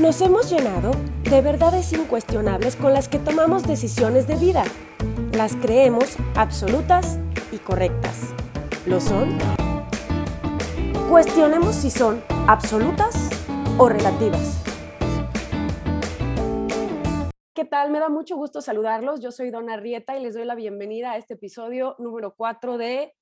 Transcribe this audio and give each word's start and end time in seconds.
Nos 0.00 0.22
hemos 0.22 0.50
llenado 0.50 0.92
de 1.24 1.42
verdades 1.42 1.92
incuestionables 1.92 2.74
con 2.74 2.94
las 2.94 3.06
que 3.06 3.18
tomamos 3.18 3.64
decisiones 3.64 4.26
de 4.26 4.36
vida. 4.36 4.64
Las 5.34 5.54
creemos 5.56 6.16
absolutas 6.36 7.18
y 7.52 7.58
correctas. 7.58 8.32
¿Lo 8.86 8.98
son? 8.98 9.36
Cuestionemos 11.10 11.74
si 11.74 11.90
son 11.90 12.22
absolutas 12.48 13.28
o 13.76 13.90
relativas. 13.90 14.64
¿Qué 17.52 17.66
tal? 17.66 17.90
Me 17.90 18.00
da 18.00 18.08
mucho 18.08 18.36
gusto 18.36 18.62
saludarlos. 18.62 19.20
Yo 19.20 19.30
soy 19.32 19.50
Donna 19.50 19.76
Rieta 19.76 20.16
y 20.16 20.22
les 20.22 20.32
doy 20.32 20.46
la 20.46 20.54
bienvenida 20.54 21.12
a 21.12 21.18
este 21.18 21.34
episodio 21.34 21.96
número 21.98 22.34
4 22.36 22.78
de 22.78 23.12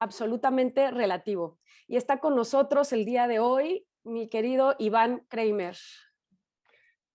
Absolutamente 0.00 0.90
Relativo. 0.90 1.58
Y 1.86 1.98
está 1.98 2.18
con 2.18 2.34
nosotros 2.34 2.94
el 2.94 3.04
día 3.04 3.28
de 3.28 3.40
hoy 3.40 3.86
mi 4.04 4.30
querido 4.30 4.74
Iván 4.78 5.26
Kramer. 5.28 5.76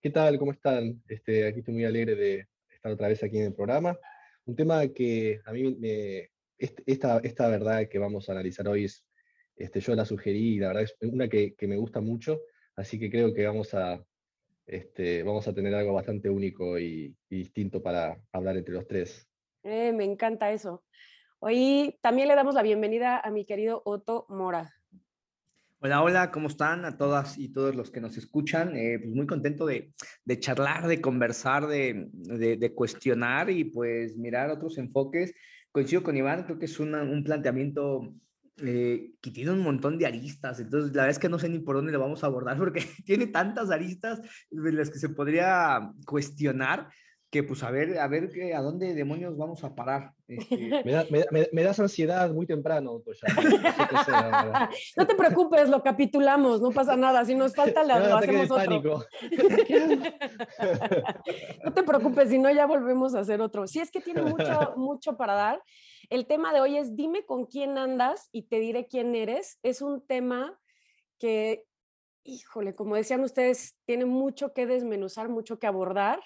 ¿Qué 0.01 0.11
tal? 0.11 0.39
¿Cómo 0.39 0.53
están? 0.53 1.03
Este, 1.09 1.45
aquí 1.45 1.59
estoy 1.59 1.73
muy 1.73 1.83
alegre 1.83 2.15
de 2.15 2.47
estar 2.69 2.89
otra 2.89 3.09
vez 3.09 3.21
aquí 3.21 3.37
en 3.37 3.47
el 3.47 3.53
programa. 3.53 3.99
Un 4.45 4.55
tema 4.55 4.87
que 4.87 5.41
a 5.43 5.51
mí 5.51 5.75
me, 5.75 6.29
esta, 6.57 7.19
esta 7.21 7.49
verdad 7.49 7.89
que 7.89 7.99
vamos 7.99 8.29
a 8.29 8.31
analizar 8.31 8.65
hoy 8.69 8.85
es, 8.85 9.03
este, 9.57 9.81
yo 9.81 9.95
la 9.95 10.05
sugerí 10.05 10.57
la 10.57 10.67
verdad 10.67 10.83
es 10.83 10.95
una 11.01 11.27
que, 11.27 11.53
que 11.53 11.67
me 11.67 11.75
gusta 11.75 11.99
mucho, 11.99 12.39
así 12.77 12.97
que 12.97 13.11
creo 13.11 13.33
que 13.33 13.45
vamos 13.45 13.73
a, 13.73 14.01
este, 14.65 15.21
vamos 15.23 15.45
a 15.49 15.53
tener 15.53 15.75
algo 15.75 15.91
bastante 15.91 16.29
único 16.29 16.79
y, 16.79 17.13
y 17.29 17.35
distinto 17.35 17.83
para 17.83 18.17
hablar 18.31 18.55
entre 18.55 18.75
los 18.75 18.87
tres. 18.87 19.27
Eh, 19.63 19.91
me 19.91 20.05
encanta 20.05 20.49
eso. 20.53 20.81
Hoy 21.39 21.99
también 22.01 22.29
le 22.29 22.35
damos 22.35 22.55
la 22.55 22.63
bienvenida 22.63 23.19
a 23.19 23.31
mi 23.31 23.43
querido 23.43 23.81
Otto 23.83 24.25
Mora. 24.29 24.78
Hola, 25.81 26.03
hola, 26.03 26.31
¿cómo 26.31 26.49
están 26.49 26.83
a 26.83 26.97
todas 26.97 27.37
y 27.37 27.53
todos 27.53 27.73
los 27.73 27.89
que 27.89 28.01
nos 28.01 28.17
escuchan? 28.17 28.75
Eh, 28.75 28.99
pues 28.99 29.15
muy 29.15 29.25
contento 29.25 29.65
de, 29.65 29.93
charlar, 30.39 30.87
de 30.87 30.99
conversar, 30.99 31.67
de, 31.67 32.73
cuestionar 32.75 33.49
y 33.49 33.63
pues 33.63 34.17
mirar 34.17 34.49
otros 34.49 34.77
enfoques. 34.77 35.33
Coincido 35.71 36.03
con 36.03 36.17
Iván, 36.17 36.43
creo 36.43 36.59
que 36.59 36.65
es 36.65 36.77
un 36.81 37.23
planteamiento 37.23 38.13
eh, 38.57 39.13
que 39.21 39.31
tiene 39.31 39.51
un 39.51 39.61
montón 39.61 39.97
de 39.97 40.05
aristas, 40.05 40.59
entonces 40.59 40.89
la 40.93 41.03
verdad 41.03 41.11
es 41.11 41.19
que 41.19 41.29
no 41.29 41.39
sé 41.39 41.47
ni 41.47 41.59
por 41.59 41.77
dónde 41.77 41.93
lo 41.93 42.01
vamos 42.01 42.25
a 42.25 42.27
abordar 42.27 42.57
porque 42.57 42.83
tiene 43.05 43.27
tantas 43.27 43.71
aristas 43.71 44.19
de 44.51 44.73
las 44.73 44.89
que 44.89 44.99
se 44.99 45.07
podría 45.07 45.93
cuestionar 46.05 46.89
que 47.29 47.43
pues 47.43 47.63
a 47.63 47.71
ver, 47.71 47.99
a 47.99 48.07
ver 48.09 48.29
que, 48.29 48.53
a 48.53 48.61
dónde 48.61 48.93
demonios 48.93 49.37
vamos 49.37 49.63
a 49.63 49.75
parar. 49.75 50.13
Este... 50.29 50.57
Me, 50.85 50.91
da, 50.91 51.05
me, 51.09 51.25
me, 51.31 51.49
me, 51.51 51.63
das 51.63 51.79
ansiedad 51.79 52.29
muy 52.31 52.45
temprano. 52.45 53.01
Pues 53.03 53.19
ya. 53.19 53.33
No, 53.33 54.69
no 54.97 55.07
te 55.07 55.15
preocupes, 55.15 55.69
lo 55.69 55.81
capitulamos, 55.81 56.61
no 56.61 56.69
pasa 56.71 56.95
nada. 56.95 57.25
Si 57.25 57.33
nos 57.33 57.55
falta, 57.55 57.83
la, 57.83 57.99
lo 58.09 58.17
hacemos 58.17 58.51
otro. 58.51 59.05
no 61.63 61.73
te 61.73 61.83
preocupes, 61.83 62.29
si 62.29 62.37
no, 62.37 62.51
ya 62.51 62.67
volvemos 62.67 63.15
a 63.15 63.21
hacer 63.21 63.41
otro. 63.41 63.65
Si 63.65 63.79
es 63.79 63.89
que 63.89 64.01
tiene 64.01 64.21
mucho, 64.21 64.73
mucho 64.77 65.17
para 65.17 65.33
dar. 65.33 65.63
El 66.09 66.27
tema 66.27 66.53
de 66.53 66.61
hoy 66.61 66.77
es 66.77 66.95
dime 66.95 67.25
con 67.25 67.45
quién 67.45 67.77
andas 67.77 68.29
y 68.31 68.43
te 68.43 68.59
diré 68.59 68.87
quién 68.87 69.15
eres. 69.15 69.59
Es 69.63 69.81
un 69.81 70.05
tema 70.05 70.59
que, 71.17 71.65
híjole, 72.23 72.75
como 72.75 72.95
decían 72.95 73.23
ustedes, 73.23 73.75
tiene 73.85 74.05
mucho 74.05 74.53
que 74.53 74.67
desmenuzar, 74.67 75.29
mucho 75.29 75.59
que 75.59 75.67
abordar. 75.67 76.19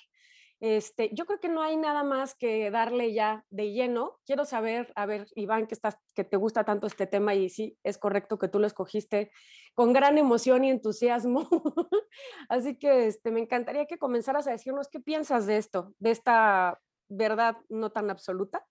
Este, 0.64 1.10
yo 1.12 1.26
creo 1.26 1.42
que 1.42 1.50
no 1.50 1.62
hay 1.62 1.76
nada 1.76 2.06
más 2.06 2.36
que 2.36 2.72
darle 2.72 3.14
ya 3.14 3.46
de 3.50 3.74
lleno. 3.74 4.22
Quiero 4.26 4.46
saber, 4.46 4.94
a 4.96 5.06
ver, 5.06 5.28
Iván, 5.36 5.68
que, 5.68 5.74
estás, 5.74 5.98
que 6.16 6.24
te 6.24 6.38
gusta 6.38 6.64
tanto 6.64 6.88
este 6.88 7.06
tema 7.06 7.36
y 7.36 7.50
sí, 7.50 7.78
es 7.84 7.98
correcto 7.98 8.40
que 8.40 8.48
tú 8.48 8.60
lo 8.60 8.68
escogiste 8.68 9.30
con 9.74 9.92
gran 9.92 10.18
emoción 10.18 10.64
y 10.64 10.70
entusiasmo. 10.70 11.50
Así 12.48 12.78
que 12.78 13.08
este, 13.08 13.30
me 13.30 13.42
encantaría 13.42 13.88
que 13.88 13.98
comenzaras 13.98 14.48
a 14.48 14.52
decirnos 14.52 14.88
qué 14.88 15.02
piensas 15.02 15.48
de 15.48 15.58
esto, 15.58 15.94
de 16.00 16.12
esta 16.12 16.80
verdad 17.10 17.58
no 17.68 17.92
tan 17.92 18.10
absoluta. 18.10 18.66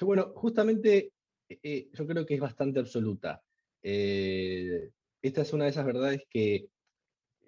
Bueno, 0.00 0.30
justamente 0.36 1.12
eh, 1.48 1.88
yo 1.92 2.06
creo 2.06 2.24
que 2.24 2.34
es 2.34 2.40
bastante 2.40 2.78
absoluta. 2.78 3.42
Eh, 3.82 4.92
esta 5.22 5.42
es 5.42 5.52
una 5.52 5.64
de 5.64 5.70
esas 5.70 5.86
verdades 5.86 6.22
que 6.30 6.68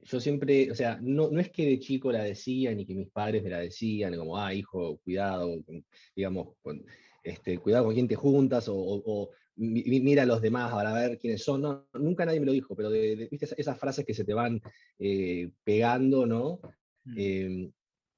yo 0.03 0.21
siempre, 0.21 0.71
o 0.71 0.75
sea, 0.75 0.99
no, 1.00 1.31
no 1.31 1.41
es 1.41 1.50
que 1.50 1.66
de 1.66 1.78
chico 1.78 2.11
la 2.12 2.22
decía, 2.22 2.75
ni 2.75 2.87
que 2.87 2.94
mis 2.94 3.11
padres 3.11 3.43
me 3.43 3.50
la 3.50 3.61
decían, 3.61 4.16
como, 4.16 4.38
ah, 4.38 4.55
hijo, 4.55 4.99
cuidado, 4.99 5.56
digamos, 6.15 6.55
con, 6.62 6.84
este, 7.22 7.59
cuidado 7.59 7.84
con 7.84 7.94
quién 7.94 8.09
te 8.09 8.16
juntas, 8.16 8.69
o, 8.69 8.77
o, 8.77 9.03
o, 9.05 9.31
mira 9.56 10.22
a 10.22 10.27
los 10.27 10.41
demás 10.41 10.72
para 10.72 10.93
ver 10.93 11.19
quiénes 11.19 11.43
son. 11.43 11.62
No, 11.62 11.87
nunca 11.94 12.25
nadie 12.25 12.41
me 12.41 12.47
lo 12.47 12.53
dijo, 12.53 12.75
pero 12.75 12.91
de, 12.91 13.16
de, 13.16 13.28
¿viste 13.31 13.49
esas 13.56 13.78
frases 13.78 14.05
que 14.06 14.15
se 14.15 14.25
te 14.25 14.34
van 14.34 14.61
eh, 14.99 15.50
pegando, 15.65 16.27
¿no? 16.27 16.61
Mm. 17.05 17.15
Eh, 17.19 17.71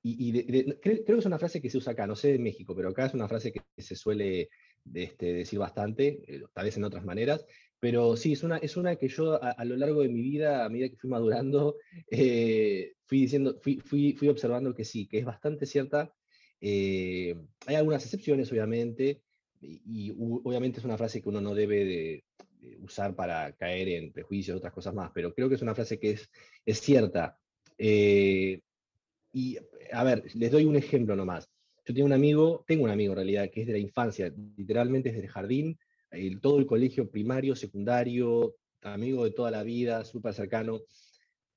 y, 0.04 0.28
y 0.28 0.32
de, 0.32 0.78
creo, 0.80 1.04
creo, 1.04 1.16
que 1.16 1.20
es 1.20 1.26
una 1.26 1.38
frase 1.38 1.60
que 1.60 1.70
se 1.70 1.78
usa 1.78 1.92
acá, 1.92 2.06
no 2.06 2.16
sé 2.16 2.34
en 2.34 2.42
México, 2.42 2.74
pero 2.74 2.88
acá 2.88 3.06
es 3.06 3.14
una 3.14 3.28
frase 3.28 3.52
que 3.52 3.62
se 3.78 3.94
suele 3.94 4.48
este, 4.92 5.32
decir 5.32 5.58
bastante, 5.58 6.22
eh, 6.26 6.42
tal 6.52 6.64
vez 6.64 6.76
en 6.76 6.84
otras 6.84 7.04
maneras, 7.04 7.46
pero 7.82 8.16
sí, 8.16 8.34
es 8.34 8.44
una, 8.44 8.58
es 8.58 8.76
una 8.76 8.94
que 8.94 9.08
yo 9.08 9.42
a, 9.42 9.64
lo 9.64 9.76
largo 9.76 10.02
de 10.02 10.08
mi 10.08 10.22
vida, 10.22 10.64
a 10.64 10.68
medida 10.68 10.88
que 10.88 10.96
fui 10.96 11.10
madurando, 11.10 11.78
eh, 12.12 12.92
fui, 13.06 13.22
diciendo, 13.22 13.58
fui, 13.60 13.80
fui, 13.80 14.12
fui, 14.12 14.28
observando 14.28 14.72
que 14.72 14.84
sí, 14.84 15.08
que 15.08 15.18
es 15.18 15.24
bastante 15.24 15.66
cierta. 15.66 16.14
Eh, 16.60 17.34
hay 17.66 17.74
algunas 17.74 18.04
excepciones, 18.04 18.52
obviamente, 18.52 19.22
y, 19.60 20.12
obviamente 20.16 20.78
es 20.78 20.84
una 20.84 20.96
frase 20.96 21.20
que 21.20 21.28
uno 21.28 21.40
no 21.40 21.56
debe 21.56 21.84
de, 21.84 22.24
usar 22.82 23.16
para 23.16 23.50
caer 23.56 23.88
en 23.88 24.12
prejuicios 24.12 24.58
otras 24.58 24.72
cosas 24.72 24.94
más, 24.94 25.10
pero 25.12 25.34
creo 25.34 25.48
que 25.48 25.56
es 25.56 25.62
una 25.62 25.74
frase 25.74 25.98
que 25.98 26.12
es, 26.12 26.30
es 26.64 26.80
cierta. 26.80 27.36
Eh, 27.78 28.60
y, 29.32 29.58
a 29.90 30.04
ver, 30.04 30.22
les 30.36 30.52
doy 30.52 30.66
un 30.66 30.76
ejemplo 30.76 31.16
nomás. 31.16 31.50
Yo 31.84 31.94
tengo 31.94 32.06
un 32.06 32.12
amigo, 32.12 32.64
tengo 32.64 32.84
un 32.84 32.90
amigo 32.90 33.14
en 33.14 33.16
realidad, 33.16 33.50
que 33.50 33.62
es 33.62 33.66
de 33.66 33.72
la 33.72 33.80
infancia, 33.80 34.32
literalmente 34.56 35.08
es 35.08 35.16
del 35.16 35.26
jardín 35.26 35.76
todo 36.40 36.58
el 36.58 36.66
colegio 36.66 37.10
primario, 37.10 37.56
secundario, 37.56 38.54
amigo 38.82 39.24
de 39.24 39.30
toda 39.30 39.50
la 39.50 39.62
vida, 39.62 40.04
súper 40.04 40.34
cercano, 40.34 40.80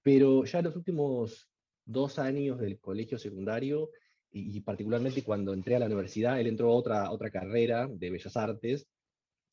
pero 0.01 0.45
ya 0.45 0.61
los 0.61 0.75
últimos 0.75 1.49
dos 1.85 2.19
años 2.19 2.59
del 2.59 2.79
colegio 2.79 3.17
secundario, 3.17 3.89
y, 4.31 4.57
y, 4.57 4.61
particularmente 4.61 5.23
cuando 5.23 5.53
entré 5.53 5.75
a 5.75 5.79
la 5.79 5.85
universidad, 5.85 6.39
él 6.39 6.47
entró 6.47 6.69
a 6.69 6.75
otra, 6.75 7.11
otra 7.11 7.29
carrera 7.31 7.87
de 7.89 8.09
Bellas 8.09 8.35
Artes, 8.35 8.87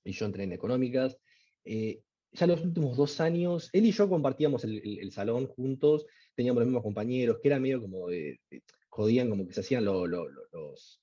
y 0.04 0.12
yo 0.12 0.26
entré 0.26 0.44
en 0.44 0.52
Económicas, 0.52 1.16
eh, 1.64 2.00
ya 2.32 2.46
los 2.46 2.62
últimos 2.62 2.96
dos 2.96 3.20
años, 3.20 3.68
él 3.72 3.86
y 3.86 3.92
yo 3.92 4.08
compartíamos 4.08 4.64
el, 4.64 5.12
salón 5.12 5.46
juntos, 5.46 6.06
teníamos 6.34 6.60
los 6.60 6.68
mismos 6.68 6.82
compañeros, 6.82 7.38
que 7.40 7.48
era 7.48 7.60
medio 7.60 7.80
como 7.80 8.08
de, 8.08 8.40
jodían, 8.88 9.28
como 9.28 9.46
que 9.46 9.52
se 9.52 9.60
hacían 9.60 9.84
lo, 9.84 10.06
lo, 10.06 10.28
lo, 10.28 10.42
los, 10.52 11.01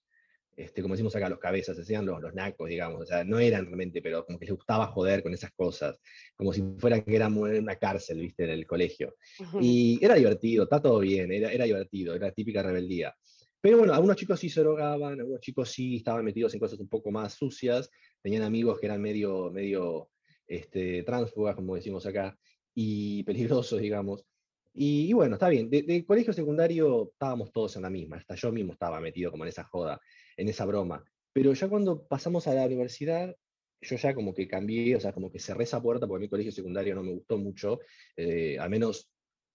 este, 0.59 0.81
como 0.81 0.93
decimos 0.93 1.15
acá, 1.15 1.29
los 1.29 1.39
cabezas, 1.39 1.79
hacían 1.79 2.05
los, 2.05 2.21
los, 2.21 2.33
nacos, 2.33 2.67
digamos, 2.67 3.01
o 3.01 3.05
sea, 3.05 3.23
no 3.23 3.39
eran 3.39 3.65
realmente, 3.65 4.01
pero 4.01 4.25
como 4.25 4.37
que 4.37 4.45
les 4.45 4.55
gustaba 4.55 4.87
joder 4.87 5.23
con 5.23 5.33
esas 5.33 5.51
cosas, 5.51 5.97
como 6.35 6.51
si 6.51 6.61
fuera 6.77 7.01
que 7.01 7.15
era 7.15 7.29
una 7.29 7.77
cárcel, 7.77 8.19
viste, 8.19 8.43
en 8.43 8.49
el 8.49 8.67
colegio. 8.67 9.15
Y 9.61 10.03
era 10.03 10.15
divertido, 10.15 10.65
está 10.65 10.81
todo 10.81 10.99
bien, 10.99 11.31
era, 11.31 11.49
era 11.53 11.63
divertido, 11.63 12.13
era 12.13 12.31
típica 12.31 12.61
rebeldía. 12.61 13.15
Pero 13.61 13.77
bueno, 13.77 13.93
algunos 13.93 14.17
chicos 14.17 14.37
sí 14.37 14.49
se 14.49 14.59
drogaban, 14.59 15.17
algunos 15.21 15.39
chicos 15.39 15.69
sí 15.69 15.95
estaban 15.95 16.25
metidos 16.25 16.53
en 16.53 16.59
cosas 16.59 16.77
un 16.79 16.89
poco 16.89 17.09
más 17.09 17.35
sucias, 17.35 17.89
tenían 18.21 18.43
amigos 18.43 18.79
que 18.79 18.87
eran 18.87 19.01
medio, 19.01 19.51
medio 19.51 20.09
este, 20.45 21.03
tránsfugas, 21.03 21.55
como 21.55 21.75
decimos 21.75 22.05
acá, 22.05 22.37
y 22.75 23.23
peligrosos, 23.63 23.79
digamos. 23.79 24.25
Y, 24.73 25.09
y, 25.09 25.13
bueno, 25.13 25.35
está 25.35 25.47
bien. 25.47 25.69
De, 25.69 25.83
de, 25.83 26.05
colegio 26.05 26.33
secundario 26.33 27.11
estábamos 27.13 27.51
todos 27.51 27.75
en 27.77 27.81
la 27.81 27.89
misma. 27.89 28.17
Hasta 28.17 28.35
yo 28.35 28.51
mismo 28.51 28.73
estaba 28.73 28.99
metido 28.99 29.31
como 29.31 29.43
en 29.43 29.49
esa 29.49 29.63
joda 29.63 29.99
en 30.39 30.49
esa 30.49 30.65
broma. 30.65 31.03
Pero 31.33 31.53
ya 31.53 31.67
cuando 31.67 32.07
pasamos 32.07 32.47
a 32.47 32.53
la 32.53 32.65
universidad, 32.65 33.35
yo 33.81 33.95
ya 33.95 34.13
como 34.13 34.33
que 34.33 34.47
cambié, 34.47 34.95
o 34.95 34.99
sea, 34.99 35.13
como 35.13 35.31
que 35.31 35.39
cerré 35.39 35.63
esa 35.63 35.81
puerta 35.81 36.07
porque 36.07 36.23
mi 36.23 36.29
colegio 36.29 36.51
secundario 36.51 36.95
no 36.95 37.03
me 37.03 37.11
gustó 37.11 37.37
mucho, 37.37 37.79
eh, 38.15 38.57
al 38.59 38.69
menos 38.69 39.09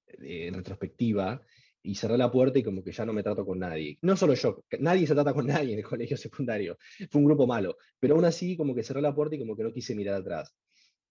eh, 0.07 0.47
en 0.47 0.55
retrospectiva, 0.55 1.43
y 1.83 1.95
cerré 1.97 2.17
la 2.17 2.31
puerta 2.31 2.59
y 2.59 2.63
como 2.63 2.83
que 2.83 2.93
ya 2.93 3.05
no 3.05 3.13
me 3.13 3.23
trato 3.23 3.45
con 3.45 3.59
nadie. 3.59 3.99
No 4.03 4.17
solo 4.17 4.35
yo, 4.35 4.65
nadie 4.79 5.07
se 5.07 5.15
trata 5.15 5.35
con 5.35 5.47
nadie 5.47 5.73
en 5.73 5.79
el 5.79 5.85
colegio 5.85 6.17
secundario, 6.17 6.79
fue 7.11 7.21
un 7.21 7.27
grupo 7.27 7.47
malo, 7.47 7.77
pero 8.01 8.15
aún 8.15 8.25
así 8.25 8.57
como 8.57 8.75
que 8.75 8.83
cerré 8.83 9.03
la 9.03 9.15
puerta 9.15 9.37
y 9.37 9.39
como 9.39 9.57
que 9.57 9.65
no 9.65 9.73
quise 9.73 9.95
mirar 9.95 10.17
atrás. 10.17 10.55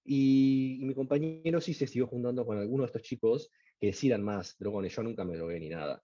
Y, 0.06 0.80
y 0.82 0.86
mi 0.86 0.94
compañero 0.94 1.62
sí 1.62 1.74
se 1.74 1.88
siguió 1.88 2.08
juntando 2.08 2.46
con 2.46 2.58
algunos 2.58 2.86
de 2.86 2.88
estos 2.88 3.04
chicos 3.04 3.50
que 3.80 3.94
sí 3.94 4.08
eran 4.08 4.24
más 4.24 4.58
drogones, 4.58 4.96
yo 4.96 5.04
nunca 5.04 5.24
me 5.24 5.36
drogué 5.36 5.60
ni 5.60 5.70
nada. 5.70 6.04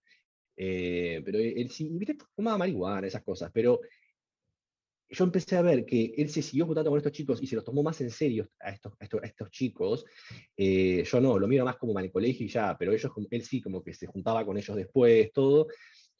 Eh, 0.61 1.21
pero 1.23 1.39
él 1.39 1.69
sí, 1.71 1.87
viste, 1.89 2.17
fumaba 2.35 2.57
marihuana, 2.57 3.07
esas 3.07 3.23
cosas, 3.23 3.49
pero 3.53 3.79
yo 5.09 5.23
empecé 5.23 5.55
a 5.55 5.61
ver 5.61 5.85
que 5.85 6.13
él 6.17 6.29
se 6.29 6.41
siguió 6.41 6.65
juntando 6.65 6.89
con 6.89 6.97
estos 6.97 7.13
chicos 7.13 7.41
y 7.41 7.47
se 7.47 7.55
los 7.55 7.63
tomó 7.63 7.81
más 7.81 8.01
en 8.01 8.11
serio 8.11 8.45
a 8.59 8.71
estos, 8.71 8.91
a 8.99 9.05
estos, 9.05 9.23
a 9.23 9.25
estos 9.25 9.49
chicos. 9.51 10.05
Eh, 10.57 11.05
yo 11.09 11.21
no, 11.21 11.39
lo 11.39 11.47
miro 11.47 11.63
más 11.63 11.77
como 11.77 11.97
en 11.97 12.05
el 12.05 12.11
colegio 12.11 12.45
y 12.45 12.49
ya, 12.49 12.75
pero 12.77 12.91
ellos, 12.91 13.09
él 13.31 13.41
sí, 13.41 13.61
como 13.61 13.81
que 13.81 13.93
se 13.93 14.07
juntaba 14.07 14.45
con 14.45 14.57
ellos 14.57 14.75
después, 14.75 15.31
todo, 15.31 15.67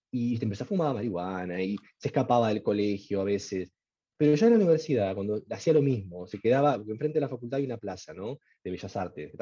y 0.10 0.42
empezó 0.42 0.64
a 0.64 0.68
fumar 0.68 0.94
marihuana 0.94 1.62
y 1.62 1.76
se 1.98 2.08
escapaba 2.08 2.48
del 2.48 2.64
colegio 2.64 3.20
a 3.20 3.26
veces. 3.26 3.74
Pero 4.18 4.36
ya 4.36 4.48
en 4.48 4.54
la 4.54 4.60
universidad, 4.60 5.16
cuando 5.16 5.44
hacía 5.50 5.74
lo 5.74 5.82
mismo, 5.82 6.28
se 6.28 6.40
quedaba, 6.40 6.76
enfrente 6.76 7.16
de 7.16 7.22
la 7.22 7.30
facultad 7.30 7.58
hay 7.60 7.66
una 7.66 7.78
plaza, 7.78 8.14
¿no? 8.14 8.40
De 8.64 8.72
Bellas 8.72 8.96
Artes, 8.96 9.34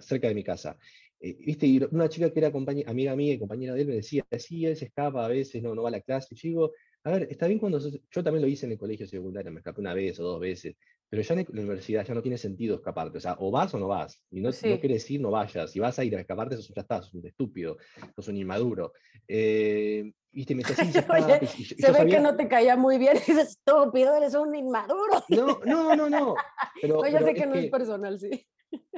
cerca 0.00 0.28
de 0.28 0.34
mi 0.34 0.44
casa. 0.44 0.76
Eh, 1.20 1.36
viste, 1.38 1.66
y 1.66 1.80
una 1.90 2.08
chica 2.08 2.30
que 2.30 2.40
era 2.40 2.52
amiga 2.86 3.16
mía 3.16 3.34
y 3.34 3.38
compañera 3.38 3.74
de 3.74 3.82
él 3.82 3.88
me 3.88 3.94
decía, 3.94 4.24
sí, 4.38 4.66
él 4.66 4.76
se 4.76 4.86
escapa 4.86 5.24
a 5.24 5.28
veces, 5.28 5.62
no, 5.62 5.74
no 5.74 5.82
va 5.82 5.88
a 5.88 5.92
la 5.92 6.00
clase. 6.00 6.28
Y 6.32 6.36
yo 6.36 6.48
digo, 6.48 6.72
a 7.04 7.10
ver, 7.10 7.28
está 7.30 7.46
bien 7.46 7.58
cuando... 7.58 7.78
Yo 7.78 8.24
también 8.24 8.42
lo 8.42 8.48
hice 8.48 8.66
en 8.66 8.72
el 8.72 8.78
colegio 8.78 9.06
secundario, 9.06 9.50
me 9.52 9.60
escapé 9.60 9.80
una 9.80 9.94
vez 9.94 10.18
o 10.20 10.22
dos 10.22 10.40
veces, 10.40 10.74
pero 11.08 11.22
ya 11.22 11.34
en 11.34 11.46
la 11.48 11.60
universidad 11.60 12.04
ya 12.04 12.14
no 12.14 12.22
tiene 12.22 12.38
sentido 12.38 12.76
escaparte. 12.76 13.18
O 13.18 13.20
sea, 13.20 13.36
o 13.38 13.50
vas 13.50 13.72
o 13.74 13.78
no 13.78 13.88
vas. 13.88 14.22
Y 14.30 14.40
no, 14.40 14.50
no 14.50 14.80
quiere 14.80 14.94
decir 14.94 15.20
no 15.20 15.30
vayas. 15.30 15.70
Si 15.70 15.78
vas 15.78 15.98
a 15.98 16.04
ir 16.04 16.16
a 16.16 16.20
escaparte, 16.20 16.56
eso 16.56 16.72
ya 16.74 16.82
estás, 16.82 17.06
sos 17.06 17.14
un 17.14 17.26
estúpido, 17.26 17.76
sos 18.16 18.28
un 18.28 18.36
inmaduro. 18.36 18.92
Eh, 19.28 20.12
viste, 20.32 20.54
me 20.54 20.62
decía, 20.62 20.84
sí, 20.84 20.92
se, 20.92 20.98
Oye, 21.10 21.46
se 21.46 21.92
ve 21.92 22.06
que 22.06 22.20
no 22.20 22.36
te 22.36 22.48
caía 22.48 22.76
muy 22.76 22.98
bien, 22.98 23.14
dices, 23.26 23.50
estúpido, 23.50 24.16
eres 24.16 24.34
un 24.34 24.54
inmaduro. 24.54 25.22
No, 25.28 25.60
no, 25.64 25.94
no, 25.94 26.10
no. 26.10 26.34
Pero, 26.82 26.98
Oye, 26.98 27.18
sé 27.18 27.34
que 27.34 27.46
no 27.46 27.54
es 27.54 27.70
personal, 27.70 28.18
sí. 28.18 28.46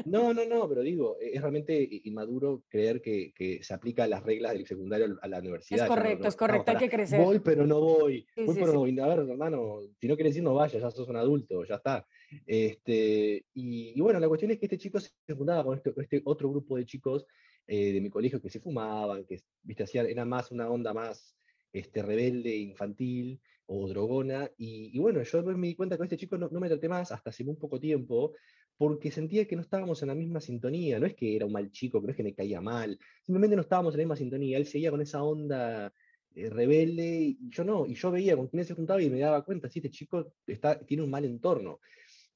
No, 0.05 0.33
no, 0.33 0.45
no, 0.45 0.69
pero 0.69 0.83
digo, 0.83 1.17
e-, 1.21 1.35
es 1.35 1.41
realmente 1.41 1.89
inmaduro 2.05 2.63
creer 2.69 3.01
que, 3.01 3.33
que 3.35 3.63
se 3.63 3.75
aplican 3.75 4.11
las 4.11 4.23
reglas 4.23 4.53
del 4.53 4.67
secundario 4.67 5.19
a 5.21 5.29
la 5.29 5.39
universidad. 5.39 5.85
Es 5.85 5.89
correcto, 5.89 6.29
es 6.29 6.37
correcto, 6.37 6.71
hay 6.71 6.77
que 6.77 6.91
crecer. 6.91 7.21
Voy, 7.21 7.41
pero 7.41 7.67
no 7.67 7.81
voy. 7.81 8.27
voy, 8.37 8.55
pero 8.55 8.73
no 8.73 8.81
voy. 8.81 8.99
A 9.01 9.07
ver, 9.07 9.19
hermano, 9.29 9.81
si 10.01 10.07
no 10.07 10.15
quieres 10.15 10.37
ir, 10.37 10.43
no 10.43 10.55
vayas, 10.55 10.81
ya 10.83 10.91
sos 10.91 11.09
un 11.09 11.17
adulto, 11.17 11.65
ya 11.65 11.77
está. 11.77 12.07
Este, 12.47 13.45
y, 13.55 14.01
bueno, 14.01 14.21
la 14.21 14.29
cuestión 14.29 14.51
es 14.51 14.59
que 14.59 14.67
este 14.67 14.79
chico 14.79 14.99
se 15.01 15.35
fundaba 15.35 15.65
con 15.65 15.77
este, 15.77 15.93
este 15.97 16.23
otro 16.25 16.51
grupo 16.51 16.77
de 16.77 16.85
chicos 16.85 17.27
eh, 17.67 17.93
de 17.93 18.01
mi 18.01 18.11
colegio 18.11 18.41
que 18.41 18.51
se 18.51 18.61
fumaban, 18.61 19.25
que 19.25 19.41
viste, 19.63 19.83
hacían, 19.83 20.07
era 20.07 20.25
más 20.25 20.53
una 20.53 20.71
onda 20.71 20.95
más 20.95 21.37
este, 21.73 22.03
rebelde, 22.03 22.55
infantil 22.57 23.41
o 23.67 23.89
drogona. 23.89 24.49
Y, 24.57 24.97
bueno, 24.99 25.23
yo 25.23 25.43
me 25.43 25.69
di 25.69 25.75
cuenta 25.75 25.97
que 25.97 26.05
este 26.05 26.17
chico 26.17 26.39
no, 26.39 26.49
no 26.49 26.61
me 26.61 26.69
traté 26.69 26.89
más 26.89 27.11
hasta 27.11 27.31
hace 27.31 27.45
muy 27.45 27.57
poco 27.57 27.81
tiempo, 27.81 28.35
porque 28.77 29.11
sentía 29.11 29.47
que 29.47 29.57
no 29.57 29.63
estábamos 29.63 30.03
en 30.03 30.09
la 30.09 30.15
misma 30.15 30.41
sintonía. 30.41 30.99
No 30.99 31.07
es 31.07 31.15
que 31.15 31.35
era 31.35 31.47
un 31.47 31.53
mal 31.53 31.71
chico, 31.71 32.01
no 32.01 32.11
es 32.11 32.17
que 32.17 32.23
me 32.23 32.35
caía 32.35 32.61
mal, 32.61 32.99
simplemente 33.23 33.57
no 33.57 33.63
estábamos 33.63 33.95
en 33.95 33.99
la 33.99 34.05
misma 34.05 34.17
sintonía. 34.17 34.59
Él 34.59 34.67
seguía 34.67 34.91
con 34.91 35.01
esa 35.01 35.23
onda 35.23 35.93
eh, 36.35 36.51
rebelde 36.51 37.37
y 37.39 37.39
yo 37.49 37.65
no. 37.65 37.87
Y 37.87 37.95
yo 37.95 38.11
veía 38.11 38.37
con 38.37 38.49
quién 38.49 38.65
se 38.65 38.75
juntaba 38.75 39.03
y 39.03 39.11
me 39.11 39.21
daba 39.21 39.45
cuenta, 39.45 39.69
sí, 39.69 39.79
este 39.79 39.91
chico 39.91 40.33
está, 40.47 40.79
tiene 40.79 41.03
un 41.03 41.11
mal 41.11 41.25
entorno. 41.25 41.81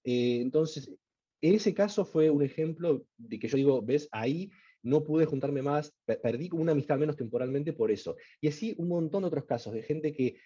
Eh, 0.05 0.41
entonces, 0.41 0.91
en 1.43 1.55
ese 1.55 1.75
caso 1.75 2.05
fue 2.05 2.31
un 2.31 2.43
ejemplo 2.43 3.05
de 3.17 3.39
que 3.39 3.49
yo 3.49 3.57
digo, 3.57 3.83
ves, 3.83 4.09
ahí 4.13 4.51
no 4.83 5.05
pude 5.05 5.27
juntarme 5.27 5.61
más, 5.61 5.95
perdí 6.23 6.49
una 6.53 6.73
amistad 6.73 6.99
menos 6.99 7.17
temporalmente 7.17 7.75
por 7.75 7.91
eso. 7.91 8.17
Y 8.41 8.49
así 8.49 8.75
un 8.79 8.89
montón 8.89 9.23
de 9.23 9.29
otros 9.29 9.45
casos 9.45 9.75
de 9.75 9.83
gente 9.83 10.13
que 10.13 10.37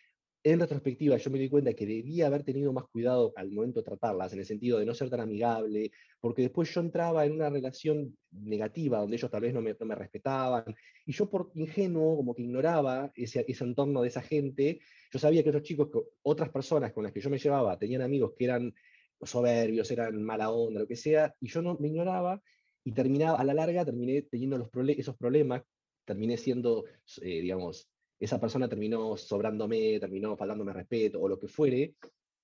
en 0.44 0.61
retrospectiva 0.61 1.17
yo 1.17 1.31
me 1.31 1.38
di 1.38 1.49
cuenta 1.49 1.73
que 1.73 1.87
debía 1.87 2.26
haber 2.26 2.44
tenido 2.44 2.70
más 2.70 2.85
cuidado 2.93 3.32
al 3.35 3.50
momento 3.50 3.81
de 3.81 3.85
tratarlas, 3.85 4.31
en 4.35 4.41
el 4.41 4.44
sentido 4.44 4.79
de 4.79 4.85
no 4.85 4.93
ser 4.94 5.08
tan 5.08 5.20
amigable, 5.20 5.91
porque 6.20 6.43
después 6.43 6.73
yo 6.73 6.82
entraba 6.82 7.25
en 7.25 7.32
una 7.32 7.49
relación 7.49 8.14
negativa, 8.31 8.99
donde 8.99 9.17
ellos 9.17 9.31
tal 9.31 9.41
vez 9.41 9.55
no 9.55 9.62
me, 9.62 9.94
respetaban, 9.94 10.64
y 11.06 11.12
yo 11.12 11.31
por 11.31 11.50
ingenuo, 11.55 12.17
como 12.17 12.35
que 12.35 12.43
ignoraba 12.43 13.11
ese, 13.17 13.46
entorno 13.49 14.02
de 14.02 14.08
esa 14.08 14.20
gente, 14.20 14.81
yo 15.11 15.19
sabía 15.19 15.43
que 15.43 15.49
otros 15.49 15.62
chicos, 15.62 15.88
otras 16.23 16.50
personas 16.50 16.93
con 16.93 17.05
las 17.05 17.12
que 17.12 17.23
yo 17.23 17.31
me 17.31 17.38
llevaba, 17.38 17.79
tenían 17.79 18.02
amigos 18.02 18.35
que 18.37 18.44
eran 18.44 18.75
soberbios, 19.23 19.90
eran 19.90 20.23
mala 20.23 20.50
onda, 20.50 20.81
lo 20.81 20.87
que 20.87 20.97
sea, 20.97 21.35
y 21.40 21.49
yo 21.49 21.62
no 21.62 21.79
me 21.81 21.88
ignoraba, 21.88 22.43
y 22.85 22.93
terminaba, 22.93 23.38
a 23.38 23.44
la 23.44 23.55
larga 23.55 23.82
terminé 23.87 24.20
teniendo 24.20 24.56
esos 24.88 25.17
problemas, 25.17 25.62
terminé 26.05 26.37
siendo, 26.37 26.85
eh, 27.23 27.40
digamos, 27.40 27.88
esa 28.19 28.40
persona 28.40 28.69
terminó 28.69 29.16
sobrándome, 29.16 29.99
terminó 30.00 30.37
faltándome 30.37 30.72
respeto 30.72 31.20
o 31.20 31.28
lo 31.28 31.38
que 31.38 31.49
fuere, 31.49 31.94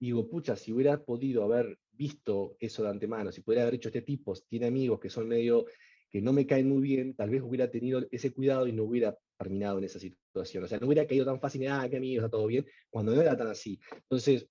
y 0.01 0.07
digo, 0.07 0.29
pucha, 0.29 0.57
si 0.57 0.73
hubiera 0.73 1.03
podido 1.05 1.45
haber 1.45 1.79
visto 1.93 2.57
eso 2.59 2.83
de 2.83 2.89
antemano, 2.89 3.31
si 3.31 3.43
pudiera 3.43 3.63
haber 3.63 3.75
hecho 3.75 3.91
este 3.91 4.01
tipo, 4.01 4.35
tiene 4.49 4.67
amigos 4.67 4.99
que 4.99 5.11
son 5.11 5.29
medio, 5.29 5.67
que 6.11 6.23
no 6.23 6.33
me 6.33 6.47
caen 6.47 6.69
muy 6.69 6.81
bien, 6.81 7.15
tal 7.15 7.29
vez 7.29 7.43
hubiera 7.43 7.71
tenido 7.71 8.07
ese 8.11 8.33
cuidado 8.33 8.67
y 8.67 8.73
no 8.73 8.85
hubiera 8.85 9.17
terminado 9.39 9.77
en 9.77 9.85
esa 9.85 9.99
situación. 9.99 10.65
O 10.65 10.69
sea, 10.69 10.79
no 10.79 10.87
hubiera 10.87 11.07
caído 11.07 11.27
tan 11.27 11.39
fácil, 11.39 11.67
ah, 11.69 11.87
qué 11.91 11.99
amigos, 11.99 12.25
está 12.25 12.31
todo 12.31 12.47
bien, 12.47 12.67
cuando 12.89 13.15
no 13.15 13.21
era 13.21 13.37
tan 13.37 13.49
así. 13.49 13.79
Entonces, 13.95 14.49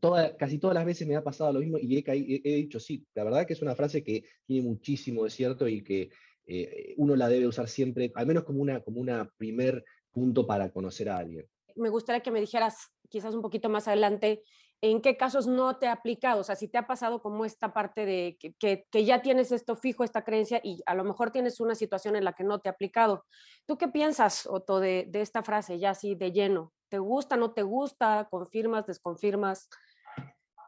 toda, 0.00 0.36
casi 0.36 0.58
todas 0.58 0.74
las 0.74 0.84
veces 0.84 1.06
me 1.06 1.14
ha 1.14 1.22
pasado 1.22 1.52
lo 1.52 1.60
mismo 1.60 1.78
y 1.80 1.96
he, 1.96 2.04
he, 2.44 2.56
dicho, 2.56 2.80
sí, 2.80 3.06
la 3.14 3.22
verdad 3.22 3.46
que 3.46 3.52
es 3.52 3.62
una 3.62 3.76
frase 3.76 4.02
que 4.02 4.24
tiene 4.44 4.66
muchísimo 4.66 5.22
de 5.22 5.30
cierto 5.30 5.68
y 5.68 5.84
que 5.84 6.10
eh, 6.46 6.94
uno 6.96 7.14
la 7.14 7.28
debe 7.28 7.46
usar 7.46 7.68
siempre, 7.68 8.10
al 8.16 8.26
menos 8.26 8.42
como 8.42 8.60
una, 8.60 8.82
como 8.82 9.00
una 9.00 9.30
primer 9.38 9.84
punto 10.14 10.46
para 10.46 10.70
conocer 10.70 11.10
a 11.10 11.18
alguien. 11.18 11.46
Me 11.76 11.90
gustaría 11.90 12.22
que 12.22 12.30
me 12.30 12.40
dijeras 12.40 12.92
quizás 13.10 13.34
un 13.34 13.42
poquito 13.42 13.68
más 13.68 13.88
adelante 13.88 14.42
en 14.80 15.00
qué 15.00 15.16
casos 15.16 15.46
no 15.46 15.78
te 15.78 15.86
ha 15.86 15.92
aplicado, 15.92 16.42
o 16.42 16.44
sea, 16.44 16.56
si 16.56 16.68
te 16.68 16.76
ha 16.76 16.86
pasado 16.86 17.22
como 17.22 17.46
esta 17.46 17.72
parte 17.72 18.04
de 18.04 18.36
que, 18.38 18.84
que, 18.90 19.04
ya 19.04 19.22
tienes 19.22 19.50
esto 19.50 19.76
fijo, 19.76 20.04
esta 20.04 20.24
creencia, 20.24 20.60
y 20.62 20.82
a 20.84 20.94
lo 20.94 21.04
mejor 21.04 21.30
tienes 21.30 21.58
una 21.58 21.74
situación 21.74 22.16
en 22.16 22.24
la 22.24 22.34
que 22.34 22.44
no 22.44 22.60
te 22.60 22.68
ha 22.68 22.72
aplicado. 22.72 23.24
¿Tú 23.66 23.78
qué 23.78 23.88
piensas, 23.88 24.46
Otto, 24.46 24.80
de, 24.80 25.06
de 25.08 25.22
esta 25.22 25.42
frase 25.42 25.78
ya 25.78 25.90
así 25.90 26.14
de 26.14 26.32
lleno? 26.32 26.72
¿Te 26.90 26.98
gusta, 26.98 27.36
no 27.38 27.54
te 27.54 27.62
gusta? 27.62 28.28
¿Confirmas, 28.30 28.86
desconfirmas? 28.86 29.70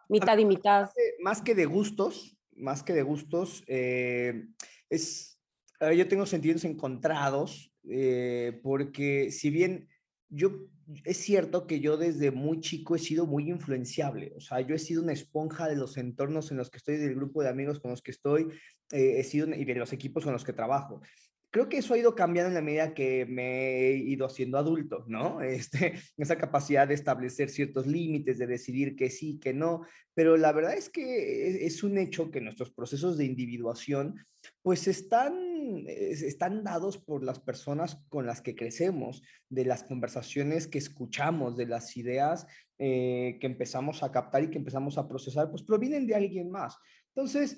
Mitad 0.09 0.39
y 0.39 0.47
mitad. 0.47 0.89
Más 1.21 1.43
que 1.43 1.55
de 1.55 1.67
gustos, 1.67 2.39
más 2.53 2.83
que 2.83 2.95
de 2.95 3.03
gustos, 3.03 3.65
eh, 3.67 4.47
es, 4.89 5.39
yo 5.95 6.09
tengo 6.09 6.25
sentidos 6.25 6.65
encontrados 6.65 7.71
eh, 7.89 8.61
porque 8.63 9.31
si 9.31 9.51
bien 9.51 9.89
yo, 10.29 10.69
es 11.05 11.19
cierto 11.19 11.67
que 11.67 11.81
yo 11.81 11.97
desde 11.97 12.31
muy 12.31 12.61
chico 12.61 12.97
he 12.97 12.99
sido 12.99 13.27
muy 13.27 13.49
influenciable, 13.49 14.33
o 14.37 14.41
sea, 14.41 14.61
yo 14.61 14.75
he 14.75 14.79
sido 14.79 15.03
una 15.03 15.13
esponja 15.13 15.69
de 15.69 15.77
los 15.77 15.97
entornos 15.97 16.51
en 16.51 16.57
los 16.57 16.71
que 16.71 16.79
estoy, 16.79 16.97
del 16.97 17.15
grupo 17.15 17.43
de 17.43 17.49
amigos 17.49 17.81
con 17.81 17.91
los 17.91 18.03
que 18.03 18.11
estoy, 18.11 18.49
eh, 18.93 19.19
he 19.19 19.25
sido, 19.25 19.49
y 19.55 19.65
de 19.65 19.75
los 19.75 19.93
equipos 19.93 20.25
con 20.25 20.33
los 20.33 20.45
que 20.45 20.53
trabajo 20.53 21.01
creo 21.57 21.71
que 21.71 21.79
eso 21.79 21.95
ha 21.95 21.99
ido 21.99 22.15
cambiando 22.15 22.49
en 22.51 22.55
la 22.55 22.61
medida 22.61 22.93
que 22.93 23.25
me 23.25 23.89
he 23.89 23.97
ido 23.97 24.27
haciendo 24.27 24.59
adulto, 24.59 25.07
¿no? 25.09 25.41
Este, 25.57 25.95
esa 26.19 26.37
capacidad 26.37 26.87
de 26.87 26.93
establecer 26.93 27.49
ciertos 27.49 27.87
límites, 27.87 28.37
de 28.37 28.47
decidir 28.47 28.95
que 28.95 29.09
sí, 29.09 29.39
que 29.39 29.55
no, 29.55 29.81
pero 30.13 30.37
la 30.37 30.53
verdad 30.53 30.75
es 30.75 30.91
que 30.91 31.65
es, 31.65 31.83
un 31.83 31.97
hecho 31.97 32.31
que 32.31 32.43
nuestros 32.43 32.71
procesos 32.73 33.17
de 33.17 33.25
individuación 33.25 34.17
pues 34.61 34.87
están, 34.87 35.35
están 35.87 36.63
dados 36.63 36.99
por 36.99 37.25
las 37.25 37.41
personas 37.41 38.05
con 38.11 38.27
las 38.27 38.43
que 38.43 38.55
crecemos, 38.55 39.23
de 39.49 39.65
las 39.65 39.83
conversaciones 39.83 40.69
que 40.69 40.77
escuchamos, 40.77 41.57
de 41.57 41.69
las 41.69 41.97
ideas 41.97 42.47
eh, 42.77 43.39
que 43.41 43.47
empezamos 43.47 44.03
a 44.03 44.13
captar 44.13 44.45
y 44.45 44.51
que 44.51 44.59
empezamos 44.59 44.99
a 44.99 45.09
procesar, 45.09 45.51
pues 45.51 45.63
provienen 45.63 46.07
de 46.07 46.17
alguien 46.17 46.51
más. 46.51 46.77
Entonces, 47.15 47.57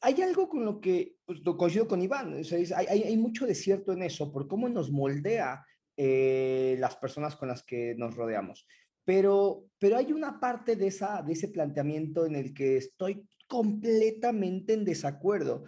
hay 0.00 0.22
algo 0.22 0.48
con 0.48 0.64
lo 0.64 0.80
que 0.80 1.16
pues, 1.24 1.40
coincido 1.40 1.86
con 1.86 2.02
Iván, 2.02 2.34
hay, 2.34 2.86
hay, 2.86 3.16
mucho 3.16 3.46
de 3.46 3.54
cierto 3.54 3.92
en 3.92 4.02
eso, 4.02 4.32
por 4.32 4.48
cómo 4.48 4.68
nos 4.68 4.90
moldea 4.90 5.64
eh, 5.96 6.76
las 6.78 6.96
personas 6.96 7.36
con 7.36 7.48
las 7.48 7.62
que 7.62 7.94
nos 7.96 8.14
rodeamos. 8.14 8.66
Pero, 9.04 9.66
pero 9.78 9.96
hay 9.96 10.12
una 10.12 10.40
parte 10.40 10.76
de, 10.76 10.86
esa, 10.86 11.22
de 11.22 11.32
ese 11.32 11.48
planteamiento 11.48 12.26
en 12.26 12.36
el 12.36 12.54
que 12.54 12.76
estoy 12.76 13.26
completamente 13.48 14.74
en 14.74 14.84
desacuerdo 14.84 15.64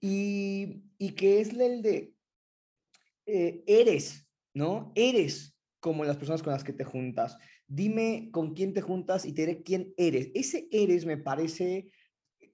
y, 0.00 0.82
y 0.96 1.10
que 1.10 1.40
es 1.40 1.50
el 1.50 1.82
de 1.82 2.14
eh, 3.26 3.62
eres, 3.66 4.26
¿no? 4.54 4.90
Eres 4.94 5.54
como 5.80 6.04
las 6.04 6.16
personas 6.16 6.42
con 6.42 6.54
las 6.54 6.64
que 6.64 6.72
te 6.72 6.84
juntas. 6.84 7.36
Dime 7.66 8.30
con 8.32 8.54
quién 8.54 8.72
te 8.72 8.80
juntas 8.80 9.26
y 9.26 9.34
te 9.34 9.42
diré 9.42 9.62
quién 9.62 9.92
eres. 9.98 10.30
Ese 10.34 10.66
eres 10.72 11.04
me 11.04 11.18
parece 11.18 11.92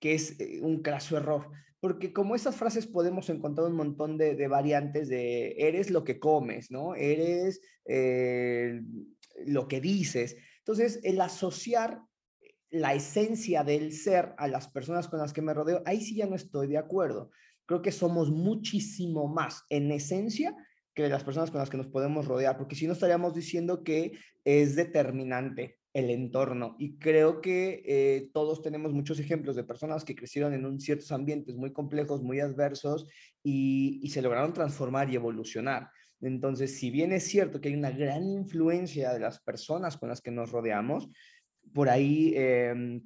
que 0.05 0.13
es 0.13 0.39
eh, 0.39 0.61
un 0.61 0.83
craso 0.83 1.17
error, 1.17 1.51
porque 1.81 2.13
como 2.13 2.35
esas 2.35 2.57
frases 2.57 2.87
podemos 2.87 3.31
encontrar 3.31 3.69
un 3.69 3.75
montón 3.75 4.19
de, 4.19 4.49
variantes 4.49 5.09
de 5.09 5.55
eres 5.57 5.89
lo 5.89 6.05
que 6.05 6.19
comes, 6.21 6.71
¿no? 6.71 6.95
Eres 6.95 7.63
eh, 7.87 8.83
lo 9.47 9.67
que 9.67 9.81
dices. 9.81 10.37
Entonces, 10.59 11.01
el 11.05 11.19
asociar 11.23 12.03
la 12.69 12.93
esencia 12.93 13.65
del 13.65 13.95
ser 13.95 14.35
a 14.37 14.47
las 14.47 14.69
personas 14.69 15.09
con 15.09 15.21
las 15.21 15.33
que 15.33 15.41
me 15.41 15.55
rodeo, 15.55 15.83
ahí 15.87 16.03
sí 16.03 16.17
ya 16.17 16.27
no 16.27 16.37
estoy 16.37 16.67
de 16.67 16.77
acuerdo. 16.77 17.31
Creo 17.65 17.81
que 17.81 17.91
somos 17.91 18.31
muchísimo 18.31 19.27
más 19.27 19.65
en 19.71 19.91
esencia 19.91 20.55
que 20.93 21.09
las 21.09 21.25
personas 21.25 21.51
con 21.51 21.61
las 21.61 21.71
que 21.71 21.79
nos 21.79 21.87
podemos 21.87 22.27
rodear, 22.27 22.59
porque 22.59 22.77
si 22.77 22.87
no 22.87 22.93
estaríamos 22.93 23.33
diciendo 23.33 23.83
que 23.83 24.13
es 24.45 24.77
determinante 24.77 25.79
el 25.95 26.11
entorno. 26.11 26.75
Y 26.79 26.99
creo 26.99 27.41
que 27.41 27.83
eh, 27.87 28.31
todos 28.35 28.61
tenemos 28.61 28.93
muchos 28.93 29.21
ejemplos 29.21 29.55
de 29.55 29.63
personas 29.63 30.05
que 30.05 30.17
crecieron 30.17 30.53
en 30.53 30.67
un 30.67 30.81
ciertos 30.81 31.13
ambientes 31.13 31.55
muy 31.55 31.73
complejos, 31.73 32.23
muy 32.23 32.41
adversos 32.41 33.07
y, 33.43 34.07
se 34.11 34.21
lograron 34.21 34.53
transformar 34.53 35.09
y 35.11 35.15
evolucionar. 35.15 35.89
Entonces, 36.21 36.79
si 36.79 36.91
bien 36.91 37.13
es 37.13 37.25
cierto 37.25 37.61
que 37.61 37.69
hay 37.69 37.75
una 37.75 37.93
gran 37.93 38.29
influencia 38.29 39.13
de 39.13 39.21
las 39.21 39.41
personas 39.41 39.97
con 39.97 40.09
las 40.09 40.21
que 40.21 40.33
nos 40.33 40.51
rodeamos, 40.51 41.09
por 41.73 41.89
ahí 41.89 42.35
em, 42.37 43.01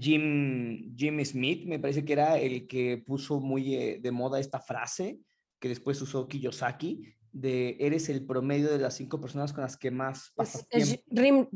Jim, 0.00 0.96
Jim 0.96 1.24
Smith 1.24 1.66
me 1.66 1.78
parece 1.78 2.04
que 2.04 2.12
era 2.14 2.38
el 2.38 2.66
que 2.66 3.02
puso 3.04 3.40
muy 3.40 3.74
eh, 3.74 4.00
de 4.02 4.10
moda 4.10 4.40
esta 4.40 4.60
frase 4.60 5.20
que 5.60 5.68
después 5.68 6.00
usó 6.00 6.26
Kiyosaki, 6.26 7.14
de 7.32 7.76
eres 7.80 8.08
el 8.08 8.24
promedio 8.24 8.70
de 8.70 8.78
las 8.78 8.94
cinco 8.94 9.20
personas 9.20 9.52
con 9.52 9.62
las 9.62 9.76
que 9.76 9.90
más 9.90 10.32
pasas 10.36 10.66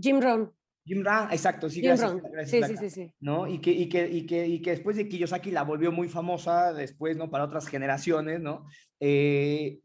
Jim 0.01 0.21
Rohn. 0.21 0.58
Jim 0.89 1.05
Rohn, 1.05 1.29
exacto, 1.31 1.69
sí, 1.69 1.83
Jim 1.83 1.85
gracias, 1.85 2.13
Rohn. 2.13 2.23
gracias, 2.33 2.51
Sí, 2.51 2.59
Blanca. 2.59 2.81
sí, 2.81 2.91
sí, 2.91 3.03
sí. 3.05 3.15
¿no? 3.21 3.47
Y 3.47 3.61
que, 3.61 3.71
y, 3.71 3.89
que, 3.89 4.09
y, 4.09 4.27
que, 4.27 4.47
y 4.49 4.63
que 4.63 4.71
después 4.71 4.97
de 4.97 5.09
Kiyosaki 5.09 5.51
la 5.51 5.63
volvió 5.63 5.93
muy 5.93 6.09
famosa, 6.09 6.73
después, 6.73 7.17
¿no? 7.17 7.31
Para 7.31 7.45
otras 7.45 7.67
generaciones, 7.69 8.41
¿no? 8.41 8.67
Eh, 9.01 9.81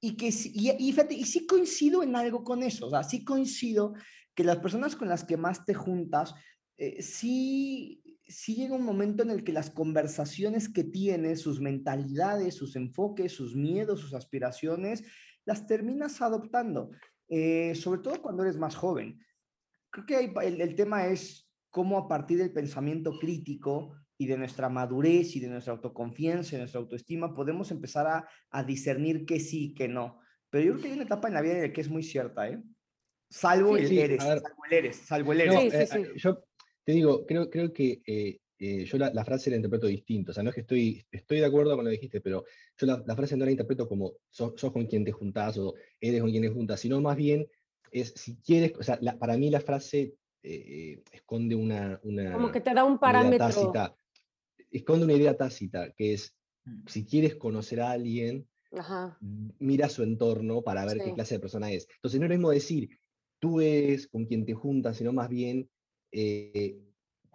y 0.00 0.16
que 0.16 0.28
y, 0.28 0.70
y 0.78 0.92
fíjate, 0.92 1.14
y 1.14 1.24
sí 1.24 1.46
coincido 1.46 2.02
en 2.02 2.16
algo 2.16 2.44
con 2.44 2.62
eso, 2.62 2.86
o 2.86 2.90
sea, 2.90 3.02
sí 3.04 3.24
coincido 3.24 3.94
que 4.34 4.44
las 4.44 4.58
personas 4.58 4.96
con 4.96 5.08
las 5.08 5.24
que 5.24 5.36
más 5.36 5.64
te 5.64 5.74
juntas, 5.74 6.34
eh, 6.76 7.00
sí, 7.02 8.02
sí 8.28 8.54
llega 8.56 8.74
un 8.74 8.84
momento 8.84 9.22
en 9.22 9.30
el 9.30 9.44
que 9.44 9.52
las 9.52 9.70
conversaciones 9.70 10.68
que 10.68 10.84
tienes, 10.84 11.40
sus 11.40 11.60
mentalidades, 11.60 12.54
sus 12.54 12.76
enfoques, 12.76 13.32
sus 13.32 13.56
miedos, 13.56 14.00
sus 14.00 14.12
aspiraciones, 14.12 15.04
las 15.46 15.66
terminas 15.66 16.20
adoptando, 16.20 16.90
eh, 17.28 17.74
sobre 17.74 18.00
todo 18.00 18.20
cuando 18.20 18.42
eres 18.42 18.58
más 18.58 18.74
joven. 18.74 19.18
Creo 19.90 20.06
que 20.06 20.16
hay- 20.16 20.32
el, 20.42 20.60
el 20.60 20.74
tema 20.74 21.06
es 21.06 21.50
cómo 21.70 21.98
a 21.98 22.08
partir 22.08 22.38
del 22.38 22.52
pensamiento 22.52 23.18
crítico 23.18 23.94
y 24.18 24.26
de 24.26 24.38
nuestra 24.38 24.68
madurez 24.68 25.36
y 25.36 25.40
de 25.40 25.48
nuestra 25.48 25.74
autoconfianza 25.74 26.56
y 26.56 26.58
nuestra 26.58 26.80
autoestima 26.80 27.34
podemos 27.34 27.70
empezar 27.70 28.06
a, 28.06 28.28
a 28.50 28.64
discernir 28.64 29.26
que 29.26 29.40
sí 29.40 29.66
y 29.66 29.74
que 29.74 29.88
no. 29.88 30.20
Pero 30.48 30.64
yo 30.64 30.72
creo 30.72 30.82
que 30.82 30.88
hay 30.88 30.94
una 30.94 31.04
etapa 31.04 31.28
en 31.28 31.34
la 31.34 31.42
vida 31.42 31.54
en 31.54 31.62
la 31.62 31.72
que 31.72 31.80
es 31.80 31.88
muy 31.90 32.02
cierta, 32.02 32.48
¿eh? 32.48 32.62
Salvo 33.28 33.76
Sí, 33.76 33.82
el 33.82 33.88
sí, 33.88 33.98
eres, 33.98 34.22
salvo 34.22 34.64
el 34.70 34.72
eres, 34.72 34.96
salvo 34.96 35.32
el 35.32 35.38
No, 35.46 35.60
eres. 35.60 35.74
Sí, 35.74 35.78
sí, 35.78 35.82
eh, 35.82 35.86
sí. 35.86 35.98
eh, 35.98 36.12
yo 36.16 36.44
te 36.84 36.92
digo, 36.92 37.26
creo, 37.26 37.50
creo 37.50 37.72
que 37.72 38.00
eh, 38.06 38.38
eh, 38.58 38.84
yo 38.84 38.96
la, 38.98 39.12
la 39.12 39.24
frase 39.24 39.50
la 39.50 39.56
interpreto 39.56 39.86
distinto. 39.88 40.30
O 40.30 40.34
sea, 40.34 40.42
no 40.44 40.50
es 40.50 40.54
que 40.54 40.60
estoy, 40.62 41.04
estoy 41.10 41.40
de 41.40 41.46
acuerdo 41.46 41.74
con 41.76 41.84
lo 41.84 41.90
que 41.90 41.96
dijiste, 41.96 42.20
pero 42.20 42.44
yo 42.78 42.86
la, 42.86 43.02
la 43.04 43.16
frase 43.16 43.36
no 43.36 43.44
la 43.44 43.50
interpreto 43.50 43.88
como 43.88 44.12
sos, 44.30 44.54
sos 44.56 44.72
con 44.72 44.86
quien 44.86 45.04
te 45.04 45.12
juntás 45.12 45.58
o 45.58 45.74
eres 46.00 46.20
con 46.20 46.30
quien 46.30 46.44
te 46.44 46.48
juntas, 46.50 46.80
sino 46.80 47.00
más 47.00 47.16
bien 47.16 47.46
es 47.90 48.12
si 48.16 48.36
quieres, 48.36 48.72
o 48.78 48.82
sea, 48.82 48.98
la- 49.00 49.18
para 49.18 49.36
mí 49.36 49.50
la 49.50 49.60
frase 49.60 50.14
eh, 50.42 51.02
esconde 51.12 51.54
una, 51.54 51.98
una, 52.04 52.32
Como 52.32 52.52
que 52.52 52.60
te 52.60 52.72
da 52.72 52.84
un 52.84 52.98
parámetro. 52.98 53.46
tácita, 53.48 53.96
esconde 54.70 55.04
una 55.04 55.14
idea 55.14 55.36
tácita, 55.36 55.92
que 55.92 56.12
es 56.14 56.32
Mm. 56.64 56.86
si 56.88 57.04
quieres 57.04 57.36
conocer 57.36 57.80
a 57.80 57.92
alguien, 57.92 58.48
Ajá. 58.76 59.16
mira 59.20 59.88
su 59.88 60.02
entorno 60.02 60.62
para 60.62 60.84
ver 60.84 61.00
qué 61.00 61.14
clase 61.14 61.34
de 61.36 61.40
persona 61.40 61.70
es. 61.70 61.86
Entonces 61.94 62.18
no 62.18 62.26
es 62.26 62.30
lo 62.30 62.34
mismo 62.36 62.50
decir, 62.50 62.90
tú 63.38 63.60
eres 63.60 64.08
con 64.08 64.26
quien 64.26 64.44
te 64.44 64.54
juntas, 64.54 64.96
sino 64.96 65.12
más 65.12 65.28
bien 65.28 65.70
eh, 66.10 66.80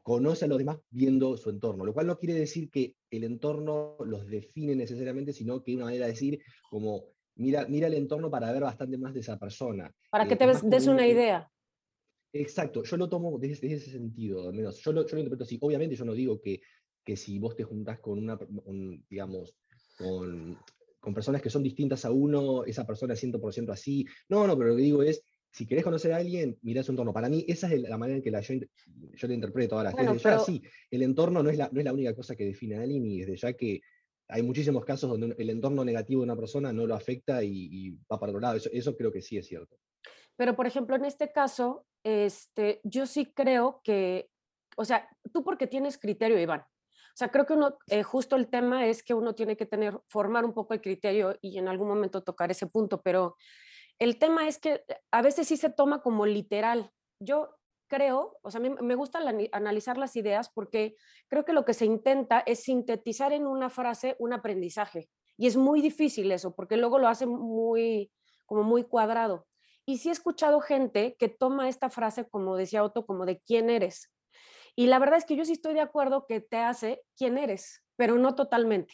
conoce 0.04 0.46
a 0.46 0.48
los 0.50 0.58
demás 0.58 0.80
viendo 0.90 1.38
su 1.38 1.50
entorno, 1.50 1.86
lo 1.86 1.94
cual 1.94 2.08
no 2.08 2.18
quiere 2.18 2.34
decir 2.34 2.70
que 2.70 2.96
el 3.10 3.24
entorno 3.24 3.96
los 4.06 4.26
define 4.28 4.76
necesariamente, 4.76 5.32
sino 5.32 5.64
que 5.64 5.72
es 5.72 5.76
una 5.78 5.86
manera 5.86 6.08
de 6.08 6.12
decir 6.12 6.42
como, 6.70 7.06
mira, 7.36 7.66
mira 7.68 7.88
el 7.88 7.94
entorno 7.96 8.30
para 8.30 8.52
ver 8.52 8.64
bastante 8.64 8.98
más 8.98 9.14
de 9.14 9.20
esa 9.22 9.38
persona. 9.40 9.94
Para 10.10 10.28
que 10.28 10.34
Eh, 10.34 10.38
te 10.38 10.46
ves- 10.48 10.70
des 10.70 10.88
una 10.88 11.04
un- 11.04 11.10
idea. 11.10 11.50
Exacto, 12.34 12.84
yo 12.84 12.96
lo 12.98 13.10
tomo 13.10 13.38
desde, 13.38 13.68
desde 13.68 13.76
ese 13.76 13.92
sentido, 13.92 14.48
al 14.48 14.54
menos. 14.54 14.78
Yo 14.82 14.94
lo, 14.94 15.06
yo 15.06 15.16
lo 15.16 15.20
interpreto 15.20 15.44
así. 15.44 15.58
Obviamente 15.62 15.96
yo 15.96 16.06
no 16.06 16.14
digo 16.14 16.40
que, 16.40 16.62
que 17.04 17.18
si 17.18 17.40
vos 17.40 17.56
te 17.56 17.64
juntás 17.64 18.00
con 18.00 18.20
una, 18.20 18.40
un, 18.66 19.04
digamos, 19.10 19.54
con, 19.98 20.58
con 21.00 21.14
personas 21.14 21.42
que 21.42 21.50
son 21.50 21.62
distintas 21.64 22.06
a 22.06 22.12
uno, 22.12 22.64
esa 22.64 22.86
persona 22.86 23.16
es 23.16 23.20
100% 23.24 23.72
así. 23.74 24.06
No, 24.30 24.48
no, 24.48 24.58
pero 24.58 24.70
lo 24.70 24.76
que 24.78 24.82
digo 24.84 25.04
es, 25.04 25.24
si 25.52 25.66
querés 25.68 25.84
conocer 25.84 26.14
a 26.14 26.18
alguien, 26.18 26.58
mirá 26.62 26.82
su 26.84 26.94
entorno. 26.94 27.12
Para 27.12 27.28
mí 27.28 27.44
esa 27.50 27.68
es 27.74 27.82
la 27.82 27.98
manera 27.98 28.18
en 28.18 28.24
que 28.24 28.32
la, 28.32 28.40
yo, 28.40 28.54
yo 28.56 29.28
la 29.28 29.34
interpreto. 29.34 29.76
Ahora, 29.78 29.92
Bueno, 29.92 30.14
desde 30.14 30.24
ya 30.24 30.30
pero- 30.38 30.46
sí, 30.46 30.62
el 30.90 31.02
entorno 31.02 31.44
no 31.44 31.50
es, 31.50 31.58
la, 31.58 31.70
no 31.70 31.80
es 31.80 31.86
la 31.86 31.92
única 31.94 32.16
cosa 32.16 32.38
que 32.38 32.46
define 32.46 32.78
a 32.78 32.82
alguien 32.84 33.06
y 33.06 33.20
desde 33.20 33.36
ya 33.36 33.52
que 33.54 33.82
hay 34.32 34.44
muchísimos 34.44 34.86
casos 34.86 35.10
donde 35.10 35.36
el 35.38 35.50
entorno 35.50 35.84
negativo 35.84 36.22
de 36.22 36.26
una 36.26 36.36
persona 36.36 36.72
no 36.72 36.88
lo 36.88 36.96
afecta 36.96 37.44
y, 37.44 37.52
y 37.52 37.92
va 38.12 38.20
para 38.20 38.32
otro 38.32 38.40
lado. 38.40 38.56
Eso, 38.56 38.70
eso 38.72 38.96
creo 38.96 39.12
que 39.12 39.22
sí 39.22 39.38
es 39.38 39.46
cierto. 39.46 39.78
Pero, 40.38 40.56
por 40.56 40.66
ejemplo, 40.66 40.96
en 40.96 41.06
este 41.06 41.32
caso, 41.32 41.86
este, 42.04 42.80
yo 42.84 43.06
sí 43.06 43.32
creo 43.34 43.82
que, 43.84 44.30
o 44.78 44.86
sea, 44.86 45.08
tú 45.34 45.44
porque 45.44 45.68
tienes 45.68 45.98
criterio, 45.98 46.40
Iván. 46.40 46.62
O 46.62 47.18
sea, 47.18 47.30
creo 47.30 47.46
que 47.46 47.54
uno, 47.54 47.78
eh, 47.88 48.04
justo 48.04 48.38
el 48.38 48.48
tema 48.48 48.88
es 48.88 49.04
que 49.04 49.14
uno 49.14 49.36
tiene 49.36 49.58
que 49.58 49.66
tener, 49.66 50.00
formar 50.08 50.46
un 50.46 50.54
poco 50.54 50.74
el 50.74 50.82
criterio 50.82 51.38
y 51.42 51.58
en 51.58 51.68
algún 51.68 51.90
momento 51.90 52.24
tocar 52.24 52.50
ese 52.52 52.68
punto, 52.68 53.02
pero 53.02 53.36
el 54.00 54.18
tema 54.18 54.48
es 54.48 54.58
que 54.58 54.84
a 55.12 55.22
veces 55.22 55.48
sí 55.48 55.58
se 55.58 55.70
toma 55.70 56.02
como 56.02 56.26
literal. 56.26 56.90
Yo 57.20 57.58
creo, 57.92 58.38
o 58.42 58.50
sea, 58.50 58.62
mí 58.62 58.70
me 58.70 58.96
gusta 58.96 59.20
la- 59.20 59.36
analizar 59.52 59.98
las 59.98 60.16
ideas 60.16 60.50
porque 60.50 60.96
creo 61.28 61.44
que 61.44 61.52
lo 61.52 61.66
que 61.66 61.74
se 61.74 61.84
intenta 61.84 62.40
es 62.40 62.64
sintetizar 62.64 63.34
en 63.34 63.46
una 63.46 63.70
frase 63.70 64.16
un 64.18 64.32
aprendizaje. 64.32 65.10
Y 65.36 65.48
es 65.48 65.58
muy 65.58 65.82
difícil 65.82 66.32
eso, 66.32 66.56
porque 66.56 66.78
luego 66.78 67.00
lo 67.00 67.10
hace 67.10 67.26
muy, 67.26 68.10
como 68.46 68.64
muy 68.64 68.86
cuadrado. 68.86 69.46
Y 69.86 69.98
sí 69.98 70.08
he 70.08 70.14
escuchado 70.14 70.62
gente 70.62 71.18
que 71.20 71.28
toma 71.28 71.68
esta 71.68 71.90
frase, 71.90 72.30
como 72.30 72.56
decía 72.56 72.82
Otto, 72.82 73.06
como 73.06 73.26
de 73.26 73.42
quién 73.42 73.70
eres. 73.70 74.10
Y 74.74 74.88
la 74.88 74.98
verdad 74.98 75.18
es 75.18 75.26
que 75.26 75.36
yo 75.36 75.44
sí 75.44 75.52
estoy 75.52 75.74
de 75.74 75.82
acuerdo 75.82 76.26
que 76.28 76.40
te 76.40 76.60
hace 76.60 77.02
quién 77.18 77.38
eres, 77.38 77.84
pero 77.98 78.16
no 78.16 78.36
totalmente. 78.36 78.94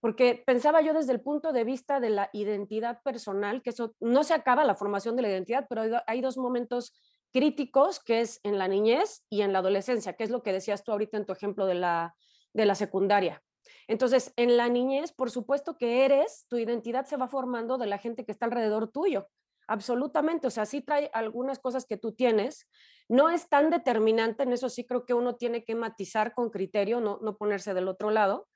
Porque 0.00 0.42
pensaba 0.44 0.80
yo 0.80 0.92
desde 0.92 1.12
el 1.12 1.20
punto 1.20 1.52
de 1.52 1.62
vista 1.62 2.00
de 2.00 2.10
la 2.10 2.30
identidad 2.32 3.00
personal, 3.04 3.62
que 3.62 3.70
eso 3.70 3.94
no 4.00 4.24
se 4.24 4.34
acaba 4.34 4.64
la 4.64 4.74
formación 4.74 5.14
de 5.14 5.22
la 5.22 5.28
identidad, 5.28 5.66
pero 5.68 6.02
hay 6.08 6.20
dos 6.20 6.36
momentos 6.36 6.92
críticos, 7.34 7.98
que 7.98 8.20
es 8.20 8.38
en 8.44 8.58
la 8.58 8.68
niñez 8.68 9.26
y 9.28 9.42
en 9.42 9.52
la 9.52 9.58
adolescencia, 9.58 10.12
que 10.12 10.22
es 10.22 10.30
lo 10.30 10.44
que 10.44 10.52
decías 10.52 10.84
tú 10.84 10.92
ahorita 10.92 11.16
en 11.16 11.26
tu 11.26 11.32
ejemplo 11.32 11.66
de 11.66 11.74
la, 11.74 12.14
de 12.52 12.64
la 12.64 12.76
secundaria. 12.76 13.42
Entonces, 13.88 14.32
en 14.36 14.56
la 14.56 14.68
niñez, 14.68 15.12
por 15.12 15.32
supuesto 15.32 15.76
que 15.76 16.04
eres, 16.04 16.46
tu 16.48 16.58
identidad 16.58 17.06
se 17.06 17.16
va 17.16 17.26
formando 17.26 17.76
de 17.76 17.86
la 17.86 17.98
gente 17.98 18.24
que 18.24 18.30
está 18.30 18.46
alrededor 18.46 18.92
tuyo. 18.92 19.26
Absolutamente, 19.66 20.46
o 20.46 20.50
sea, 20.50 20.64
sí 20.64 20.80
trae 20.80 21.10
algunas 21.12 21.58
cosas 21.58 21.86
que 21.86 21.96
tú 21.96 22.12
tienes. 22.12 22.68
No 23.08 23.28
es 23.28 23.48
tan 23.48 23.68
determinante, 23.68 24.44
en 24.44 24.52
eso 24.52 24.68
sí 24.68 24.86
creo 24.86 25.04
que 25.04 25.14
uno 25.14 25.34
tiene 25.34 25.64
que 25.64 25.74
matizar 25.74 26.34
con 26.34 26.50
criterio, 26.50 27.00
no, 27.00 27.18
no 27.20 27.36
ponerse 27.36 27.74
del 27.74 27.88
otro 27.88 28.10
lado, 28.10 28.46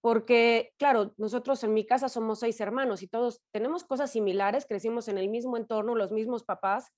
porque, 0.00 0.72
claro, 0.78 1.12
nosotros 1.18 1.62
en 1.64 1.74
mi 1.74 1.84
casa 1.84 2.08
somos 2.08 2.40
seis 2.40 2.58
hermanos 2.60 3.02
y 3.02 3.08
todos 3.08 3.42
tenemos 3.52 3.84
cosas 3.84 4.10
similares, 4.10 4.64
crecimos 4.66 5.08
en 5.08 5.18
el 5.18 5.28
mismo 5.28 5.58
entorno, 5.58 5.94
los 5.94 6.12
mismos 6.12 6.44
papás, 6.44 6.92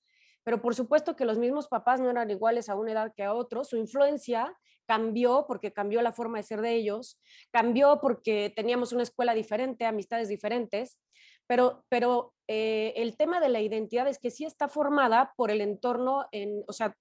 pero 0.45 0.61
por 0.61 0.75
supuesto 0.75 1.15
que 1.15 1.25
los 1.25 1.39
mismos 1.39 1.67
papás 1.67 1.99
no 1.99 2.09
eran 2.09 2.29
iguales 2.29 2.69
a 2.69 2.75
una 2.75 2.91
edad 2.91 3.13
que 3.13 3.23
a 3.23 3.33
otros, 3.33 3.67
su 3.67 3.77
influencia 3.77 4.55
cambió 4.85 5.45
porque 5.47 5.73
cambió 5.73 6.03
la 6.03 6.13
forma 6.13 6.37
de 6.37 6.43
ser 6.43 6.61
de 6.61 6.75
ellos, 6.75 7.19
cambió 7.51 7.99
porque 7.99 8.53
teníamos 8.55 8.93
una 8.93 9.01
escuela 9.01 9.33
diferente, 9.33 9.85
amistades 9.85 10.29
diferentes, 10.29 10.99
pero, 11.47 11.83
pero 11.89 12.35
eh, 12.47 12.93
el 12.95 13.17
tema 13.17 13.39
de 13.39 13.49
la 13.49 13.59
identidad 13.59 14.07
es 14.07 14.19
que 14.19 14.29
sí 14.29 14.45
está 14.45 14.67
formada 14.67 15.33
por 15.35 15.49
el 15.49 15.61
entorno, 15.61 16.27
en, 16.31 16.63
o 16.67 16.73
sea, 16.73 16.95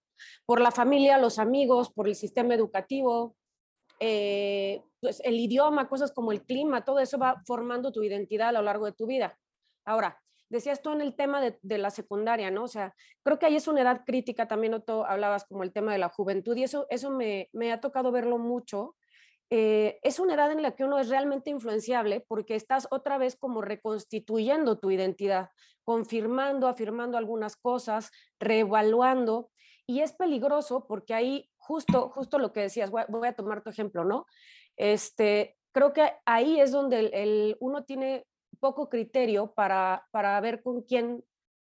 por 0.47 0.63
la 0.63 0.71
familia, 0.71 1.19
los 1.19 1.39
amigos, 1.39 1.93
por 1.93 2.09
el 2.09 2.15
sistema 2.15 2.55
educativo, 2.55 3.37
eh, 4.01 4.83
pues 5.01 5.21
el 5.21 5.39
idioma, 5.39 5.89
cosas 5.89 6.13
como 6.13 6.33
el 6.33 6.43
clima, 6.45 6.83
todo 6.83 6.99
eso 6.99 7.19
va 7.19 7.43
formando 7.47 7.93
tu 7.93 8.03
identidad 8.03 8.49
a 8.49 8.53
lo 8.53 8.63
largo 8.63 8.87
de 8.87 8.93
tu 8.93 9.07
vida. 9.07 9.39
Ahora, 9.85 10.24
decías 10.49 10.83
tú 10.83 10.93
en 10.93 11.01
el 11.01 11.17
tema 11.17 11.41
de, 11.41 11.59
de, 11.63 11.79
la 11.79 11.91
secundaria, 11.91 12.51
¿no? 12.51 12.65
O 12.65 12.69
sea, 12.69 12.95
creo 13.23 13.39
que 13.39 13.47
ahí 13.47 13.57
es 13.57 13.69
una 13.69 13.83
edad 13.83 14.03
crítica, 14.07 14.49
también 14.49 14.83
tú 14.87 15.05
hablabas 15.05 15.45
como 15.45 15.63
el 15.63 15.73
tema 15.73 15.93
de 15.93 15.99
la 15.99 16.09
juventud 16.09 16.57
y 16.57 16.65
eso, 16.65 16.87
eso 16.91 17.11
me, 17.11 17.49
me 17.53 17.73
ha 17.73 17.81
tocado 17.81 18.13
verlo 18.13 18.39
mucho. 18.39 18.97
Eh, 19.51 19.99
es 20.03 20.19
una 20.19 20.35
edad 20.35 20.51
en 20.51 20.63
la 20.63 20.75
que 20.75 20.85
uno 20.85 20.99
es 20.99 21.09
realmente 21.09 21.51
influenciable 21.51 22.25
porque 22.27 22.55
estás 22.55 22.89
otra 22.91 23.19
vez 23.19 23.37
como 23.37 23.61
reconstituyendo 23.61 24.79
tu 24.79 24.91
identidad, 24.91 25.51
confirmando, 25.85 26.67
afirmando 26.67 27.19
algunas 27.19 27.57
cosas, 27.57 28.11
reevaluando 28.41 29.51
y 29.87 30.01
es 30.01 30.13
peligroso 30.13 30.87
porque 30.87 31.15
ahí 31.15 31.51
justo, 31.57 32.09
justo 32.09 32.39
lo 32.39 32.53
que 32.53 32.61
decías, 32.61 32.91
voy 32.91 33.03
a, 33.03 33.07
voy 33.09 33.29
a 33.29 33.35
tomar 33.35 33.63
tu 33.63 33.71
ejemplo, 33.71 34.05
¿no? 34.05 34.27
Este, 34.77 35.57
creo 35.73 35.93
que 35.93 36.13
ahí 36.25 36.61
es 36.61 36.73
donde 36.73 37.11
el, 37.13 37.57
uno 37.61 37.85
tiene 37.85 38.27
poco 38.57 38.89
criterio 38.89 39.53
para, 39.53 40.07
para 40.11 40.41
ver 40.41 40.63
con 40.63 40.83
quién, 40.83 41.25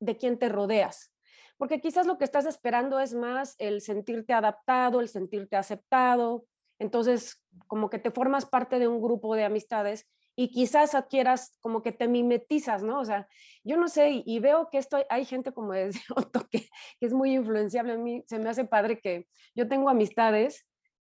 de 0.01 0.17
quién 0.17 0.39
te 0.39 0.49
rodeas. 0.49 1.13
Porque 1.57 1.81
quizás 1.81 2.07
lo 2.07 2.19
que 2.19 2.25
estás 2.25 2.47
esperando 2.47 3.01
es 3.01 3.15
más 3.15 3.55
el 3.59 3.81
sentirte 3.81 4.33
adaptado, 4.33 5.01
el 5.01 5.09
sentirte 5.09 5.57
aceptado. 5.57 6.45
Entonces, 6.79 7.43
como 7.67 7.89
que 7.89 7.99
te 7.99 8.11
formas 8.11 8.45
parte 8.45 8.79
de 8.79 8.89
un 8.89 9.01
grupo 9.01 9.35
de 9.35 9.45
amistades 9.45 10.07
y 10.39 10.51
quizás 10.51 10.95
adquieras 10.95 11.57
como 11.61 11.83
que 11.83 11.93
te 11.93 12.09
mimetizas, 12.09 12.83
¿no? 12.83 13.01
O 13.01 13.05
sea, 13.07 13.27
yo 13.65 13.79
no 13.79 13.89
sé, 13.89 14.23
y 14.27 14.39
veo 14.39 14.69
que 14.71 14.77
esto, 14.77 14.99
hay 15.09 15.25
gente 15.25 15.53
como 15.53 15.73
decía 15.73 16.03
Otto 16.17 16.47
que, 16.51 16.69
que 17.01 17.07
es 17.07 17.15
muy 17.15 17.33
influenciable. 17.33 17.95
A 17.95 17.99
mí 17.99 18.23
se 18.27 18.39
me 18.39 18.51
hace 18.51 18.65
padre 18.65 19.01
que 19.01 19.27
yo 19.55 19.67
tengo 19.67 19.89
amistades 19.89 20.67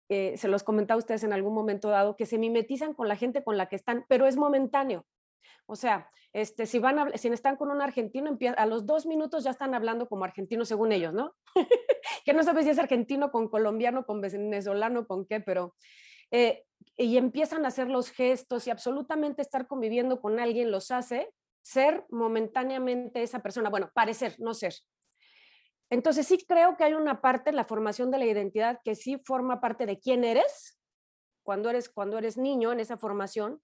eh, 0.09 0.38
se 0.38 0.47
los 0.47 0.63
comentaba 0.63 0.97
a 0.97 1.00
ustedes 1.00 1.24
en 1.24 1.33
algún 1.33 1.53
momento 1.53 1.89
dado, 1.89 2.15
que 2.15 2.25
se 2.25 2.38
mimetizan 2.38 2.93
con 2.93 3.07
la 3.07 3.17
gente 3.17 3.43
con 3.43 3.57
la 3.57 3.67
que 3.67 3.75
están, 3.75 4.05
pero 4.07 4.25
es 4.25 4.38
momentáneo. 4.38 5.05
O 5.65 5.75
sea, 5.75 6.10
este, 6.34 6.65
si, 6.65 6.79
van 6.79 7.00
a, 7.00 7.17
si 7.17 7.27
están 7.29 7.56
con 7.56 7.72
un 7.72 7.82
argentino, 7.82 8.38
a 8.58 8.65
los 8.65 8.86
dos 8.86 9.06
minutos 9.06 9.44
ya 9.44 9.51
están 9.51 9.74
hablando 9.74 10.08
como 10.08 10.24
argentino 10.24 10.65
según 10.65 10.91
ellos, 10.91 11.13
¿no? 11.13 11.34
que 12.25 12.34
no 12.34 12.44
sabes 12.44 12.65
si 12.65 12.72
es 12.72 12.79
argentino 12.79 13.32
con 13.32 13.50
colombiano, 13.50 14.06
con 14.06 14.22
venezolano, 14.22 15.08
con 15.08 15.25
qué, 15.25 15.39
pero... 15.39 15.75
Eh, 16.32 16.63
y 16.98 17.17
empiezan 17.17 17.65
a 17.65 17.70
hacer 17.70 17.89
los 17.89 18.12
gestos 18.12 18.67
y 18.67 18.70
absolutamente 18.70 19.41
estar 19.41 19.67
conviviendo 19.67 20.20
con 20.20 20.39
alguien 20.39 20.72
los 20.72 20.91
hace 20.91 21.34
ser 21.62 22.06
momentáneamente 22.10 23.24
esa 23.24 23.41
persona, 23.41 23.70
bueno, 23.70 23.91
parecer, 23.94 24.36
no 24.39 24.53
ser. 24.53 24.74
entonces 25.89 26.25
sí 26.27 26.38
creo 26.48 26.77
que 26.77 26.86
hay 26.86 26.94
una 26.94 27.20
parte 27.20 27.50
en 27.50 27.56
la 27.56 27.65
formación 27.65 28.10
de 28.10 28.17
la 28.20 28.25
identidad 28.25 28.79
que 28.84 28.96
sí 28.96 29.22
forma 29.25 29.60
parte 29.60 29.86
de 29.86 30.00
quién 30.00 30.24
eres 30.24 30.79
cuando 31.44 31.70
eres, 31.70 31.89
cuando 31.89 32.17
eres 32.17 32.38
niño 32.38 32.72
en 32.72 32.79
esa 32.79 32.98
formación. 32.98 33.62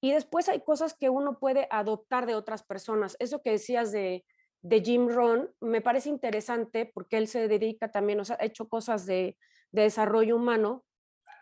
Y 0.00 0.12
después 0.12 0.48
hay 0.48 0.60
cosas 0.62 0.94
que 0.94 1.10
uno 1.10 1.38
puede 1.38 1.68
adoptar 1.70 2.26
de 2.26 2.34
otras 2.34 2.62
personas. 2.62 3.16
Eso 3.18 3.42
que 3.42 3.52
decías 3.52 3.92
de, 3.92 4.24
de 4.62 4.80
Jim 4.80 5.08
Rohn 5.08 5.50
me 5.60 5.80
parece 5.80 6.08
interesante 6.08 6.86
porque 6.86 7.18
él 7.18 7.28
se 7.28 7.48
dedica 7.48 7.90
también, 7.90 8.20
o 8.20 8.24
sea, 8.24 8.36
ha 8.40 8.44
hecho 8.44 8.68
cosas 8.68 9.06
de, 9.06 9.36
de 9.72 9.82
desarrollo 9.82 10.36
humano. 10.36 10.84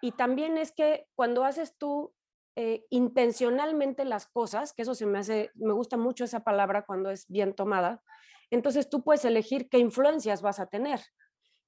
Y 0.00 0.12
también 0.12 0.58
es 0.58 0.72
que 0.72 1.06
cuando 1.14 1.44
haces 1.44 1.76
tú 1.76 2.12
eh, 2.56 2.84
intencionalmente 2.90 4.04
las 4.04 4.26
cosas, 4.26 4.72
que 4.72 4.82
eso 4.82 4.94
se 4.94 5.06
me 5.06 5.18
hace, 5.18 5.50
me 5.54 5.72
gusta 5.72 5.96
mucho 5.96 6.24
esa 6.24 6.40
palabra 6.40 6.84
cuando 6.84 7.10
es 7.10 7.26
bien 7.28 7.54
tomada, 7.54 8.02
entonces 8.50 8.88
tú 8.90 9.04
puedes 9.04 9.24
elegir 9.24 9.68
qué 9.68 9.78
influencias 9.78 10.42
vas 10.42 10.58
a 10.58 10.66
tener. 10.66 11.00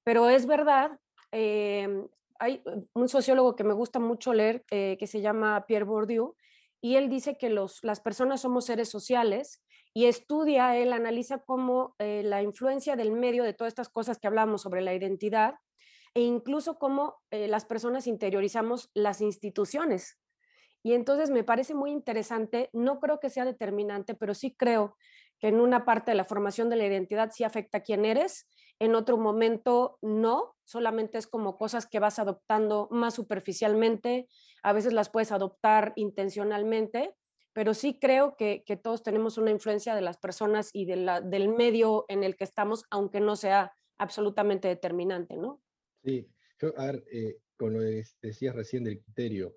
Pero 0.03 0.29
es 0.29 0.45
verdad, 0.45 0.99
em, 1.31 2.07
hay 2.39 2.63
un 2.93 3.07
sociólogo 3.07 3.55
que 3.55 3.63
me 3.63 3.73
gusta 3.73 3.99
mucho 3.99 4.33
leer 4.33 4.65
eh, 4.71 4.97
que 4.99 5.07
se 5.07 5.21
llama 5.21 5.65
Pierre 5.67 5.85
Bourdieu 5.85 6.35
y 6.81 6.95
él 6.95 7.09
dice 7.09 7.37
que 7.37 7.49
las 7.49 7.99
personas 7.99 8.41
somos 8.41 8.65
seres 8.65 8.89
sociales 8.89 9.63
y 9.93 10.05
estudia, 10.05 10.75
él 10.77 10.93
analiza 10.93 11.39
cómo 11.39 11.95
eh, 11.99 12.23
la 12.23 12.41
influencia 12.41 12.95
del 12.95 13.11
medio 13.11 13.43
de 13.43 13.53
todas 13.53 13.71
estas 13.71 13.89
cosas 13.89 14.19
que 14.19 14.27
hablamos 14.27 14.61
sobre 14.61 14.81
la 14.81 14.93
identidad 14.93 15.55
e 16.13 16.21
incluso 16.21 16.77
cómo 16.77 17.21
las 17.31 17.63
personas 17.63 18.05
interiorizamos 18.05 18.89
las 18.93 19.21
instituciones. 19.21 20.19
Y 20.83 20.93
entonces 20.93 21.29
me 21.29 21.43
parece 21.43 21.73
muy 21.75 21.91
interesante, 21.91 22.69
no 22.73 22.99
creo 22.99 23.19
que 23.19 23.29
sea 23.29 23.45
determinante, 23.45 24.15
pero 24.15 24.33
sí 24.33 24.55
creo 24.55 24.97
que 25.39 25.47
en 25.47 25.59
una 25.59 25.85
parte 25.85 26.11
de 26.11 26.17
la 26.17 26.25
formación 26.25 26.69
de 26.69 26.75
la 26.75 26.85
identidad 26.85 27.31
sí 27.31 27.43
afecta 27.43 27.79
a 27.79 27.81
quién 27.81 28.05
eres, 28.05 28.47
en 28.79 28.95
otro 28.95 29.17
momento 29.17 29.97
no, 30.01 30.55
solamente 30.65 31.17
es 31.17 31.27
como 31.27 31.57
cosas 31.57 31.87
que 31.87 31.99
vas 31.99 32.19
adoptando 32.19 32.87
más 32.91 33.15
superficialmente, 33.15 34.27
a 34.63 34.73
veces 34.73 34.93
las 34.93 35.09
puedes 35.09 35.31
adoptar 35.31 35.93
intencionalmente, 35.95 37.15
pero 37.53 37.73
sí 37.73 37.97
creo 37.99 38.35
que, 38.37 38.63
todos 38.81 39.03
tenemos 39.03 39.37
una 39.37 39.51
influencia 39.51 39.95
de 39.95 40.01
las 40.01 40.17
personas 40.17 40.69
y 40.73 40.85
de 40.85 40.95
la, 40.95 41.21
del 41.21 41.49
medio 41.49 42.05
en 42.07 42.23
el 42.23 42.35
que 42.35 42.43
estamos, 42.43 42.85
aunque 42.89 43.19
no 43.19 43.35
sea 43.35 43.73
absolutamente 43.97 44.67
determinante, 44.67 45.35
¿no? 45.35 45.61
Sí, 46.03 46.27
yo, 46.59 46.73
a 46.77 46.85
ver, 46.87 47.03
eh, 47.11 47.37
con 47.57 47.73
lo 47.73 47.79
que 47.81 48.03
decías 48.21 48.55
recién 48.55 48.83
del 48.83 49.01
criterio, 49.01 49.55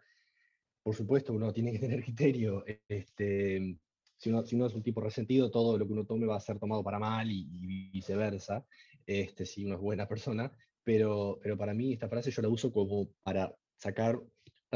por 0.85 0.95
supuesto 0.95 1.33
uno 1.33 1.53
tiene 1.53 1.73
que 1.73 1.79
tener 1.79 2.03
criterio. 2.05 2.65
Este, 2.87 3.79
si, 4.17 4.31
uno, 4.31 4.45
si 4.45 4.55
uno 4.55 4.67
es 4.67 4.75
un 4.75 4.83
tipo 4.83 5.01
resentido, 5.01 5.51
todo 5.51 5.79
lo 5.79 5.87
que 5.87 5.93
uno 5.93 6.05
tome 6.05 6.27
va 6.27 6.37
a 6.37 6.41
ser 6.41 6.59
tomado 6.59 6.85
para 6.85 6.99
mal 6.99 7.31
y, 7.31 7.91
viceversa, 7.91 8.65
este, 9.07 9.47
si 9.47 9.65
uno 9.65 9.75
es 9.75 9.81
buena 9.81 10.07
persona. 10.07 10.53
Pero, 10.85 11.39
pero 11.43 11.57
para 11.57 11.73
mí 11.73 11.95
esta 11.95 12.09
frase 12.09 12.31
yo 12.31 12.43
la 12.43 12.49
uso 12.49 12.71
como 12.71 13.09
para 13.23 13.55
sacar, 13.77 14.21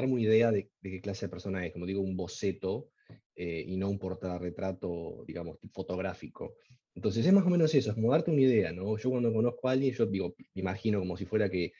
darme 0.01 0.15
una 0.15 0.23
idea 0.23 0.51
de, 0.51 0.71
qué 0.83 1.01
clase 1.01 1.27
de 1.27 1.31
persona 1.31 1.65
es, 1.67 1.73
como 1.73 1.87
digo, 1.87 2.01
un 2.01 2.17
boceto 2.17 2.91
eh, 3.35 3.65
y 3.67 3.77
no 3.77 3.89
un 3.89 3.99
portarretrato, 3.99 5.25
digamos, 5.27 5.59
fotográfico. 5.73 6.57
Entonces 6.95 7.25
es 7.25 7.33
más 7.33 7.47
o 7.47 7.51
menos 7.51 7.75
eso, 7.75 7.91
es 7.91 7.95
como 7.95 8.11
darte 8.11 8.31
una 8.31 8.41
idea, 8.41 8.73
¿no? 8.73 8.97
Yo 8.97 9.11
cuando 9.11 9.33
conozco 9.33 9.69
a 9.69 9.73
alguien, 9.73 9.95
yo 9.95 10.07
digo, 10.07 10.35
me 10.55 10.63
imagino 10.63 10.99
como 10.99 11.17
si 11.17 11.25
fuera 11.27 11.49
que, 11.49 11.73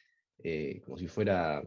eh, 0.45 0.81
como 0.85 0.97
si 0.97 1.09
fuera 1.09 1.63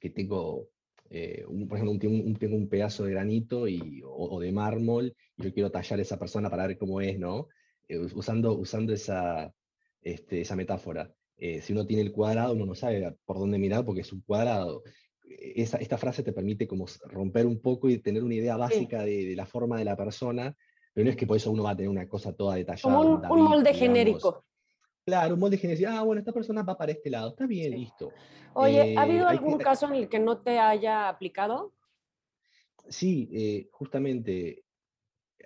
que 0.00 0.10
tengo 0.10 0.68
eh, 1.10 1.44
por 1.68 1.76
ejemplo, 1.76 2.08
un, 2.08 2.36
tengo 2.36 2.56
un 2.56 2.68
pedazo 2.68 3.04
de 3.04 3.10
granito 3.10 3.66
y, 3.66 4.00
o, 4.04 4.38
de 4.40 4.52
mármol 4.52 5.14
y 5.36 5.42
yo 5.42 5.52
quiero 5.52 5.70
tallar 5.70 5.98
a 5.98 6.02
esa 6.02 6.18
persona 6.18 6.48
para 6.48 6.68
ver 6.68 6.78
cómo 6.78 7.00
es, 7.00 7.18
¿no? 7.18 7.48
Eh, 7.88 7.98
usando, 7.98 8.54
usando 8.54 8.92
esa, 8.92 9.52
este, 10.02 10.42
esa 10.42 10.54
metáfora. 10.54 11.12
Eh, 11.36 11.60
si 11.62 11.72
uno 11.72 11.84
tiene 11.84 12.02
el 12.02 12.12
cuadrado, 12.12 12.52
uno 12.54 12.64
no 12.64 12.74
sabe 12.76 13.16
por 13.24 13.38
dónde 13.38 13.58
mirar 13.58 13.84
porque 13.84 14.02
es 14.02 14.12
un 14.12 14.20
cuadrado. 14.20 14.84
Esa, 15.38 15.78
esta 15.78 15.96
frase 15.96 16.22
te 16.22 16.32
permite 16.32 16.66
como 16.66 16.86
romper 17.04 17.46
un 17.46 17.60
poco 17.60 17.88
y 17.88 17.98
tener 17.98 18.24
una 18.24 18.34
idea 18.34 18.56
básica 18.56 19.04
de, 19.04 19.34
la 19.36 19.46
forma 19.46 19.78
de 19.78 19.84
la 19.84 19.96
persona, 19.96 20.56
pero 20.92 21.04
no 21.04 21.10
es 21.10 21.16
que 21.16 21.26
por 21.26 21.36
eso 21.36 21.52
uno 21.52 21.62
va 21.62 21.70
a 21.70 21.76
tener 21.76 21.88
una 21.88 22.08
cosa 22.08 22.32
toda 22.32 22.56
detallada. 22.56 22.82
Como 22.82 23.00
un, 23.00 23.48
molde 23.48 23.72
genérico. 23.72 24.44
Claro, 25.04 25.34
un 25.34 25.40
molde 25.40 25.56
genérico. 25.56 25.88
Ah, 25.90 26.02
bueno, 26.02 26.20
esta 26.20 26.32
persona 26.32 26.62
va 26.62 26.76
para 26.76 26.92
este 26.92 27.10
lado. 27.10 27.30
Está 27.30 27.46
bien, 27.46 27.72
listo. 27.72 28.12
Oye, 28.54 28.96
¿ha 28.96 29.02
habido 29.02 29.26
eh, 29.26 29.30
algún 29.30 29.58
caso 29.58 29.86
en 29.86 29.94
el 29.94 30.08
que 30.08 30.18
no 30.18 30.38
te 30.38 30.58
haya 30.58 31.08
aplicado? 31.08 31.72
Sí, 32.88 33.28
eh, 33.32 33.68
justamente. 33.70 34.64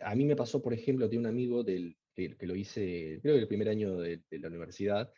A 0.00 0.14
mí 0.14 0.24
me 0.24 0.34
pasó, 0.34 0.62
por 0.62 0.72
ejemplo, 0.72 1.08
de 1.08 1.18
un 1.18 1.26
amigo 1.26 1.62
del, 1.62 1.96
que, 2.14 2.46
lo 2.46 2.54
hice, 2.54 3.18
creo 3.22 3.34
que 3.34 3.42
el 3.42 3.48
primer 3.48 3.68
año 3.68 3.96
de, 3.98 4.22
la 4.30 4.48
universidad, 4.48 5.10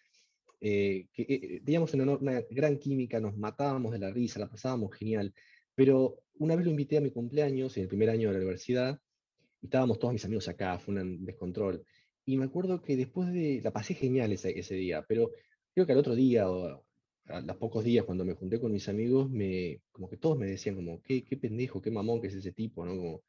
eh, 0.61 1.07
que 1.13 1.61
teníamos 1.65 1.93
una, 1.95 2.41
gran 2.51 2.79
química, 2.79 3.21
nos 3.21 3.37
matábamos 3.37 3.93
de 3.93 3.99
la 3.99 4.11
risa, 4.11 4.41
la 4.41 4.49
pasábamos 4.49 4.95
genial, 4.95 5.35
pero 5.75 6.19
una 6.39 6.57
vez 6.57 6.65
lo 6.65 6.71
invité 6.71 6.99
a 6.99 7.01
mi 7.01 7.11
cumpleaños, 7.11 7.77
en 7.77 7.85
el 7.85 7.89
primer 7.89 8.11
año 8.11 8.29
de 8.29 8.35
la 8.35 8.41
universidad, 8.41 9.01
y 9.61 9.67
estábamos 9.67 9.99
todos 9.99 10.13
mis 10.13 10.25
amigos 10.25 10.49
acá, 10.49 10.79
fue 10.79 10.95
un 10.95 11.25
descontrol. 11.25 11.85
Y 12.25 12.37
me 12.37 12.45
acuerdo 12.47 12.83
que 12.83 12.97
después 12.97 13.33
de, 13.33 13.61
la 13.63 13.73
pasé 13.73 13.95
genial 13.95 14.33
ese, 14.33 14.59
ese 14.59 14.75
día, 14.75 15.05
pero 15.07 15.31
creo 15.75 15.87
que 15.87 15.93
al 15.93 15.99
otro 15.99 16.15
día 16.15 16.51
o 16.51 16.85
a 17.29 17.41
los 17.41 17.57
pocos 17.57 17.85
días 17.85 18.05
cuando 18.05 18.25
me 18.25 18.35
junté 18.35 18.61
con 18.61 18.73
mis 18.73 18.89
amigos, 18.89 19.31
me, 19.31 19.81
como 19.93 20.09
que 20.09 20.17
todos 20.17 20.39
me 20.39 20.47
decían 20.47 20.77
como, 20.77 21.03
qué, 21.03 21.25
qué 21.25 21.37
pendejo, 21.37 21.81
qué 21.81 21.91
mamón 21.91 22.21
que 22.21 22.29
es 22.29 22.35
ese 22.35 22.53
tipo, 22.53 22.85
¿no? 22.85 22.97
Como, 22.97 23.23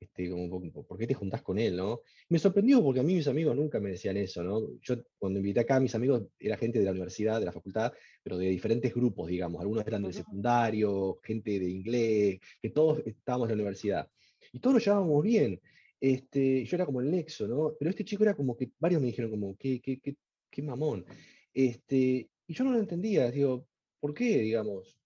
este, 0.00 0.30
como, 0.30 0.72
¿por 0.72 0.98
qué 0.98 1.06
te 1.06 1.14
juntás 1.14 1.42
con 1.42 1.58
él, 1.58 1.76
no? 1.76 2.00
Me 2.28 2.38
sorprendió 2.38 2.82
porque 2.82 3.00
a 3.00 3.02
mí 3.02 3.14
mis 3.14 3.28
amigos 3.28 3.56
nunca 3.56 3.80
me 3.80 3.90
decían 3.90 4.16
eso, 4.16 4.42
¿no? 4.42 4.78
Yo 4.80 4.96
cuando 5.18 5.38
invité 5.38 5.60
acá 5.60 5.76
a 5.76 5.80
mis 5.80 5.94
amigos 5.94 6.24
era 6.38 6.56
gente 6.56 6.78
de 6.78 6.84
la 6.84 6.90
universidad, 6.90 7.40
de 7.40 7.46
la 7.46 7.52
facultad, 7.52 7.92
pero 8.22 8.36
de 8.38 8.48
diferentes 8.48 8.94
grupos, 8.94 9.28
digamos. 9.28 9.60
Algunos 9.60 9.86
eran 9.86 10.02
del 10.02 10.14
secundario, 10.14 11.18
gente 11.22 11.58
de 11.58 11.70
inglés, 11.70 12.40
que 12.60 12.70
todos 12.70 13.02
estábamos 13.06 13.48
en 13.48 13.56
la 13.56 13.62
universidad. 13.62 14.08
Y 14.52 14.60
todos 14.60 14.74
nos 14.74 14.84
llevábamos 14.84 15.22
bien. 15.22 15.60
Este, 16.00 16.64
yo 16.64 16.76
era 16.76 16.86
como 16.86 17.00
el 17.00 17.10
nexo, 17.10 17.48
¿no? 17.48 17.72
Pero 17.78 17.90
este 17.90 18.04
chico 18.04 18.24
era 18.24 18.34
como 18.34 18.56
que 18.56 18.70
varios 18.78 19.00
me 19.00 19.06
dijeron 19.06 19.30
como, 19.30 19.56
qué, 19.56 19.80
qué, 19.80 19.98
qué, 20.00 20.16
qué 20.50 20.62
mamón. 20.62 21.04
Este, 21.52 22.28
y 22.46 22.54
yo 22.54 22.64
no 22.64 22.72
lo 22.72 22.78
entendía, 22.78 23.30
digo, 23.30 23.66
¿por 24.00 24.12
qué, 24.12 24.40
digamos? 24.40 24.98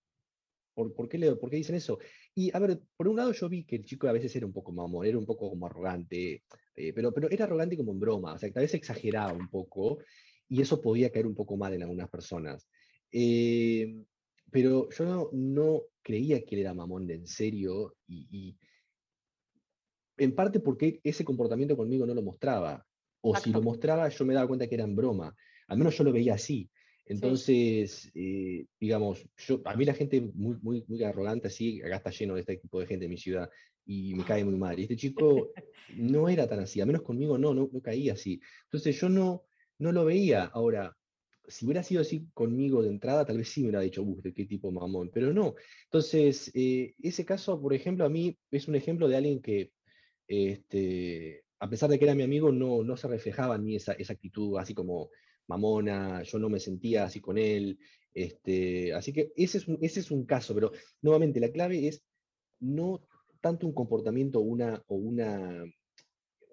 ¿Por, 0.74 0.92
por, 0.94 1.08
qué, 1.08 1.18
le, 1.18 1.36
¿Por 1.36 1.50
qué 1.50 1.56
dicen 1.56 1.76
eso? 1.76 1.98
Y 2.38 2.54
a 2.54 2.60
ver, 2.60 2.80
por 2.96 3.08
un 3.08 3.16
lado 3.16 3.32
yo 3.32 3.48
vi 3.48 3.64
que 3.64 3.74
el 3.74 3.84
chico 3.84 4.06
a 4.06 4.12
veces 4.12 4.36
era 4.36 4.46
un 4.46 4.52
poco 4.52 4.70
mamón, 4.70 5.04
era 5.04 5.18
un 5.18 5.26
poco 5.26 5.50
como 5.50 5.66
arrogante, 5.66 6.44
eh, 6.76 6.92
pero, 6.92 7.12
pero 7.12 7.28
era 7.28 7.46
arrogante 7.46 7.76
como 7.76 7.90
en 7.90 7.98
broma, 7.98 8.34
o 8.34 8.38
sea, 8.38 8.48
que 8.48 8.52
tal 8.52 8.62
vez 8.62 8.74
exageraba 8.74 9.32
un 9.32 9.50
poco 9.50 9.98
y 10.48 10.62
eso 10.62 10.80
podía 10.80 11.10
caer 11.10 11.26
un 11.26 11.34
poco 11.34 11.56
mal 11.56 11.72
en 11.72 11.82
algunas 11.82 12.08
personas. 12.08 12.68
Eh, 13.10 14.04
pero 14.52 14.88
yo 14.88 15.30
no, 15.32 15.82
creía 16.00 16.44
que 16.44 16.54
él 16.54 16.60
era 16.60 16.74
mamón 16.74 17.08
de 17.08 17.14
en 17.14 17.26
serio 17.26 17.96
y, 18.06 18.56
en 20.16 20.32
parte 20.32 20.60
porque 20.60 21.00
ese 21.02 21.24
comportamiento 21.24 21.76
conmigo 21.76 22.06
no 22.06 22.14
lo 22.14 22.22
mostraba. 22.22 22.86
O 23.20 23.34
si 23.34 23.50
lo 23.50 23.60
mostraba, 23.62 24.08
yo 24.10 24.24
me 24.24 24.34
daba 24.34 24.46
cuenta 24.46 24.68
que 24.68 24.76
era 24.76 24.84
en 24.84 24.94
broma. 24.94 25.34
Al 25.66 25.78
menos 25.78 25.98
yo 25.98 26.04
lo 26.04 26.12
veía 26.12 26.34
así. 26.34 26.70
Entonces, 27.08 28.10
eh, 28.14 28.66
digamos, 28.78 29.26
yo, 29.38 29.62
a 29.64 29.74
mí 29.74 29.84
la 29.84 29.94
gente 29.94 30.20
muy, 30.20 30.56
muy, 30.60 30.84
muy 30.86 31.02
arrogante, 31.02 31.48
así, 31.48 31.80
acá 31.82 31.96
está 31.96 32.10
lleno 32.10 32.34
de 32.34 32.40
este 32.40 32.56
tipo 32.58 32.78
de 32.78 32.86
gente 32.86 33.06
en 33.06 33.10
mi 33.10 33.16
ciudad 33.16 33.48
y 33.86 34.14
me 34.14 34.24
cae 34.24 34.44
muy 34.44 34.56
mal. 34.56 34.78
Y 34.78 34.82
este 34.82 34.96
chico 34.96 35.50
no 35.96 36.28
era 36.28 36.46
tan 36.46 36.60
así, 36.60 36.80
al 36.80 36.86
menos 36.86 37.02
conmigo 37.02 37.38
no, 37.38 37.54
no, 37.54 37.70
caía 37.82 38.12
así. 38.12 38.40
Entonces 38.64 39.00
yo 39.00 39.08
no, 39.08 39.44
no 39.78 39.90
lo 39.90 40.04
veía. 40.04 40.44
Ahora, 40.44 40.94
si 41.46 41.64
hubiera 41.64 41.82
sido 41.82 42.02
así 42.02 42.28
conmigo 42.34 42.82
de 42.82 42.90
entrada, 42.90 43.24
tal 43.24 43.38
vez 43.38 43.48
sí 43.48 43.62
me 43.62 43.68
hubiera 43.68 43.80
dicho, 43.80 44.02
uff, 44.02 44.22
de 44.22 44.34
qué 44.34 44.44
tipo 44.44 44.70
mamón, 44.70 45.10
pero 45.10 45.32
no. 45.32 45.54
Entonces, 45.84 46.50
eh, 46.54 46.94
ese 47.02 47.24
caso, 47.24 47.58
por 47.58 47.72
ejemplo, 47.72 48.04
a 48.04 48.10
mí 48.10 48.36
es 48.50 48.68
un 48.68 48.74
ejemplo 48.74 49.08
de 49.08 49.16
alguien 49.16 49.40
que, 49.40 49.72
este, 50.26 51.44
a 51.58 51.70
pesar 51.70 51.88
de 51.88 51.98
que 51.98 52.04
era 52.04 52.14
mi 52.14 52.22
amigo, 52.22 52.52
no, 52.52 52.84
no 52.84 52.98
se 52.98 53.08
reflejaba 53.08 53.56
en 53.56 53.64
mí 53.64 53.76
esa, 53.76 53.94
esa 53.94 54.12
actitud 54.12 54.58
así 54.58 54.74
como 54.74 55.08
mamona, 55.48 56.22
yo 56.22 56.38
no 56.38 56.48
me 56.48 56.60
sentía 56.60 57.04
así 57.04 57.20
con 57.20 57.38
él. 57.38 57.78
Este, 58.14 58.92
así 58.94 59.12
que 59.12 59.32
ese 59.36 59.58
es, 59.58 59.68
un, 59.68 59.78
ese 59.80 60.00
es 60.00 60.10
un 60.10 60.24
caso, 60.24 60.54
pero 60.54 60.72
nuevamente 61.02 61.40
la 61.40 61.50
clave 61.50 61.88
es 61.88 62.02
no 62.60 63.06
tanto 63.40 63.66
un 63.66 63.72
comportamiento 63.72 64.40
una, 64.40 64.82
o 64.88 64.96
una, 64.96 65.64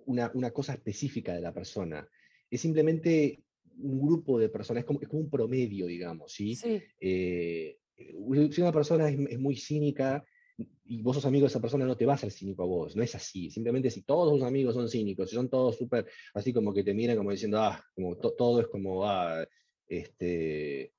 una, 0.06 0.52
cosa 0.52 0.74
específica 0.74 1.34
de 1.34 1.42
la 1.42 1.54
persona, 1.54 2.08
es 2.50 2.62
simplemente 2.62 3.44
un 3.80 4.00
grupo 4.00 4.38
de 4.38 4.50
personas, 4.50 4.82
es 4.82 4.86
como, 4.86 5.02
es 5.02 5.08
como 5.08 5.24
un 5.24 5.30
promedio, 5.30 5.88
digamos, 5.88 6.32
¿sí? 6.32 6.58
Eh, 7.00 7.78
si 7.98 8.62
una 8.62 8.72
persona 8.72 9.10
es, 9.10 9.40
muy 9.40 9.56
cínica, 9.56 10.24
y 10.58 11.02
vos 11.02 11.16
sos 11.16 11.26
amigo 11.26 11.44
de 11.44 11.48
esa 11.48 11.60
persona, 11.60 11.86
no 11.86 11.98
te 11.98 12.06
va 12.06 12.14
a 12.14 12.18
ser 12.18 12.32
cínico 12.32 12.64
a 12.64 12.66
vos, 12.66 12.96
no 12.96 13.04
es 13.04 13.16
así. 13.16 13.50
Simplemente 13.50 13.90
si 13.90 14.04
todos 14.04 14.34
tus 14.34 14.44
amigos 14.44 14.76
son 14.76 14.90
cínicos, 14.90 15.30
si 15.30 15.36
son 15.36 15.50
todos 15.50 15.76
súper, 15.76 16.06
así 16.34 16.54
como 16.54 16.74
que 16.74 16.84
te 16.84 16.94
miran 16.94 17.18
como 17.18 17.32
diciendo, 17.32 17.60
ah, 17.60 17.84
como 17.94 18.16
todo 18.18 18.62
es 18.62 18.68
como, 18.68 19.06
ah, 19.06 19.46
este, 19.88 20.94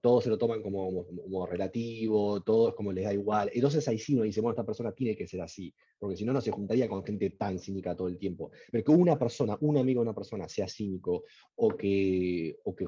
todos 0.00 0.24
se 0.24 0.30
lo 0.30 0.38
toman 0.38 0.62
como, 0.62 1.04
como, 1.04 1.46
relativo, 1.46 2.40
todo 2.42 2.68
es 2.68 2.74
como 2.74 2.92
les 2.92 3.04
da 3.04 3.12
igual. 3.12 3.50
Entonces 3.52 3.86
ahí 3.88 3.98
sí 3.98 4.14
uno 4.14 4.22
dice, 4.22 4.40
bueno, 4.40 4.52
esta 4.52 4.64
persona 4.64 4.92
tiene 4.92 5.16
que 5.16 5.26
ser 5.26 5.40
así, 5.40 5.74
porque 5.98 6.16
si 6.16 6.24
no, 6.24 6.32
no 6.32 6.40
se 6.40 6.52
juntaría 6.52 6.88
con 6.88 7.04
gente 7.04 7.30
tan 7.30 7.58
cínica 7.58 7.96
todo 7.96 8.08
el 8.08 8.18
tiempo. 8.18 8.52
Pero 8.70 8.84
que 8.84 8.92
una 8.92 9.18
persona, 9.18 9.58
un 9.60 9.76
amigo 9.78 10.00
de 10.00 10.08
una 10.08 10.14
persona 10.14 10.48
sea 10.48 10.68
cínico, 10.68 11.24
o 11.56 11.68
que, 11.76 12.56
o 12.64 12.74
que 12.76 12.86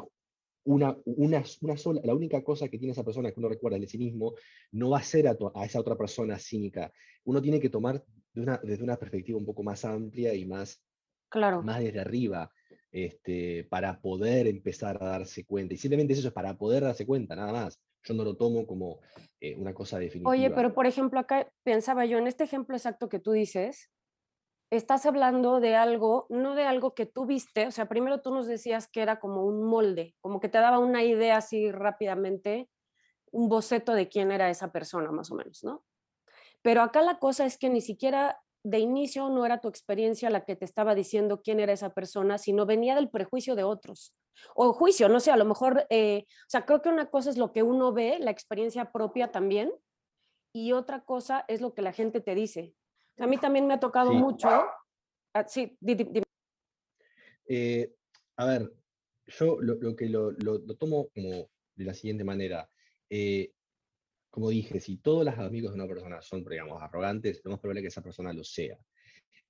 una, 0.69 0.95
una, 1.07 1.43
una, 1.63 1.77
sola, 1.79 2.01
la 2.05 2.15
única 2.15 2.45
cosa 2.45 2.69
que 2.69 2.79
tiene 2.79 2.93
esa 2.93 3.03
persona 3.03 3.31
que 3.31 3.41
uno 3.41 3.49
recuerda 3.49 3.79
del 3.79 3.89
cinismo, 3.89 4.35
no 4.73 4.91
va 4.91 4.99
a 4.99 5.03
ser 5.03 5.27
a, 5.27 5.37
a 5.55 5.65
esa 5.65 5.81
otra 5.81 5.97
persona 5.97 6.39
cínica. 6.39 6.93
Uno 7.25 7.41
tiene 7.41 7.59
que 7.59 7.71
tomar 7.71 8.05
de 8.35 8.43
una, 8.43 8.61
desde 8.63 8.85
una 8.85 8.99
perspectiva 8.99 9.39
un 9.39 9.47
poco 9.47 9.63
más 9.63 9.87
amplia 9.87 10.35
y 10.35 10.45
más, 10.45 10.83
claro. 11.31 11.63
más 11.63 11.81
desde 11.81 12.01
arriba 12.01 12.51
este, 12.93 13.65
para 13.65 13.99
poder 13.99 14.47
empezar 14.47 15.03
a 15.03 15.07
darse 15.07 15.47
cuenta. 15.47 15.73
Y 15.73 15.79
simplemente 15.79 16.13
eso 16.13 16.29
es 16.29 16.35
para 16.35 16.59
poder 16.59 16.83
darse 16.83 17.07
cuenta, 17.07 17.35
nada 17.35 17.53
más. 17.53 17.81
Yo 18.05 18.13
no 18.13 18.25
lo 18.25 18.37
tomo 18.37 18.67
como 18.67 19.01
eh, 19.41 19.57
una 19.57 19.73
cosa 19.73 19.99
definitiva. 19.99 20.31
Oye, 20.31 20.51
pero 20.51 20.75
por 20.75 20.87
ejemplo, 20.87 21.19
acá 21.19 21.51
pensaba 21.63 22.05
yo, 22.05 22.19
en 22.19 22.27
este 22.27 22.45
ejemplo 22.45 22.77
exacto 22.77 23.09
que 23.09 23.21
tú 23.21 23.33
dices, 23.33 23.91
estás 24.71 25.07
hablando 25.07 25.61
de 25.61 25.77
algo, 25.77 26.27
no 26.29 26.55
de 26.55 26.65
algo 26.65 26.95
que 26.95 27.07
tú 27.07 27.27
viste, 27.27 27.67
o 27.67 27.71
sea, 27.71 27.89
primero 27.89 28.21
tú 28.21 28.33
nos 28.33 28.47
decías 28.47 28.89
que 28.89 29.01
era 29.01 29.19
como 29.19 29.45
un 29.45 29.63
molde, 29.63 30.15
como 30.21 30.41
que 30.41 30.49
te 30.49 30.59
daba 30.59 30.79
una 30.79 31.03
idea 31.03 31.39
así 31.39 31.71
rápidamente, 31.73 32.69
un 33.31 33.49
boceto 33.49 33.93
de 33.93 34.09
quién 34.09 34.31
era 34.31 34.51
esa 34.51 34.73
persona, 34.73 35.11
más 35.11 35.31
o 35.31 35.35
menos, 35.35 35.65
¿no? 35.65 35.85
Pero 36.63 36.83
acá 36.83 37.03
la 37.03 37.19
cosa 37.19 37.47
es 37.47 37.57
que 37.57 37.71
ni 37.71 37.81
siquiera 37.81 38.41
de 38.65 38.79
inicio 38.79 39.29
no 39.29 39.47
era 39.47 39.61
tu 39.61 39.69
experiencia 39.69 40.31
la 40.31 40.45
que 40.45 40.57
te 40.57 40.65
estaba 40.65 40.95
diciendo 40.95 41.41
quién 41.43 41.61
era 41.61 41.73
esa 41.73 41.91
persona, 41.91 42.37
sino 42.39 42.67
venía 42.67 42.95
del 42.95 43.09
prejuicio 43.09 43.55
de 43.55 43.65
otros. 43.65 44.15
O 44.55 44.73
juicio, 44.73 45.09
no 45.09 45.21
sé, 45.21 45.31
a 45.31 45.37
lo 45.37 45.45
mejor, 45.45 45.87
eh, 45.91 46.25
o 46.27 46.51
sea, 46.51 46.67
creo 46.67 46.83
que 46.83 46.89
una 46.89 47.11
cosa 47.11 47.31
es 47.31 47.39
lo 47.39 47.53
que 47.53 47.63
uno 47.63 47.93
ve, 47.93 48.19
la 48.21 48.31
experiencia 48.31 48.93
propia 48.93 49.31
también, 49.33 49.73
y 50.53 50.73
otra 50.73 51.05
cosa 51.05 51.45
es 51.49 51.61
lo 51.61 51.75
que 51.75 51.83
la 51.83 51.93
gente 51.93 52.21
te 52.21 52.35
dice. 52.35 52.75
A 53.19 53.27
mí 53.27 53.39
también 53.39 53.67
me 53.67 53.75
ha 53.75 53.81
tocado 53.81 54.13
mucho. 54.13 54.49
Ah, 55.35 55.45
sí, 55.47 55.77
eh, 57.49 57.95
a 58.37 58.45
ver, 58.47 58.73
yo 59.27 59.59
lo, 59.61 59.97
que 59.97 60.09
lo, 60.09 60.35
tomo 60.77 61.09
como 61.09 61.51
de 61.75 61.85
la 61.85 61.95
siguiente 61.95 62.25
manera. 62.25 62.69
Eh, 63.11 63.53
como 64.31 64.51
dije, 64.51 64.81
si 64.81 64.99
todos 64.99 65.25
los 65.25 65.39
amigos 65.39 65.73
de 65.73 65.77
una 65.77 65.89
persona 65.89 66.21
son, 66.21 66.45
digamos, 66.45 66.81
arrogantes, 66.83 67.41
lo 67.45 67.53
más 67.53 67.61
probable 67.61 67.83
que 67.83 67.89
esa 67.89 68.03
persona 68.03 68.33
lo 68.33 68.45
sea. 68.45 68.79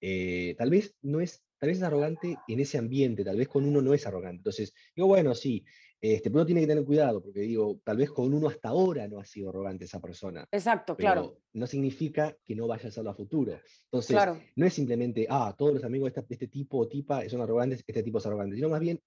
Eh, 0.01 0.55
tal 0.57 0.71
vez 0.71 0.95
no 1.03 1.21
es, 1.21 1.45
tal 1.59 1.68
vez 1.68 1.79
es 1.79 1.85
arrogante 1.85 2.37
en 2.47 2.61
ese 2.61 2.79
ambiente, 2.79 3.25
tal 3.25 3.37
vez 3.37 3.49
con 3.49 3.64
uno 3.64 3.81
no 3.83 3.94
es 3.94 4.07
arrogante. 4.07 4.38
Entonces, 4.38 4.73
digo, 4.94 5.09
bueno, 5.09 5.35
sí, 5.35 5.64
este, 6.01 6.31
pero 6.31 6.40
uno 6.40 6.47
tiene 6.47 6.61
que 6.61 6.66
tener 6.68 6.85
cuidado, 6.85 7.21
porque 7.21 7.40
digo, 7.40 7.81
tal 7.85 7.97
vez 7.97 8.11
con 8.11 8.33
uno 8.33 8.49
hasta 8.49 8.68
ahora 8.68 9.09
no 9.09 9.18
ha 9.18 9.25
sido 9.25 9.51
arrogante 9.51 9.85
esa 9.85 10.01
persona. 10.01 10.47
Exacto, 10.53 10.97
pero 10.97 11.12
claro. 11.12 11.38
No 11.55 11.66
significa 11.66 12.37
que 12.44 12.55
no 12.55 12.68
vaya 12.68 12.88
a 12.88 12.92
serlo 12.92 13.11
a 13.11 13.14
futuro. 13.14 13.59
Entonces, 13.85 14.14
claro. 14.14 14.40
no 14.55 14.66
es 14.66 14.75
simplemente, 14.75 15.27
ah, 15.29 15.55
todos 15.59 15.75
los 15.75 15.85
amigos 15.85 16.12
de 16.12 16.21
este, 16.21 16.35
este 16.35 16.49
tipo 16.49 16.79
o 16.79 16.88
tipa 16.88 17.29
son 17.29 17.40
arrogantes, 17.40 17.83
este 17.85 18.03
tipo 18.03 18.18
es 18.18 18.27
arrogante, 18.27 18.55
sino 18.55 18.68
más 18.68 18.81
bien, 18.81 19.01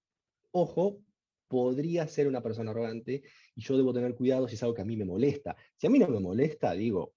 ojo, 0.50 0.98
podría 1.48 2.06
ser 2.08 2.28
una 2.28 2.42
persona 2.42 2.70
arrogante 2.70 3.22
y 3.54 3.60
yo 3.60 3.76
debo 3.76 3.92
tener 3.92 4.14
cuidado 4.14 4.48
si 4.48 4.54
es 4.54 4.62
algo 4.62 4.74
que 4.74 4.82
a 4.82 4.86
mí 4.86 4.96
me 4.96 5.04
molesta. 5.04 5.56
Si 5.76 5.86
a 5.86 5.90
mí 5.90 5.98
no 5.98 6.08
me 6.08 6.20
molesta, 6.20 6.72
digo, 6.72 7.14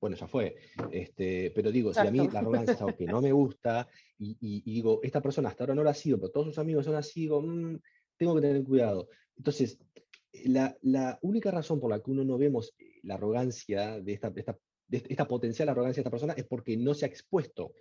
bueno, 0.00 0.16
ya 0.16 0.26
fue. 0.26 0.56
Este, 0.90 1.50
pero 1.54 1.70
digo, 1.70 1.92
si 1.92 2.00
a 2.00 2.10
mí 2.10 2.28
la 2.28 2.38
arrogancia 2.40 2.74
es 2.74 2.80
algo 2.80 2.96
que 2.96 3.06
no 3.06 3.20
me 3.20 3.32
gusta 3.32 3.88
y, 4.18 4.62
digo, 4.62 5.00
esta 5.02 5.20
persona 5.20 5.48
hasta 5.48 5.64
ahora 5.64 5.74
no 5.74 5.82
lo 5.82 5.90
ha 5.90 5.94
sido, 5.94 6.18
pero 6.18 6.30
todos 6.30 6.46
sus 6.46 6.58
amigos 6.58 6.84
son 6.84 6.96
así, 6.96 7.22
digo, 7.22 7.42
mm, 7.42 7.78
tengo 8.16 8.34
que 8.34 8.40
tener 8.40 8.62
cuidado. 8.64 9.08
Entonces, 9.36 9.78
la, 10.44 10.76
la, 10.82 11.18
única 11.22 11.50
razón 11.50 11.80
por 11.80 11.90
la 11.90 12.00
que 12.00 12.10
uno 12.10 12.24
no 12.24 12.38
vemos 12.38 12.74
eh, 12.78 13.00
la 13.02 13.14
arrogancia 13.14 14.00
de 14.00 14.12
esta, 14.12 14.30
de 14.30 14.40
esta, 14.40 14.58
de 14.86 15.04
esta 15.08 15.26
potencial 15.26 15.68
arrogancia 15.68 16.02
de 16.02 16.02
esta 16.02 16.10
persona 16.10 16.34
es 16.34 16.44
porque 16.44 16.76
no 16.76 16.94
se 16.94 17.04
ha 17.04 17.08
expuesto. 17.08 17.72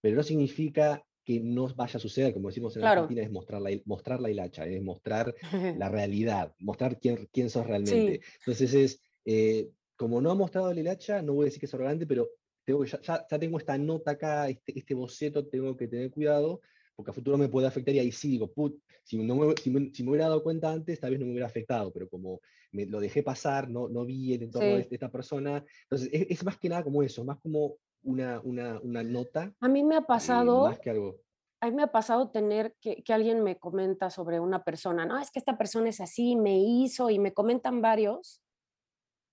Pero 0.00 0.16
no 0.16 0.22
significa 0.22 1.04
que 1.24 1.40
no 1.40 1.68
vaya 1.74 1.96
a 1.96 2.00
suceder, 2.00 2.32
como 2.32 2.48
decimos 2.48 2.76
en 2.76 2.84
Argentina, 2.84 3.22
es 3.22 3.30
mostrar 3.30 3.60
la, 3.60 3.70
mostrar 3.84 4.20
la 4.20 4.30
hilacha, 4.30 4.66
es 4.66 4.82
mostrar 4.82 5.34
la 5.78 5.88
realidad, 5.88 6.54
mostrar 6.58 6.98
quién, 6.98 7.28
quién 7.32 7.50
sos 7.50 7.66
realmente. 7.66 8.20
Entonces 8.38 8.74
es, 8.74 9.02
eh, 9.24 9.70
como 10.00 10.18
no 10.22 10.30
ha 10.30 10.34
mostrado 10.34 10.72
la 10.72 10.80
hilacha, 10.80 11.20
no 11.20 11.34
voy 11.34 11.42
a 11.42 11.44
decir 11.44 11.60
que 11.60 11.66
es 11.66 11.74
arrogante, 11.74 12.06
pero 12.06 12.30
tengo 12.64 12.80
que, 12.80 12.88
ya, 12.88 13.02
ya, 13.02 13.38
tengo 13.38 13.58
esta 13.58 13.76
nota 13.76 14.12
acá, 14.12 14.48
este, 14.48 14.78
este, 14.78 14.94
boceto, 14.94 15.46
tengo 15.46 15.76
que 15.76 15.88
tener 15.88 16.10
cuidado, 16.10 16.62
porque 16.96 17.10
a 17.10 17.12
futuro 17.12 17.36
me 17.36 17.50
puede 17.50 17.66
afectar 17.66 17.94
y 17.94 17.98
ahí 17.98 18.10
sí 18.10 18.30
digo, 18.30 18.50
put, 18.50 18.80
si, 19.04 19.18
no 19.18 19.34
me, 19.34 19.54
si, 19.62 19.68
me, 19.68 19.92
si, 19.92 20.02
me, 20.02 20.08
hubiera 20.08 20.28
dado 20.28 20.42
cuenta 20.42 20.72
antes, 20.72 20.98
tal 20.98 21.10
vez 21.10 21.20
no 21.20 21.26
me 21.26 21.32
hubiera 21.32 21.48
afectado, 21.48 21.92
pero 21.92 22.08
como 22.08 22.40
me, 22.72 22.86
lo 22.86 22.98
dejé 22.98 23.22
pasar, 23.22 23.68
no, 23.68 23.90
no 23.90 24.06
vi 24.06 24.32
el 24.32 24.44
entorno 24.44 24.68
de, 24.76 24.88
esta 24.90 25.10
persona, 25.10 25.62
entonces 25.82 26.08
es, 26.10 26.30
es, 26.30 26.44
más 26.44 26.56
que 26.56 26.70
nada 26.70 26.82
como 26.82 27.02
eso, 27.02 27.22
más 27.22 27.38
como 27.38 27.76
una, 28.02 28.40
una, 28.40 28.80
una 28.80 29.02
nota. 29.02 29.52
A 29.60 29.68
mí 29.68 29.84
me 29.84 29.96
ha 29.96 30.06
pasado... 30.06 30.64
más 30.64 30.78
que 30.78 30.88
algo. 30.88 31.20
A 31.60 31.68
mí 31.68 31.76
me 31.76 31.82
ha 31.82 31.92
pasado 31.92 32.30
tener 32.30 32.74
que, 32.80 33.02
que, 33.02 33.12
alguien 33.12 33.42
me 33.42 33.58
comenta 33.58 34.08
sobre 34.08 34.40
una 34.40 34.64
persona, 34.64 35.04
no, 35.04 35.18
es 35.18 35.30
que 35.30 35.38
esta 35.38 35.58
persona 35.58 35.90
es 35.90 36.00
así, 36.00 36.36
me 36.36 36.58
hizo 36.58 37.10
y 37.10 37.18
me 37.18 37.34
comentan 37.34 37.82
varios. 37.82 38.40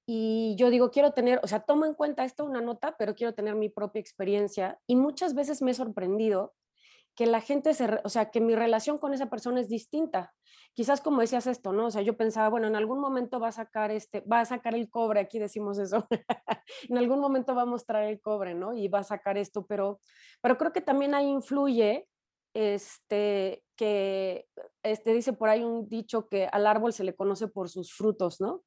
Y 0.09 0.55
yo 0.57 0.69
digo, 0.69 0.89
quiero 0.89 1.11
tener, 1.11 1.41
o 1.43 1.47
sea, 1.47 1.59
tomo 1.59 1.85
en 1.85 1.93
cuenta 1.93 2.23
esto 2.23 2.45
una 2.45 2.61
nota, 2.61 2.95
pero 2.97 3.13
quiero 3.13 3.33
tener 3.33 3.55
mi 3.55 3.67
propia 3.67 3.99
experiencia. 3.99 4.79
Y 4.87 4.95
muchas 4.95 5.35
veces 5.35 5.61
me 5.61 5.71
he 5.71 5.73
sorprendido 5.73 6.55
que 7.13 7.25
la 7.25 7.41
gente 7.41 7.73
se, 7.73 7.99
o 8.03 8.09
sea, 8.09 8.29
que 8.29 8.39
mi 8.39 8.55
relación 8.55 8.99
con 8.99 9.13
esa 9.13 9.29
persona 9.29 9.59
es 9.59 9.67
distinta. 9.67 10.33
Quizás 10.73 11.01
como 11.01 11.19
decías 11.19 11.47
esto, 11.47 11.73
¿no? 11.73 11.87
O 11.87 11.91
sea, 11.91 12.03
yo 12.03 12.15
pensaba, 12.15 12.47
bueno, 12.47 12.67
en 12.67 12.75
algún 12.75 12.99
momento 12.99 13.39
va 13.39 13.49
a 13.49 13.51
sacar 13.51 13.91
este, 13.91 14.21
va 14.21 14.39
a 14.39 14.45
sacar 14.45 14.75
el 14.75 14.89
cobre, 14.89 15.19
aquí 15.19 15.39
decimos 15.39 15.79
eso, 15.79 16.07
en 16.89 16.97
algún 16.97 17.19
momento 17.19 17.53
va 17.55 17.63
a 17.63 17.65
mostrar 17.65 18.03
el 18.03 18.21
cobre, 18.21 18.53
¿no? 18.53 18.75
Y 18.75 18.87
va 18.87 18.99
a 18.99 19.03
sacar 19.03 19.37
esto, 19.37 19.65
pero, 19.65 19.99
pero 20.41 20.57
creo 20.57 20.71
que 20.71 20.81
también 20.81 21.15
ahí 21.15 21.27
influye, 21.27 22.07
este, 22.53 23.63
que, 23.75 24.45
este, 24.83 25.11
dice 25.11 25.33
por 25.33 25.49
ahí 25.49 25.63
un 25.63 25.89
dicho 25.89 26.29
que 26.29 26.45
al 26.45 26.67
árbol 26.67 26.93
se 26.93 27.03
le 27.03 27.15
conoce 27.15 27.47
por 27.47 27.67
sus 27.67 27.93
frutos, 27.93 28.39
¿no? 28.39 28.63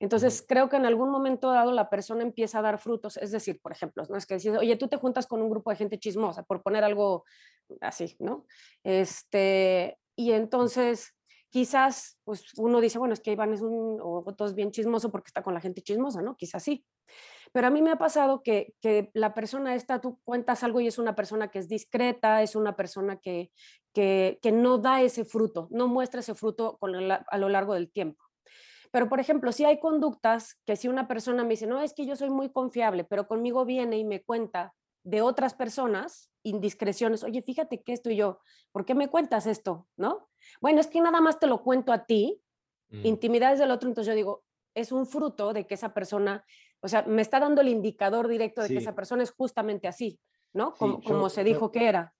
Entonces, 0.00 0.44
creo 0.46 0.68
que 0.68 0.76
en 0.76 0.86
algún 0.86 1.10
momento 1.10 1.50
dado 1.50 1.72
la 1.72 1.90
persona 1.90 2.22
empieza 2.22 2.58
a 2.58 2.62
dar 2.62 2.78
frutos, 2.78 3.16
es 3.16 3.30
decir, 3.30 3.60
por 3.60 3.72
ejemplo, 3.72 4.04
no 4.08 4.16
es 4.16 4.26
que 4.26 4.34
dices, 4.34 4.56
oye, 4.58 4.76
tú 4.76 4.88
te 4.88 4.96
juntas 4.96 5.26
con 5.26 5.42
un 5.42 5.50
grupo 5.50 5.70
de 5.70 5.76
gente 5.76 5.98
chismosa, 5.98 6.42
por 6.42 6.62
poner 6.62 6.84
algo 6.84 7.24
así, 7.80 8.16
¿no? 8.18 8.46
Este, 8.82 9.98
y 10.16 10.32
entonces 10.32 11.14
quizás 11.54 12.18
pues 12.24 12.46
uno 12.56 12.80
dice, 12.80 12.98
bueno, 12.98 13.14
es 13.14 13.20
que 13.20 13.30
Iván 13.30 13.52
es 13.52 13.60
un, 13.60 14.00
o 14.02 14.24
es 14.44 14.54
bien 14.56 14.72
chismoso 14.72 15.12
porque 15.12 15.28
está 15.28 15.40
con 15.40 15.54
la 15.54 15.60
gente 15.60 15.82
chismosa, 15.82 16.20
¿no? 16.20 16.36
Quizás 16.36 16.64
sí. 16.64 16.84
Pero 17.52 17.68
a 17.68 17.70
mí 17.70 17.80
me 17.80 17.92
ha 17.92 17.96
pasado 17.96 18.42
que, 18.42 18.74
que, 18.80 19.12
la 19.14 19.34
persona 19.34 19.76
esta, 19.76 20.00
tú 20.00 20.18
cuentas 20.24 20.64
algo 20.64 20.80
y 20.80 20.88
es 20.88 20.98
una 20.98 21.14
persona 21.14 21.52
que 21.52 21.60
es 21.60 21.68
discreta, 21.68 22.42
es 22.42 22.56
una 22.56 22.74
persona 22.74 23.18
que, 23.18 23.52
que, 23.92 24.40
que 24.42 24.50
no 24.50 24.78
da 24.78 25.02
ese 25.02 25.24
fruto, 25.24 25.68
no 25.70 25.86
muestra 25.86 26.18
ese 26.18 26.34
fruto 26.34 26.76
con 26.78 26.92
a 26.96 27.38
lo 27.38 27.48
largo 27.48 27.74
del 27.74 27.92
tiempo. 27.92 28.23
Pero, 28.94 29.08
por 29.08 29.18
ejemplo, 29.18 29.50
si 29.50 29.64
hay 29.64 29.80
conductas 29.80 30.54
que 30.64 30.76
si 30.76 30.86
una 30.86 31.08
persona 31.08 31.42
me 31.42 31.50
dice, 31.50 31.66
no, 31.66 31.80
es 31.80 31.94
que 31.94 32.06
yo 32.06 32.14
soy 32.14 32.30
muy 32.30 32.50
confiable, 32.50 33.02
pero 33.02 33.26
conmigo 33.26 33.64
viene 33.64 33.98
y 33.98 34.04
me 34.04 34.22
cuenta 34.22 34.72
de 35.02 35.20
otras 35.20 35.52
personas, 35.52 36.30
indiscreciones, 36.44 37.24
oye, 37.24 37.42
fíjate 37.42 37.82
que 37.82 37.92
esto 37.92 38.08
y 38.08 38.14
yo, 38.14 38.38
¿por 38.70 38.84
qué 38.84 38.94
me 38.94 39.08
cuentas 39.08 39.48
esto? 39.48 39.88
¿No? 39.96 40.28
Bueno, 40.60 40.78
es 40.78 40.86
que 40.86 41.00
nada 41.00 41.20
más 41.20 41.40
te 41.40 41.48
lo 41.48 41.64
cuento 41.64 41.92
a 41.92 42.06
ti, 42.06 42.40
mm. 42.90 43.04
intimidades 43.04 43.58
del 43.58 43.72
otro, 43.72 43.88
entonces 43.88 44.12
yo 44.12 44.14
digo, 44.14 44.44
es 44.76 44.92
un 44.92 45.06
fruto 45.06 45.52
de 45.52 45.66
que 45.66 45.74
esa 45.74 45.92
persona, 45.92 46.44
o 46.78 46.86
sea, 46.86 47.02
me 47.02 47.20
está 47.20 47.40
dando 47.40 47.62
el 47.62 47.68
indicador 47.70 48.28
directo 48.28 48.62
de 48.62 48.68
que 48.68 48.78
esa 48.78 48.94
persona 48.94 49.24
es 49.24 49.32
justamente 49.32 49.88
así, 49.88 50.20
¿no? 50.52 50.72
Como, 50.72 51.02
como 51.02 51.30
se 51.30 51.42
dijo 51.42 51.72
que 51.72 51.88
era. 51.88 52.14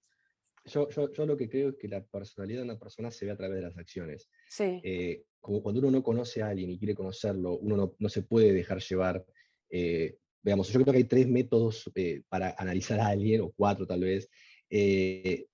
Yo, 0.67 0.89
yo, 0.89 1.13
yo, 1.13 1.27
lo 1.27 1.37
que 1.37 1.49
creo 1.49 1.71
es 1.71 1.77
que 1.77 1.89
la 1.89 2.03
personalidad 2.05 2.61
de 2.61 2.65
una 2.65 2.79
persona 2.79 3.11
se 3.11 3.27
ve 3.27 3.33
a 3.33 3.37
través 3.37 3.57
de 3.57 3.63
las 3.63 3.77
acciones. 3.77 4.31
Sí. 4.49 4.81
Eh, 4.83 5.25
como 5.41 5.63
cuando 5.63 5.81
uno 5.81 5.91
no 5.91 6.03
conoce 6.03 6.43
a 6.43 6.49
alguien 6.49 6.71
y 6.71 6.79
quiere 6.79 6.95
conocerlo, 6.95 7.59
uno 7.59 7.77
no, 7.77 7.95
no 7.99 8.09
se 8.09 8.23
puede 8.23 8.53
dejar 8.53 8.81
llevar. 8.81 9.25
Eh, 9.69 10.17
veamos, 10.43 10.69
yo 10.69 10.81
creo 10.81 10.93
que 10.93 10.99
hay 10.99 11.05
tres 11.05 11.29
métodos 11.29 11.91
eh, 11.95 12.23
para 12.29 12.55
analizar 12.57 12.99
a 13.01 13.09
alguien, 13.09 13.43
o 13.43 13.53
cuatro 13.53 13.87
tal 13.87 14.01
vez, 14.01 14.31
que 14.71 15.47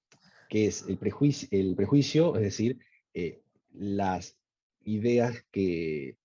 es 0.51 0.85
el 0.89 0.97
prejuicio, 0.97 1.49
el 1.51 1.75
prejuicio 1.75 2.37
es 2.37 2.43
decir, 2.43 2.79
las 3.73 4.39
ideas 4.85 5.45
que, 5.51 6.17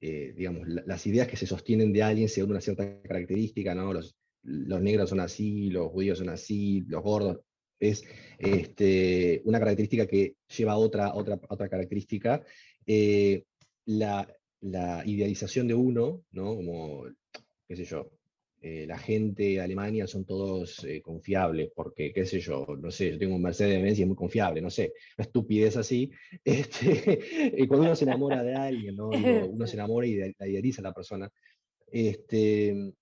digamos, 0.00 0.66
las 0.66 1.06
ideas 1.06 1.28
que 1.28 1.36
se 1.36 1.46
sostienen 1.46 1.92
de 1.92 2.02
alguien 2.02 2.28
según 2.28 2.52
una 2.52 2.60
cierta 2.60 3.00
característica, 3.02 3.74
¿no? 3.74 3.92
Los, 3.92 4.16
los 4.42 4.80
negros 4.80 5.10
son 5.10 5.20
así, 5.20 5.70
los 5.70 5.90
judíos 5.92 6.18
son 6.18 6.30
así, 6.30 6.82
los 6.88 7.02
gordos, 7.02 7.40
es 7.80 8.04
este, 8.38 9.42
una 9.44 9.58
característica 9.58 10.06
que 10.06 10.36
lleva 10.56 10.72
a 10.72 10.76
otra, 10.76 11.14
otra, 11.14 11.40
otra 11.48 11.68
característica. 11.68 12.42
Eh, 12.86 13.44
la, 13.86 14.28
la, 14.60 15.02
idealización 15.06 15.66
de 15.66 15.74
uno, 15.74 16.22
¿no? 16.32 16.54
Como, 16.54 17.04
qué 17.66 17.76
sé 17.76 17.84
yo, 17.84 18.10
eh, 18.62 18.84
la 18.86 18.98
gente 18.98 19.44
de 19.44 19.60
Alemania 19.60 20.06
son 20.06 20.26
todos 20.26 20.84
eh, 20.84 21.00
confiables, 21.00 21.70
porque, 21.74 22.12
qué 22.12 22.26
sé 22.26 22.40
yo, 22.40 22.66
no 22.78 22.90
sé, 22.90 23.12
yo 23.12 23.18
tengo 23.18 23.34
un 23.34 23.42
Mercedes-Benz 23.42 23.98
y 23.98 24.02
es 24.02 24.08
muy 24.08 24.16
confiable, 24.16 24.60
no 24.60 24.68
sé, 24.70 24.92
una 25.16 25.24
estupidez 25.24 25.76
así. 25.76 26.10
Este, 26.44 27.66
cuando 27.66 27.86
uno 27.86 27.96
se 27.96 28.04
enamora 28.04 28.42
de 28.42 28.54
alguien, 28.54 28.96
¿no? 28.96 29.08
uno, 29.08 29.66
se 29.66 29.76
enamora 29.76 30.06
y 30.06 30.12
idealiza 30.12 30.82
a 30.82 30.84
la 30.84 30.92
persona. 30.92 31.30
Este, 31.90 32.92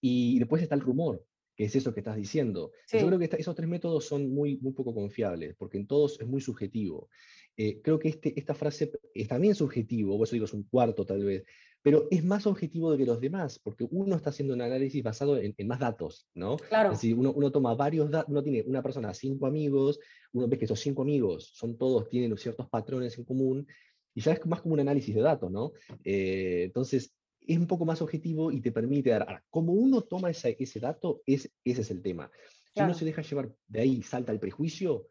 y 0.00 0.38
después 0.38 0.62
está 0.62 0.74
el 0.74 0.80
rumor, 0.80 1.24
que 1.56 1.64
es 1.64 1.74
eso 1.74 1.92
que 1.92 2.00
estás 2.00 2.16
diciendo. 2.16 2.72
Yo 2.92 3.06
creo 3.06 3.18
que 3.18 3.30
esos 3.38 3.54
tres 3.54 3.68
métodos 3.68 4.04
son 4.04 4.30
muy, 4.32 4.58
muy 4.58 4.72
poco 4.72 4.94
confiables, 4.94 5.56
porque 5.56 5.78
en 5.78 5.86
todos 5.86 6.20
es 6.20 6.26
muy 6.26 6.40
subjetivo. 6.40 7.08
Eh, 7.56 7.80
creo 7.82 7.98
que 7.98 8.08
este, 8.08 8.38
esta 8.38 8.54
frase 8.54 8.92
es 9.14 9.28
también 9.28 9.54
subjetivo, 9.54 10.18
por 10.18 10.26
eso 10.26 10.34
digo 10.34 10.44
es 10.44 10.52
un 10.52 10.64
cuarto 10.64 11.06
tal 11.06 11.24
vez, 11.24 11.44
pero 11.80 12.06
es 12.10 12.22
más 12.22 12.46
objetivo 12.46 12.94
que 12.96 13.06
los 13.06 13.20
demás, 13.20 13.58
porque 13.58 13.86
uno 13.90 14.16
está 14.16 14.30
haciendo 14.30 14.52
un 14.52 14.60
análisis 14.60 15.02
basado 15.02 15.38
en, 15.38 15.54
más 15.66 15.78
datos, 15.78 16.28
¿no? 16.34 16.56
Claro. 16.56 16.92
Es 16.92 16.98
decir, 16.98 17.16
uno, 17.16 17.32
uno 17.32 17.50
toma 17.50 17.74
varios 17.74 18.10
datos, 18.10 18.28
uno 18.28 18.42
tiene 18.42 18.62
una 18.66 18.82
persona, 18.82 19.14
cinco 19.14 19.46
amigos, 19.46 19.98
uno 20.32 20.48
ve 20.48 20.58
que 20.58 20.66
esos 20.66 20.80
cinco 20.80 21.02
amigos 21.02 21.52
son 21.54 21.78
todos, 21.78 22.10
tienen 22.10 22.36
ciertos 22.36 22.68
patrones 22.68 23.16
en 23.16 23.24
común, 23.24 23.66
y 24.14 24.20
ya 24.20 24.32
es 24.32 24.44
más 24.46 24.60
como 24.60 24.74
un 24.74 24.80
análisis 24.80 25.14
de 25.14 25.20
datos, 25.22 25.50
¿no? 25.50 25.72
Eh, 26.04 26.64
entonces, 26.64 27.14
es 27.46 27.58
un 27.58 27.66
poco 27.66 27.84
más 27.84 28.02
objetivo 28.02 28.50
y 28.50 28.60
te 28.60 28.72
permite 28.72 29.10
dar. 29.10 29.22
Ahora, 29.22 29.44
como 29.50 29.72
uno 29.72 30.02
toma 30.02 30.30
ese, 30.30 30.56
ese 30.58 30.80
dato, 30.80 31.22
es, 31.26 31.50
ese 31.64 31.80
es 31.80 31.90
el 31.90 32.02
tema. 32.02 32.30
Si 32.74 32.82
uno 32.82 32.94
se 32.94 33.04
deja 33.04 33.22
llevar 33.22 33.54
de 33.68 33.80
ahí, 33.80 34.02
salta 34.02 34.32
el 34.32 34.38
prejuicio, 34.38 35.08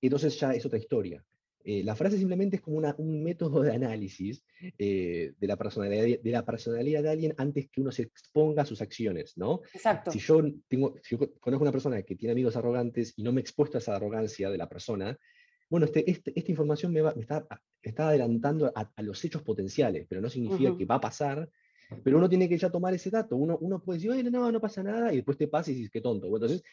entonces 0.00 0.38
ya 0.38 0.52
es 0.52 0.64
otra 0.64 0.78
historia. 0.78 1.24
Eh, 1.64 1.84
la 1.84 1.94
frase 1.94 2.18
simplemente 2.18 2.56
es 2.56 2.62
como 2.62 2.76
una, 2.76 2.94
un 2.98 3.22
método 3.22 3.62
de 3.62 3.72
análisis 3.72 4.44
eh, 4.78 5.32
de, 5.38 5.46
la 5.46 5.56
personalidad, 5.56 6.20
de 6.20 6.30
la 6.30 6.44
personalidad 6.44 7.02
de 7.04 7.10
alguien 7.10 7.34
antes 7.38 7.70
que 7.70 7.80
uno 7.80 7.92
se 7.92 8.02
exponga 8.02 8.62
a 8.62 8.66
sus 8.66 8.82
acciones, 8.82 9.36
¿no? 9.36 9.60
Exacto. 9.72 10.10
Si 10.10 10.18
yo, 10.18 10.42
tengo, 10.66 10.96
si 11.02 11.16
yo 11.16 11.32
conozco 11.38 11.62
una 11.62 11.72
persona 11.72 12.02
que 12.02 12.16
tiene 12.16 12.32
amigos 12.32 12.56
arrogantes 12.56 13.14
y 13.16 13.22
no 13.22 13.32
me 13.32 13.40
he 13.40 13.42
expuesto 13.42 13.78
a 13.78 13.80
esa 13.80 13.94
arrogancia 13.94 14.50
de 14.50 14.58
la 14.58 14.68
persona, 14.68 15.16
bueno, 15.70 15.86
este, 15.86 16.10
este 16.10 16.32
esta 16.34 16.50
información 16.50 16.92
me, 16.92 17.00
va, 17.00 17.14
me 17.14 17.22
está, 17.22 17.46
está, 17.80 18.08
adelantando 18.08 18.72
a, 18.74 18.92
a, 18.94 19.02
los 19.02 19.24
hechos 19.24 19.42
potenciales, 19.42 20.06
pero 20.08 20.20
no 20.20 20.28
significa 20.28 20.76
que 20.76 20.84
va 20.84 20.96
a 20.96 21.00
pasar 21.00 21.48
pero 22.02 22.18
uno 22.18 22.28
tiene 22.28 22.48
que 22.48 22.58
ya 22.58 22.70
tomar 22.70 22.94
ese 22.94 23.10
dato. 23.10 23.36
Uno, 23.36 23.58
uno 23.60 23.82
puede 23.82 23.98
decir, 23.98 24.30
no, 24.30 24.50
no 24.50 24.60
pasa 24.60 24.82
nada, 24.82 25.12
y 25.12 25.16
después 25.16 25.36
te 25.36 25.48
pasa 25.48 25.70
y 25.70 25.74
dices, 25.74 25.90
qué 25.90 26.00
tonto. 26.00 26.28
Bueno, 26.28 26.46
entonces, 26.46 26.66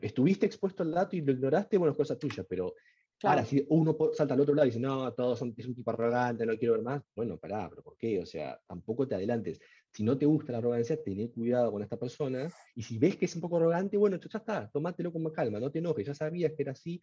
estuviste 0.00 0.46
expuesto 0.46 0.82
al 0.82 0.92
dato 0.92 1.16
y 1.16 1.20
lo 1.20 1.32
ignoraste, 1.32 1.76
bueno, 1.78 1.92
es 1.92 1.96
cosa 1.96 2.18
tuya, 2.18 2.44
pero 2.48 2.74
ahora 3.22 3.44
si 3.44 3.64
uno 3.68 3.96
salta 4.12 4.34
al 4.34 4.40
otro 4.40 4.54
lado 4.54 4.66
y 4.66 4.70
dice, 4.70 4.80
no, 4.80 5.12
todos 5.12 5.38
son, 5.38 5.52
es 5.56 5.66
un 5.66 5.74
tipo 5.74 5.90
arrogante, 5.90 6.46
no 6.46 6.56
quiero 6.56 6.74
ver 6.74 6.82
más, 6.82 7.02
bueno, 7.16 7.36
pará, 7.36 7.68
pero 7.68 7.82
¿por 7.82 7.96
qué? 7.96 8.20
O 8.20 8.26
sea, 8.26 8.60
tampoco 8.66 9.08
te 9.08 9.14
adelantes. 9.16 9.60
Si 9.92 10.04
no 10.04 10.16
te 10.16 10.26
gusta 10.26 10.52
la 10.52 10.58
arrogancia, 10.58 11.02
ten 11.02 11.28
cuidado 11.28 11.72
con 11.72 11.82
esta 11.82 11.98
persona, 11.98 12.48
y 12.74 12.82
si 12.82 12.98
ves 12.98 13.16
que 13.16 13.24
es 13.24 13.34
un 13.34 13.40
poco 13.40 13.56
arrogante, 13.56 13.96
bueno, 13.96 14.18
ya 14.18 14.38
está, 14.38 14.70
tomátelo 14.70 15.12
con 15.12 15.24
calma, 15.32 15.58
no 15.58 15.70
te 15.70 15.80
enojes, 15.80 16.06
ya 16.06 16.14
sabías 16.14 16.52
que 16.52 16.62
era 16.62 16.72
así, 16.72 17.00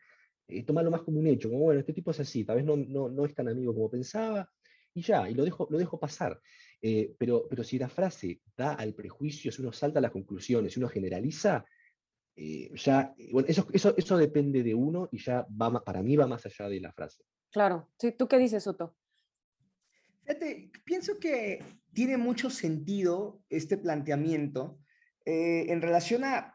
eh, 0.47 0.63
tomalo 0.63 0.91
más 0.91 1.01
como 1.01 1.19
un 1.19 1.27
hecho, 1.27 1.49
como, 1.49 1.63
bueno, 1.63 1.79
este 1.79 1.93
tipo 1.93 2.11
es 2.11 2.19
así, 2.19 2.45
tal 2.45 2.57
vez 2.57 2.65
no, 2.65 2.77
no, 2.77 3.09
no 3.09 3.25
es 3.25 3.33
tan 3.33 3.49
amigo 3.49 3.73
como 3.73 3.89
pensaba, 3.89 4.49
y 4.93 5.01
ya, 5.01 5.29
y 5.29 5.33
lo 5.33 5.43
dejo, 5.43 5.67
lo 5.69 5.77
dejo 5.77 5.99
pasar. 5.99 6.39
Eh, 6.87 7.15
pero, 7.17 7.47
pero 7.49 7.63
si 7.63 7.79
la 7.79 7.89
frase 7.89 8.41
da 8.55 8.75
al 8.75 8.93
prejuicio, 8.93 9.51
si 9.51 9.59
uno 9.59 9.71
salta 9.71 9.97
a 9.97 10.03
las 10.03 10.11
conclusiones, 10.11 10.71
si 10.71 10.79
uno 10.79 10.87
generaliza, 10.87 11.65
eh, 12.35 12.69
ya, 12.75 13.11
eh, 13.17 13.29
bueno, 13.31 13.47
eso, 13.49 13.67
eso, 13.73 13.95
eso 13.97 14.17
depende 14.17 14.61
de 14.61 14.75
uno 14.75 15.09
y 15.11 15.17
ya 15.17 15.47
va, 15.59 15.83
para 15.83 16.03
mí 16.03 16.15
va 16.15 16.27
más 16.27 16.45
allá 16.45 16.69
de 16.69 16.79
la 16.79 16.93
frase. 16.93 17.23
Claro, 17.49 17.89
sí, 17.97 18.11
¿tú 18.11 18.27
qué 18.27 18.37
dices, 18.37 18.61
Soto? 18.61 18.95
Fíjate, 20.21 20.69
pienso 20.85 21.17
que 21.19 21.63
tiene 21.91 22.17
mucho 22.17 22.51
sentido 22.51 23.41
este 23.49 23.79
planteamiento 23.79 24.77
en 25.25 25.81
relación 25.81 26.23
a 26.23 26.54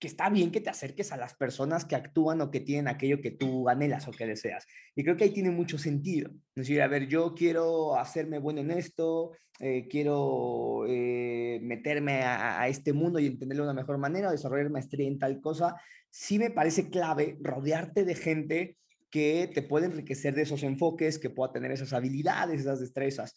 que 0.00 0.06
está 0.06 0.30
bien 0.30 0.50
que 0.50 0.62
te 0.62 0.70
acerques 0.70 1.12
a 1.12 1.18
las 1.18 1.34
personas 1.34 1.84
que 1.84 1.94
actúan 1.94 2.40
o 2.40 2.50
que 2.50 2.60
tienen 2.60 2.88
aquello 2.88 3.20
que 3.20 3.32
tú 3.32 3.68
anhelas 3.68 4.08
o 4.08 4.12
que 4.12 4.26
deseas. 4.26 4.66
Y 4.96 5.04
creo 5.04 5.14
que 5.14 5.24
ahí 5.24 5.30
tiene 5.30 5.50
mucho 5.50 5.76
sentido. 5.76 6.30
Es 6.54 6.62
decir, 6.62 6.80
a 6.80 6.88
ver, 6.88 7.06
yo 7.06 7.34
quiero 7.34 7.96
hacerme 7.96 8.38
bueno 8.38 8.62
en 8.62 8.70
esto, 8.70 9.32
eh, 9.58 9.86
quiero 9.90 10.86
eh, 10.88 11.60
meterme 11.62 12.22
a, 12.22 12.66
este 12.66 12.94
mundo 12.94 13.18
y 13.18 13.26
entenderlo 13.26 13.64
de 13.64 13.72
una 13.72 13.80
mejor 13.82 13.98
manera, 13.98 14.32
desarrollar 14.32 14.70
maestría 14.70 15.06
en 15.06 15.18
tal 15.18 15.38
cosa. 15.42 15.76
Sí 16.08 16.38
me 16.38 16.50
parece 16.50 16.88
clave 16.88 17.36
rodearte 17.42 18.06
de 18.06 18.14
gente 18.14 18.78
que 19.10 19.50
te 19.52 19.60
puede 19.60 19.86
enriquecer 19.86 20.34
de 20.34 20.42
esos 20.42 20.62
enfoques, 20.62 21.18
que 21.18 21.28
pueda 21.28 21.52
tener 21.52 21.72
esas 21.72 21.92
habilidades, 21.92 22.62
esas 22.62 22.80
destrezas. 22.80 23.34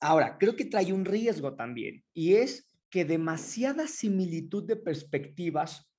Ahora, 0.00 0.38
creo 0.38 0.56
que 0.56 0.64
trae 0.64 0.94
un 0.94 1.04
riesgo 1.04 1.54
también 1.54 2.02
y 2.14 2.36
es 2.36 2.73
que 2.94 3.04
demasiada 3.04 3.88
similitud 3.88 4.62
de 4.62 4.76
perspectivas 4.76 5.90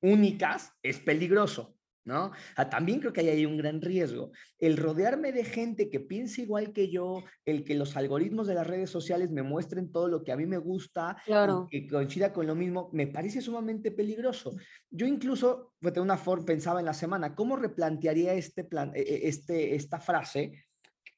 únicas 0.00 0.70
es 0.84 1.00
peligroso, 1.00 1.76
¿no? 2.04 2.30
también 2.70 3.00
creo 3.00 3.12
que 3.12 3.22
hay 3.22 3.28
ahí 3.30 3.44
un 3.44 3.56
gran 3.56 3.80
riesgo. 3.82 4.30
El 4.60 4.76
rodearme 4.76 5.32
de 5.32 5.42
gente 5.42 5.90
que 5.90 5.98
piensa 5.98 6.42
igual 6.42 6.72
que 6.72 6.92
yo, 6.92 7.24
el 7.44 7.64
que 7.64 7.74
los 7.74 7.96
algoritmos 7.96 8.46
de 8.46 8.54
las 8.54 8.68
redes 8.68 8.88
sociales 8.88 9.32
me 9.32 9.42
muestren 9.42 9.90
todo 9.90 10.06
lo 10.06 10.22
que 10.22 10.30
a 10.30 10.36
mí 10.36 10.46
me 10.46 10.58
gusta, 10.58 11.16
claro. 11.26 11.66
que 11.68 11.88
coincida 11.88 12.32
con 12.32 12.46
lo 12.46 12.54
mismo, 12.54 12.88
me 12.92 13.08
parece 13.08 13.40
sumamente 13.40 13.90
peligroso. 13.90 14.54
Yo 14.90 15.08
incluso, 15.08 15.72
de 15.80 16.00
una 16.00 16.16
forma, 16.16 16.44
pensaba 16.44 16.78
en 16.78 16.86
la 16.86 16.94
semana, 16.94 17.34
¿cómo 17.34 17.56
replantearía 17.56 18.32
este 18.34 18.62
plan, 18.62 18.92
e, 18.94 19.00
e, 19.00 19.28
este, 19.28 19.74
esta 19.74 19.98
frase 19.98 20.66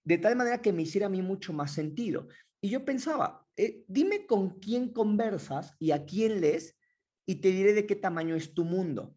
de 0.03 0.17
tal 0.17 0.35
manera 0.35 0.63
que 0.63 0.73
me 0.73 0.81
hiciera 0.81 1.09
a 1.09 1.11
mí 1.11 1.21
mucho 1.21 1.53
más 1.53 1.73
sentido? 1.73 2.27
Y 2.63 2.71
yo 2.71 2.87
pensaba, 2.87 3.46
eh, 3.57 3.85
dime 3.89 4.27
con 4.27 4.59
quién 4.61 4.93
conversas 4.93 5.75
y 5.79 5.93
a 5.93 6.05
quién 6.05 6.41
lees 6.41 6.77
y 7.27 7.37
te 7.37 7.49
diré 7.49 7.73
de 7.73 7.87
qué 7.87 7.97
tamaño 7.97 8.37
es 8.37 8.55
tu 8.55 8.65
mundo. 8.65 9.15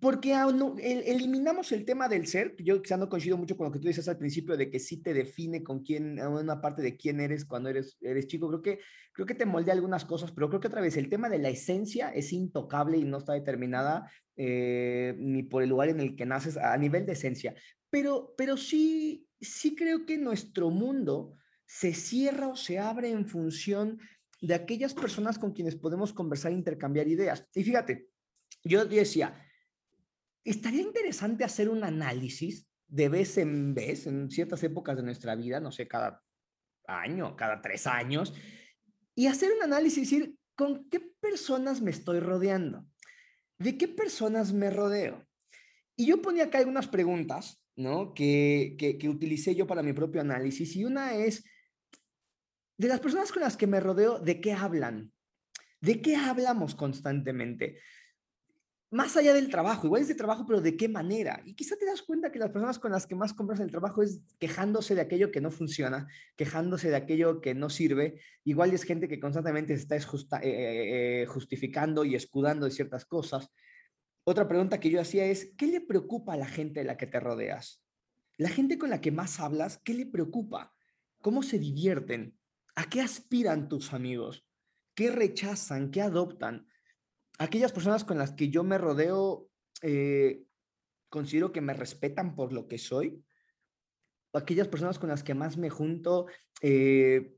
Porque 0.00 0.34
eliminamos 0.80 1.70
el 1.70 1.84
tema 1.84 2.08
del 2.08 2.26
ser, 2.26 2.56
yo 2.58 2.82
quizá 2.82 2.96
no 2.96 3.08
coincido 3.08 3.36
mucho 3.36 3.56
con 3.56 3.66
lo 3.66 3.72
que 3.72 3.78
tú 3.78 3.86
dices 3.86 4.08
al 4.08 4.18
principio 4.18 4.56
de 4.56 4.68
que 4.68 4.80
sí 4.80 5.00
te 5.00 5.14
define 5.14 5.62
con 5.62 5.84
quién, 5.84 6.18
una 6.18 6.60
parte 6.60 6.82
de 6.82 6.96
quién 6.96 7.20
eres 7.20 7.44
cuando 7.44 7.68
eres, 7.68 7.98
eres 8.00 8.26
chico, 8.26 8.48
creo 8.48 8.62
que, 8.62 8.80
creo 9.12 9.26
que 9.26 9.36
te 9.36 9.46
moldea 9.46 9.74
algunas 9.74 10.04
cosas, 10.04 10.32
pero 10.32 10.48
creo 10.48 10.60
que 10.60 10.66
otra 10.66 10.80
vez 10.80 10.96
el 10.96 11.08
tema 11.08 11.28
de 11.28 11.38
la 11.38 11.50
esencia 11.50 12.08
es 12.08 12.32
intocable 12.32 12.98
y 12.98 13.04
no 13.04 13.18
está 13.18 13.34
determinada 13.34 14.10
eh, 14.34 15.14
ni 15.18 15.44
por 15.44 15.62
el 15.62 15.68
lugar 15.68 15.90
en 15.90 16.00
el 16.00 16.16
que 16.16 16.26
naces 16.26 16.56
a 16.56 16.76
nivel 16.78 17.06
de 17.06 17.12
esencia, 17.12 17.54
pero, 17.88 18.34
pero 18.36 18.56
sí, 18.56 19.28
sí 19.40 19.76
creo 19.76 20.04
que 20.04 20.18
nuestro 20.18 20.70
mundo 20.70 21.36
se 21.72 21.94
cierra 21.94 22.48
o 22.48 22.54
se 22.54 22.78
abre 22.78 23.08
en 23.08 23.26
función 23.26 23.98
de 24.42 24.52
aquellas 24.52 24.92
personas 24.92 25.38
con 25.38 25.52
quienes 25.52 25.74
podemos 25.74 26.12
conversar 26.12 26.52
e 26.52 26.56
intercambiar 26.56 27.08
ideas. 27.08 27.48
Y 27.54 27.64
fíjate, 27.64 28.10
yo 28.62 28.84
decía, 28.84 29.42
estaría 30.44 30.82
interesante 30.82 31.44
hacer 31.44 31.70
un 31.70 31.82
análisis 31.82 32.68
de 32.86 33.08
vez 33.08 33.38
en 33.38 33.72
vez, 33.72 34.06
en 34.06 34.30
ciertas 34.30 34.62
épocas 34.62 34.98
de 34.98 35.02
nuestra 35.02 35.34
vida, 35.34 35.60
no 35.60 35.72
sé, 35.72 35.88
cada 35.88 36.22
año, 36.86 37.34
cada 37.36 37.62
tres 37.62 37.86
años, 37.86 38.34
y 39.14 39.28
hacer 39.28 39.50
un 39.56 39.62
análisis 39.62 39.96
y 39.96 40.16
decir, 40.18 40.36
¿con 40.54 40.90
qué 40.90 41.00
personas 41.00 41.80
me 41.80 41.90
estoy 41.90 42.20
rodeando? 42.20 42.84
¿De 43.58 43.78
qué 43.78 43.88
personas 43.88 44.52
me 44.52 44.68
rodeo? 44.68 45.26
Y 45.96 46.04
yo 46.04 46.20
ponía 46.20 46.44
acá 46.44 46.58
algunas 46.58 46.86
preguntas, 46.86 47.64
¿no? 47.76 48.12
Que, 48.12 48.76
que, 48.78 48.98
que 48.98 49.08
utilicé 49.08 49.54
yo 49.54 49.66
para 49.66 49.82
mi 49.82 49.94
propio 49.94 50.20
análisis, 50.20 50.76
y 50.76 50.84
una 50.84 51.14
es, 51.14 51.44
de 52.76 52.88
las 52.88 53.00
personas 53.00 53.32
con 53.32 53.42
las 53.42 53.56
que 53.56 53.66
me 53.66 53.80
rodeo, 53.80 54.18
¿de 54.18 54.40
qué 54.40 54.52
hablan? 54.52 55.12
¿De 55.80 56.00
qué 56.00 56.16
hablamos 56.16 56.74
constantemente? 56.74 57.78
Más 58.92 59.16
allá 59.16 59.32
del 59.32 59.48
trabajo, 59.48 59.86
igual 59.86 60.02
es 60.02 60.08
de 60.08 60.14
trabajo, 60.14 60.44
pero 60.46 60.60
¿de 60.60 60.76
qué 60.76 60.86
manera? 60.86 61.40
Y 61.46 61.54
quizá 61.54 61.76
te 61.76 61.86
das 61.86 62.02
cuenta 62.02 62.30
que 62.30 62.38
las 62.38 62.50
personas 62.50 62.78
con 62.78 62.92
las 62.92 63.06
que 63.06 63.14
más 63.14 63.32
compras 63.32 63.58
el 63.60 63.70
trabajo 63.70 64.02
es 64.02 64.20
quejándose 64.38 64.94
de 64.94 65.00
aquello 65.00 65.30
que 65.32 65.40
no 65.40 65.50
funciona, 65.50 66.08
quejándose 66.36 66.90
de 66.90 66.96
aquello 66.96 67.40
que 67.40 67.54
no 67.54 67.70
sirve. 67.70 68.20
Igual 68.44 68.74
es 68.74 68.82
gente 68.82 69.08
que 69.08 69.18
constantemente 69.18 69.72
está 69.72 69.96
eh, 69.96 70.00
eh, 70.42 71.22
eh, 71.22 71.26
justificando 71.26 72.04
y 72.04 72.14
escudando 72.14 72.66
de 72.66 72.72
ciertas 72.72 73.06
cosas. 73.06 73.50
Otra 74.24 74.46
pregunta 74.46 74.78
que 74.78 74.90
yo 74.90 75.00
hacía 75.00 75.24
es, 75.24 75.54
¿qué 75.56 75.68
le 75.68 75.80
preocupa 75.80 76.34
a 76.34 76.36
la 76.36 76.46
gente 76.46 76.80
de 76.80 76.86
la 76.86 76.98
que 76.98 77.06
te 77.06 77.18
rodeas? 77.18 77.82
La 78.36 78.50
gente 78.50 78.76
con 78.76 78.90
la 78.90 79.00
que 79.00 79.10
más 79.10 79.40
hablas, 79.40 79.80
¿qué 79.82 79.94
le 79.94 80.04
preocupa? 80.04 80.74
¿Cómo 81.22 81.42
se 81.42 81.58
divierten? 81.58 82.36
¿A 82.74 82.88
qué 82.88 83.00
aspiran 83.00 83.68
tus 83.68 83.92
amigos? 83.92 84.46
¿Qué 84.94 85.10
rechazan? 85.10 85.90
¿Qué 85.90 86.00
adoptan? 86.00 86.66
Aquellas 87.38 87.72
personas 87.72 88.04
con 88.04 88.18
las 88.18 88.32
que 88.32 88.48
yo 88.48 88.64
me 88.64 88.78
rodeo, 88.78 89.48
eh, 89.82 90.44
considero 91.08 91.52
que 91.52 91.60
me 91.60 91.74
respetan 91.74 92.34
por 92.34 92.52
lo 92.52 92.68
que 92.68 92.78
soy. 92.78 93.22
Aquellas 94.32 94.68
personas 94.68 94.98
con 94.98 95.10
las 95.10 95.22
que 95.22 95.34
más 95.34 95.56
me 95.56 95.68
junto, 95.68 96.26
eh, 96.62 97.34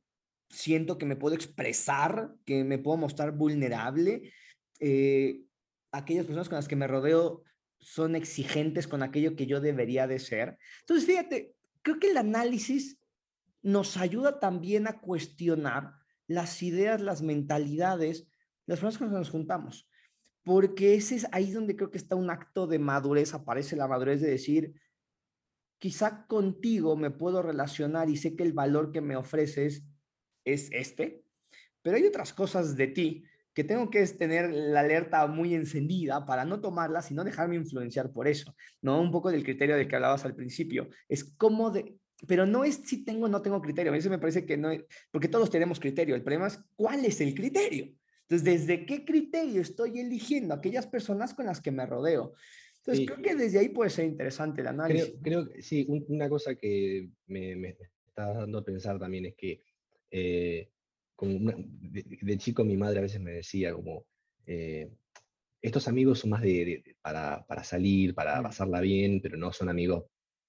siento 0.51 0.99
que 0.99 1.07
me 1.07 1.17
puedo 1.17 1.35
expresar, 1.35 2.35
que 2.45 2.63
me 2.63 2.79
puedo 2.79 2.97
mostrar 2.97 3.33
vulnerable. 3.33 4.33
Eh, 4.79 5.41
aquellas 5.91 6.27
personas 6.27 6.49
con 6.49 6.57
las 6.57 6.69
que 6.69 6.77
me 6.77 6.87
rodeo 6.87 7.43
son 7.79 8.15
exigentes 8.15 8.87
con 8.87 9.03
aquello 9.03 9.37
que 9.37 9.47
yo 9.47 9.61
debería 9.61 10.07
de 10.07 10.19
ser. 10.19 10.59
Entonces, 10.81 11.07
fíjate, 11.07 11.55
creo 11.83 11.99
que 11.99 12.11
el 12.11 12.17
análisis 12.17 12.99
nos 13.65 13.97
ayuda 13.97 14.39
también 14.39 14.87
a 14.87 15.01
cuestionar 15.01 15.95
las 16.27 16.63
ideas, 16.63 17.01
las 17.01 17.23
mentalidades, 17.23 18.29
las 18.67 18.79
personas 18.79 18.99
con 18.99 19.07
las 19.07 19.15
que 19.15 19.19
nos 19.21 19.31
juntamos. 19.31 19.89
Porque 20.43 20.95
ese 20.95 21.17
es 21.17 21.27
ahí 21.33 21.51
donde 21.51 21.75
creo 21.75 21.91
que 21.91 21.97
está 21.97 22.15
un 22.15 22.29
acto 22.29 22.67
de 22.67 22.79
madurez, 22.79 23.33
aparece 23.33 23.75
la 23.75 23.89
madurez 23.89 24.21
de 24.21 24.31
decir, 24.31 24.75
quizá 25.79 26.27
contigo 26.27 26.95
me 26.95 27.11
puedo 27.11 27.41
relacionar 27.41 28.11
y 28.11 28.19
sé 28.19 28.37
que 28.37 28.43
el 28.43 28.53
valor 28.53 28.93
que 28.93 29.01
me 29.01 29.17
ofreces 29.17 29.83
es 30.45 30.69
este, 30.71 31.25
pero 31.81 31.97
hay 31.97 32.05
otras 32.05 32.35
cosas 32.35 32.77
de 32.77 32.89
ti 32.89 33.25
que 33.55 33.65
tengo 33.65 33.89
que 33.89 34.05
tener 34.09 34.51
la 34.53 34.81
alerta 34.81 35.27
muy 35.27 35.55
encendida 35.55 36.27
para 36.27 36.45
no 36.45 36.61
tomarlas 36.61 37.11
y 37.11 37.15
no 37.15 37.25
dejarme 37.25 37.57
influenciar 37.57 38.13
por 38.13 38.29
eso, 38.29 38.55
¿no? 38.83 39.01
Un 39.01 39.11
poco 39.11 39.31
del 39.31 39.45
criterio 39.45 39.77
del 39.77 39.89
que 39.89 39.97
hablabas 39.97 40.27
al 40.27 40.35
principio, 40.35 40.91
es 41.09 41.25
cómo 41.37 41.71
de, 41.71 41.99
pero 42.27 42.47
no 42.47 42.65
es 42.65 42.77
si 42.85 43.05
tengo 43.05 43.27
o 43.27 43.29
no 43.29 43.43
tengo 43.43 43.61
criterio, 43.61 43.91
a 43.91 43.95
veces 43.95 44.11
me 44.11 44.19
parece 44.19 44.45
que 44.45 44.57
no, 44.57 44.71
porque 45.11 45.29
todos 45.29 45.51
tenemos 45.51 45.81
criterio, 45.81 46.15
el 46.15 46.23
problema 46.23 46.47
es 46.47 46.59
cuál 46.77 47.05
es 47.05 47.21
el 47.21 47.35
criterio. 47.35 47.95
Entonces, 48.23 48.67
¿desde 48.67 48.87
qué 48.87 49.05
criterio 49.05 49.61
estoy 49.61 50.01
eligiendo 50.01 50.55
aquellas 50.55 50.87
personas 50.87 51.35
con 51.35 51.47
las 51.47 51.61
que 51.61 51.71
me 51.71 51.85
rodeo? 51.85 52.35
Entonces, 52.79 53.07
creo 53.07 53.23
que 53.23 53.35
desde 53.35 53.59
ahí 53.59 53.69
puede 53.71 53.91
ser 53.91 54.07
interesante 54.07 54.61
el 54.61 54.69
análisis. 54.69 55.15
Creo, 55.23 55.49
que 55.49 55.63
sí, 55.63 55.87
una 55.89 56.29
cosa 56.29 56.55
que 56.55 57.09
me, 57.27 57.57
me, 57.57 57.77
está 58.07 58.33
dando 58.33 58.59
a 58.59 58.65
pensar 58.65 58.99
también 58.99 59.27
es 59.27 59.35
que 59.35 59.61
eh, 60.11 60.71
como 61.17 61.53
de, 61.81 62.39
chico 62.39 62.65
mi 62.65 62.77
madre 62.77 62.99
a 62.99 63.03
veces 63.03 63.21
me 63.21 63.33
decía 63.33 63.73
como, 63.73 64.07
eh, 64.47 64.91
estos 65.63 65.89
amigos 65.89 66.21
son 66.21 66.31
más 66.31 66.43
de, 66.43 66.97
para, 67.01 67.45
para, 67.47 67.65
salir, 67.65 68.15
para 68.15 68.43
pasarla 68.43 68.81
bien, 68.81 69.21
pero 69.23 69.37
no 69.37 69.53
son 69.53 69.69
amigos 69.69 70.05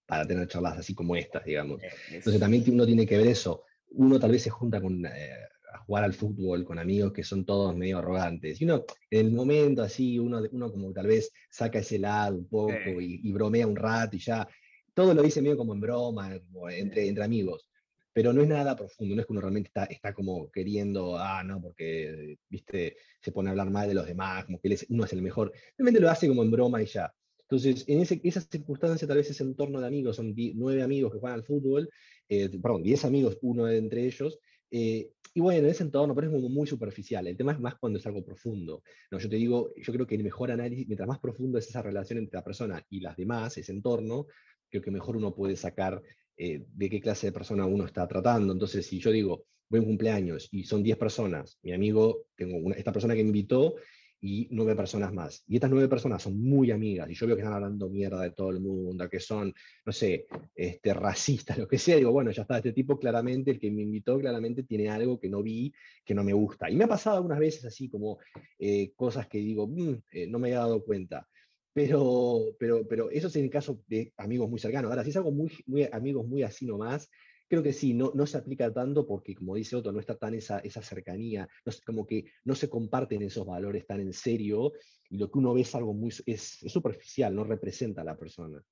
para 0.05 0.25
tener 0.25 0.47
charlas 0.47 0.77
así 0.77 0.93
como 0.93 1.15
estas, 1.15 1.43
digamos. 1.45 1.81
Eh, 1.81 1.89
Entonces 2.11 2.39
también 2.39 2.63
uno 2.67 2.85
tiene 2.85 3.05
que 3.05 3.17
ver 3.17 3.27
eso. 3.27 3.63
Uno 3.91 4.19
tal 4.19 4.31
vez 4.31 4.43
se 4.43 4.49
junta 4.49 4.81
con, 4.81 5.05
a 5.05 5.79
jugar 5.79 6.03
al 6.03 6.13
fútbol 6.13 6.63
con 6.63 6.79
amigos 6.79 7.11
que 7.11 7.23
son 7.23 7.45
todos 7.45 7.75
medio 7.75 7.99
arrogantes. 7.99 8.61
Y 8.61 8.65
uno, 8.65 8.85
en 9.09 9.25
el 9.25 9.31
momento 9.31 9.81
así, 9.81 10.19
uno, 10.19 10.41
uno 10.51 10.71
como 10.71 10.93
tal 10.93 11.07
vez 11.07 11.31
saca 11.49 11.79
ese 11.79 11.99
lado 11.99 12.35
un 12.35 12.47
poco 12.47 13.01
y, 13.01 13.31
bromea 13.31 13.67
un 13.67 13.75
rato 13.75 14.15
y 14.15 14.19
ya, 14.19 14.47
todo 14.93 15.13
lo 15.13 15.21
dice 15.21 15.41
medio 15.41 15.57
como 15.57 15.73
en 15.73 15.81
broma, 15.81 16.39
entre, 16.69 17.07
entre 17.07 17.23
amigos. 17.23 17.69
Pero 18.13 18.31
no 18.31 18.41
es 18.41 18.47
nada 18.47 18.77
profundo, 18.77 19.13
no 19.13 19.21
es 19.21 19.27
que 19.27 19.33
uno 19.33 19.41
realmente 19.41 19.67
está, 19.67 19.83
está 19.85 20.13
como 20.13 20.49
queriendo, 20.49 21.17
ah, 21.17 21.43
no, 21.43 21.61
porque, 21.61 22.37
viste, 22.49 22.95
se 23.19 23.33
pone 23.33 23.49
a 23.49 23.51
hablar 23.51 23.69
mal 23.69 23.89
de 23.89 23.93
los 23.93 24.07
demás, 24.07 24.45
como 24.45 24.61
que 24.61 24.77
uno 24.87 25.03
es 25.03 25.11
el 25.11 25.21
mejor. 25.21 25.51
Realmente 25.77 25.99
lo 25.99 26.09
hace 26.09 26.29
como 26.29 26.41
en 26.41 26.51
broma 26.51 26.81
y 26.81 26.85
ya. 26.85 27.13
Entonces, 27.49 27.85
en 27.87 27.99
ese, 28.01 28.19
esa 28.23 28.41
circunstancia, 28.41 29.07
tal 29.07 29.17
vez 29.17 29.29
ese 29.29 29.43
entorno 29.43 29.79
de 29.79 29.87
amigos, 29.87 30.15
son 30.15 30.33
nueve 30.55 30.81
amigos 30.81 31.13
que 31.13 31.19
juegan 31.19 31.39
al 31.39 31.45
fútbol, 31.45 31.89
eh, 32.27 32.49
perdón, 32.61 32.83
diez 32.83 33.05
amigos, 33.05 33.37
uno 33.41 33.67
entre 33.69 34.05
ellos, 34.05 34.39
eh, 34.71 35.11
y 35.33 35.41
bueno, 35.41 35.59
en 35.59 35.65
ese 35.67 35.83
entorno, 35.83 36.15
pero 36.15 36.27
es 36.27 36.33
como 36.33 36.49
muy 36.49 36.65
superficial. 36.65 37.27
El 37.27 37.35
tema 37.35 37.51
es 37.51 37.59
más 37.59 37.75
cuando 37.75 37.99
es 37.99 38.05
algo 38.05 38.23
profundo. 38.23 38.83
No, 39.11 39.19
yo 39.19 39.29
te 39.29 39.35
digo, 39.35 39.73
yo 39.75 39.93
creo 39.93 40.07
que 40.07 40.15
el 40.15 40.23
mejor 40.23 40.49
análisis, 40.49 40.87
mientras 40.87 41.07
más 41.07 41.19
profundo 41.19 41.57
es 41.57 41.67
esa 41.67 41.81
relación 41.81 42.19
entre 42.19 42.37
la 42.37 42.43
persona 42.43 42.85
y 42.89 43.01
las 43.01 43.17
demás, 43.17 43.57
ese 43.57 43.73
entorno, 43.73 44.27
creo 44.69 44.81
que 44.81 44.91
mejor 44.91 45.17
uno 45.17 45.35
puede 45.35 45.57
sacar 45.57 46.01
eh, 46.37 46.65
de 46.67 46.89
qué 46.89 47.01
clase 47.01 47.27
de 47.27 47.33
persona 47.33 47.65
uno 47.65 47.85
está 47.85 48.07
tratando. 48.07 48.53
Entonces, 48.53 48.85
si 48.85 48.99
yo 48.99 49.11
digo, 49.11 49.45
voy 49.69 49.79
a 49.79 49.81
un 49.81 49.87
cumpleaños 49.89 50.47
y 50.51 50.63
son 50.63 50.81
10 50.81 50.97
personas, 50.97 51.59
mi 51.63 51.73
amigo, 51.73 52.27
tengo 52.35 52.57
una, 52.57 52.75
esta 52.75 52.93
persona 52.93 53.13
que 53.13 53.23
me 53.23 53.29
invitó 53.29 53.75
y 54.25 54.47
nueve 54.49 54.75
personas 54.75 55.13
más. 55.13 55.43
Y 55.47 55.55
estas 55.55 55.69
nueve 55.69 55.87
personas 55.87 56.23
son 56.23 56.41
muy 56.41 56.71
amigas, 56.71 57.07
y 57.09 57.13
yo 57.13 57.27
veo 57.27 57.35
que 57.35 57.43
están 57.43 57.53
hablando 57.53 57.89
mierda 57.89 58.23
de 58.23 58.31
todo 58.31 58.49
el 58.49 58.59
mundo, 58.59 59.07
que 59.07 59.19
son, 59.19 59.53
no 59.85 59.91
sé, 59.91 60.25
este, 60.55 60.93
racistas, 60.95 61.57
lo 61.59 61.67
que 61.67 61.77
sea. 61.77 61.97
Digo, 61.97 62.11
bueno, 62.11 62.31
ya 62.31 62.41
está, 62.41 62.57
este 62.57 62.73
tipo 62.73 62.97
claramente, 62.97 63.51
el 63.51 63.59
que 63.59 63.69
me 63.69 63.83
invitó, 63.83 64.19
claramente 64.19 64.63
tiene 64.63 64.89
algo 64.89 65.19
que 65.19 65.29
no 65.29 65.43
vi, 65.43 65.71
que 66.03 66.15
no 66.15 66.23
me 66.23 66.33
gusta. 66.33 66.71
Y 66.71 66.75
me 66.75 66.85
ha 66.85 66.87
pasado 66.87 67.17
algunas 67.17 67.37
veces 67.37 67.65
así 67.65 67.87
como 67.87 68.17
eh, 68.57 68.93
cosas 68.95 69.27
que 69.27 69.37
digo, 69.37 69.67
mm, 69.67 69.93
eh, 70.11 70.27
no 70.27 70.39
me 70.39 70.47
había 70.47 70.59
dado 70.59 70.83
cuenta. 70.83 71.27
Pero, 71.71 72.41
pero, 72.57 72.87
pero 72.87 73.11
eso 73.11 73.27
es 73.27 73.35
en 73.35 73.43
el 73.43 73.49
caso 73.51 73.83
de 73.87 74.11
amigos 74.17 74.49
muy 74.49 74.59
cercanos. 74.59 74.89
Ahora, 74.89 75.03
si 75.03 75.11
es 75.11 75.17
algo 75.17 75.31
muy, 75.31 75.51
muy 75.67 75.83
amigos 75.91 76.25
muy 76.25 76.41
así 76.41 76.65
nomás, 76.65 77.11
creo 77.47 77.63
que 77.63 77.73
sí, 77.73 77.93
no, 77.93 78.11
no 78.13 78.25
se 78.25 78.37
aplica 78.37 78.73
tanto 78.73 79.05
porque, 79.05 79.35
como 79.35 79.55
dice 79.55 79.75
Otto, 79.75 79.91
no 79.91 79.99
está 79.99 80.15
tan 80.15 80.33
esa, 80.33 80.59
esa 80.59 80.81
cercanía, 80.81 81.47
no, 81.65 81.71
como 81.85 82.05
que 82.05 82.25
no 82.43 82.55
se 82.55 82.69
comparten 82.69 83.21
esos 83.21 83.45
valores 83.45 83.85
tan 83.85 84.01
en 84.01 84.13
serio 84.13 84.73
y 85.09 85.17
lo 85.17 85.29
que 85.29 85.39
uno 85.39 85.53
ve 85.53 85.61
es 85.61 85.75
algo 85.75 85.93
muy 85.93 86.11
es, 86.25 86.59
superficial, 86.67 87.35
no 87.35 87.43
representa 87.43 88.01
a 88.01 88.05
la 88.05 88.17
persona. 88.17 88.63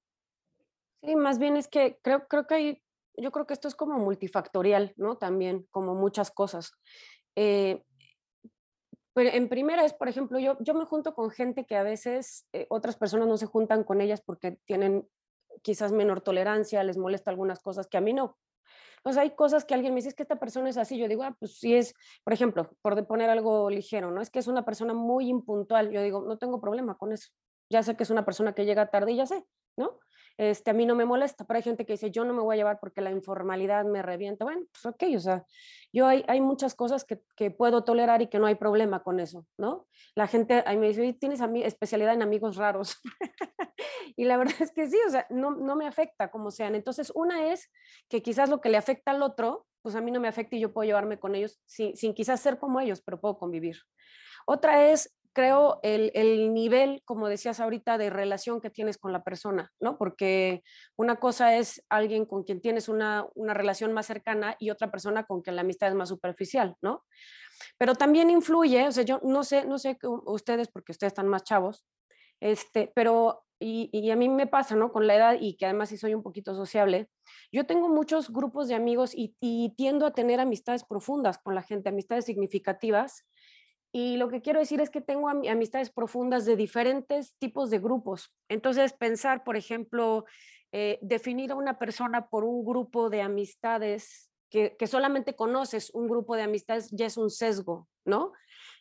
Sí, 1.02 1.16
más 1.16 1.38
bien 1.38 1.58
es 1.58 1.68
que 1.68 2.00
creo, 2.02 2.28
creo 2.28 2.48
que 2.48 2.56
hay, 2.56 2.84
yo 3.18 3.32
creo 3.32 3.46
que 3.46 3.54
esto 3.54 3.68
es 3.68 3.76
como 3.76 4.00
multifactorial, 4.00 4.94
¿no? 4.98 5.18
También, 5.18 5.68
como 5.70 5.96
muchas 5.96 6.32
cosas. 6.32 6.72
Eh, 7.36 7.84
pero 9.14 9.30
en 9.30 9.48
primera 9.48 9.86
es, 9.86 9.94
por 9.94 10.08
ejemplo, 10.08 10.40
yo, 10.40 10.58
yo 10.62 10.74
me 10.74 10.86
junto 10.86 11.14
con 11.14 11.30
gente 11.30 11.66
que 11.66 11.76
a 11.76 11.84
veces 11.84 12.48
eh, 12.54 12.66
otras 12.70 12.98
personas 12.98 13.28
no 13.28 13.38
se 13.38 13.46
juntan 13.46 13.84
con 13.84 14.02
ellas 14.02 14.22
porque 14.26 14.58
tienen 14.66 15.08
quizás 15.62 15.92
menor 15.92 16.22
tolerancia, 16.22 16.84
les 16.84 16.98
molesta 16.98 17.30
algunas 17.30 17.60
cosas 17.60 17.88
que 17.88 17.98
a 17.98 18.02
mí 18.02 18.14
no. 18.14 18.38
O 19.04 19.12
sea, 19.12 19.24
hay 19.24 19.36
cosas 19.36 19.66
que 19.66 19.74
alguien 19.74 19.94
me 19.94 19.98
dice, 19.98 20.10
es 20.10 20.16
que 20.16 20.24
esta 20.24 20.38
persona 20.38 20.70
es 20.70 20.78
así. 20.78 20.98
Yo 20.98 21.08
digo, 21.08 21.24
ah, 21.24 21.36
pues 21.38 21.60
sí 21.60 21.76
es, 21.76 21.94
por 22.24 22.34
ejemplo, 22.34 22.72
por 22.82 23.06
poner 23.06 23.30
algo 23.30 23.70
ligero, 23.70 24.12
¿no? 24.12 24.22
Es 24.22 24.30
que 24.30 24.40
es 24.40 24.48
una 24.48 24.66
persona 24.66 24.94
muy 24.94 25.28
impuntual. 25.28 25.92
Yo 25.92 26.02
digo, 26.02 26.22
no 26.22 26.38
tengo 26.38 26.62
problema 26.62 26.98
con 26.98 27.12
eso. 27.12 27.30
Ya 27.70 27.84
sé 27.84 27.96
que 27.96 28.04
es 28.04 28.10
una 28.10 28.26
persona 28.26 28.54
que 28.54 28.66
llega 28.66 28.90
tarde 28.90 29.12
y 29.12 29.18
ya 29.18 29.26
sé, 29.26 29.46
¿no? 29.78 30.00
Este, 30.38 30.72
a 30.72 30.74
mí 30.74 30.86
no 30.86 30.96
me 30.96 31.06
molesta, 31.06 31.46
pero 31.46 31.58
hay 31.58 31.64
gente 31.64 31.86
que 31.86 31.94
dice, 31.94 32.10
yo 32.10 32.26
no 32.26 32.34
me 32.34 32.42
voy 32.42 32.56
a 32.56 32.58
llevar 32.58 32.80
porque 32.80 33.02
la 33.02 33.12
informalidad 33.12 33.86
me 33.86 34.02
revienta. 34.02 34.46
Bueno, 34.46 34.64
pues 34.72 34.86
ok, 34.86 35.04
o 35.16 35.20
sea, 35.20 35.46
yo 35.92 36.08
hay, 36.08 36.24
hay 36.28 36.42
muchas 36.42 36.74
cosas 36.74 37.06
que, 37.06 37.22
que 37.36 37.52
puedo 37.52 37.84
tolerar 37.84 38.22
y 38.22 38.28
que 38.28 38.40
no 38.40 38.48
hay 38.48 38.56
problema 38.56 39.04
con 39.04 39.20
eso, 39.20 39.46
¿no? 39.58 39.88
La 40.16 40.28
gente 40.28 40.64
ahí 40.66 40.78
me 40.78 40.88
dice, 40.88 41.14
tienes 41.14 41.40
especialidad 41.64 42.14
en 42.14 42.24
amigos 42.24 42.56
raros. 42.56 42.98
y 44.16 44.26
la 44.26 44.38
verdad 44.38 44.56
es 44.60 44.72
que 44.72 44.90
sí, 44.90 44.98
o 45.06 45.10
sea, 45.12 45.28
no, 45.30 45.52
no 45.52 45.76
me 45.76 45.86
afecta 45.86 46.32
como 46.32 46.50
sean. 46.50 46.74
Entonces, 46.74 47.12
una 47.14 47.52
es 47.52 47.70
que 48.10 48.24
quizás 48.24 48.50
lo 48.50 48.60
que 48.60 48.70
le 48.70 48.78
afecta 48.78 49.12
al 49.12 49.22
otro, 49.22 49.68
pues 49.84 49.96
a 49.96 50.02
mí 50.02 50.12
no 50.12 50.20
me 50.20 50.28
afecta 50.28 50.56
y 50.56 50.62
yo 50.62 50.74
puedo 50.74 50.86
llevarme 50.86 51.20
con 51.20 51.36
ellos 51.36 51.62
sin, 51.66 51.96
sin 51.96 52.16
quizás 52.16 52.40
ser 52.40 52.58
como 52.58 52.80
ellos, 52.80 53.02
pero 53.06 53.20
puedo 53.20 53.38
convivir. 53.38 53.78
Otra 54.46 54.90
es 54.90 55.16
creo, 55.34 55.80
el, 55.84 56.12
el, 56.14 56.54
nivel, 56.54 57.02
como 57.06 57.28
decías 57.28 57.60
ahorita, 57.60 57.98
de 57.98 58.10
relación 58.10 58.62
que 58.62 58.70
tienes 58.70 58.98
con 58.98 59.12
la 59.12 59.24
persona, 59.24 59.72
¿no? 59.80 59.98
Porque 59.98 60.64
una 60.96 61.18
cosa 61.18 61.58
es 61.58 61.84
alguien 61.90 62.26
con 62.26 62.44
quien 62.44 62.62
tienes 62.62 62.88
una, 62.88 63.26
una 63.36 63.54
relación 63.54 63.94
más 63.94 64.06
cercana 64.06 64.56
y 64.60 64.70
otra 64.70 64.92
persona 64.92 65.26
con 65.26 65.42
quien 65.42 65.56
la 65.56 65.62
amistad 65.62 65.90
es 65.90 65.96
más 65.96 66.10
superficial, 66.10 66.76
¿no? 66.82 67.04
Pero 67.78 67.96
también 67.96 68.30
influye, 68.30 68.88
o 68.88 68.92
sea, 68.92 69.04
yo 69.04 69.20
no 69.24 69.44
sé, 69.44 69.66
no 69.66 69.78
sé 69.80 69.98
ustedes, 70.26 70.70
porque 70.70 70.92
ustedes 70.92 71.12
están 71.12 71.28
más 71.28 71.44
chavos, 71.44 71.86
este, 72.40 72.92
pero, 72.96 73.44
y, 73.60 74.12
a 74.12 74.16
mí 74.16 74.30
me 74.30 74.48
pasa, 74.48 74.76
¿no? 74.76 74.92
Con 74.92 75.08
la 75.08 75.16
edad 75.16 75.38
y 75.40 75.56
que 75.56 75.66
además 75.66 75.90
sí 75.90 75.98
soy 75.98 76.14
un 76.14 76.24
poquito 76.24 76.54
sociable, 76.54 77.10
yo 77.52 77.66
tengo 77.66 77.90
muchos 77.90 78.32
grupos 78.32 78.68
de 78.68 78.76
amigos 78.76 79.14
y 79.16 79.74
tiendo 79.78 80.06
a 80.06 80.14
tener 80.14 80.40
amistades 80.40 80.84
profundas 80.84 81.38
con 81.38 81.56
la 81.56 81.64
gente, 81.64 81.90
amistades 81.90 82.26
significativas, 82.26 83.26
y 83.96 84.18
lo 84.18 84.28
que 84.28 84.42
quiero 84.42 84.60
decir 84.60 84.82
es 84.82 84.90
que 84.90 85.02
tengo 85.02 85.30
amistades 85.30 85.92
profundas 85.92 86.46
de 86.46 86.56
diferentes 86.56 87.36
tipos 87.38 87.70
de 87.70 87.78
grupos. 87.78 88.34
Entonces, 88.50 88.92
pensar, 88.92 89.44
por 89.44 89.56
ejemplo, 89.56 90.26
eh, 90.72 90.98
definir 91.04 91.52
a 91.52 91.56
una 91.56 91.78
persona 91.78 92.28
por 92.28 92.44
un 92.44 92.66
grupo 92.66 93.12
de 93.12 93.22
amistades 93.22 94.32
que, 94.50 94.76
que, 94.78 94.88
solamente 94.88 95.36
conoces 95.36 95.92
un 95.94 96.08
grupo 96.08 96.36
de 96.36 96.42
amistades 96.42 96.90
ya 96.92 97.06
es 97.06 97.18
un 97.18 97.30
sesgo, 97.30 97.88
¿no? 98.04 98.34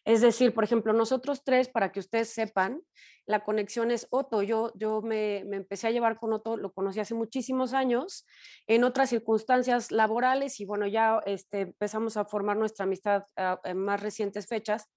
Es 0.04 0.20
decir, 0.20 0.52
por 0.52 0.64
ejemplo, 0.64 0.92
nosotros 0.92 1.44
tres, 1.44 1.68
para 1.68 1.92
que 1.92 2.00
ustedes 2.00 2.28
sepan, 2.30 2.82
la 3.24 3.44
conexión 3.44 3.90
es 3.92 4.08
Otto. 4.10 4.42
Yo, 4.42 4.72
yo 4.74 5.00
me, 5.00 5.38
empecé 5.38 5.86
a 5.86 5.90
llevar 5.92 6.18
con 6.18 6.32
Otto, 6.32 6.56
lo 6.56 6.72
conocí 6.72 6.98
hace 6.98 7.14
muchísimos 7.14 7.72
años, 7.72 8.26
en 8.66 8.82
otras 8.82 9.10
circunstancias 9.10 9.92
laborales 9.92 10.58
y 10.60 10.64
bueno, 10.64 10.86
ya 10.86 11.20
este, 11.24 11.60
empezamos 11.60 12.16
a 12.16 12.24
formar 12.24 12.56
nuestra 12.56 12.84
amistad 12.84 13.24
ah, 13.36 13.60
en 13.64 13.78
más 13.78 14.02
recientes 14.02 14.48
fechas. 14.48 14.90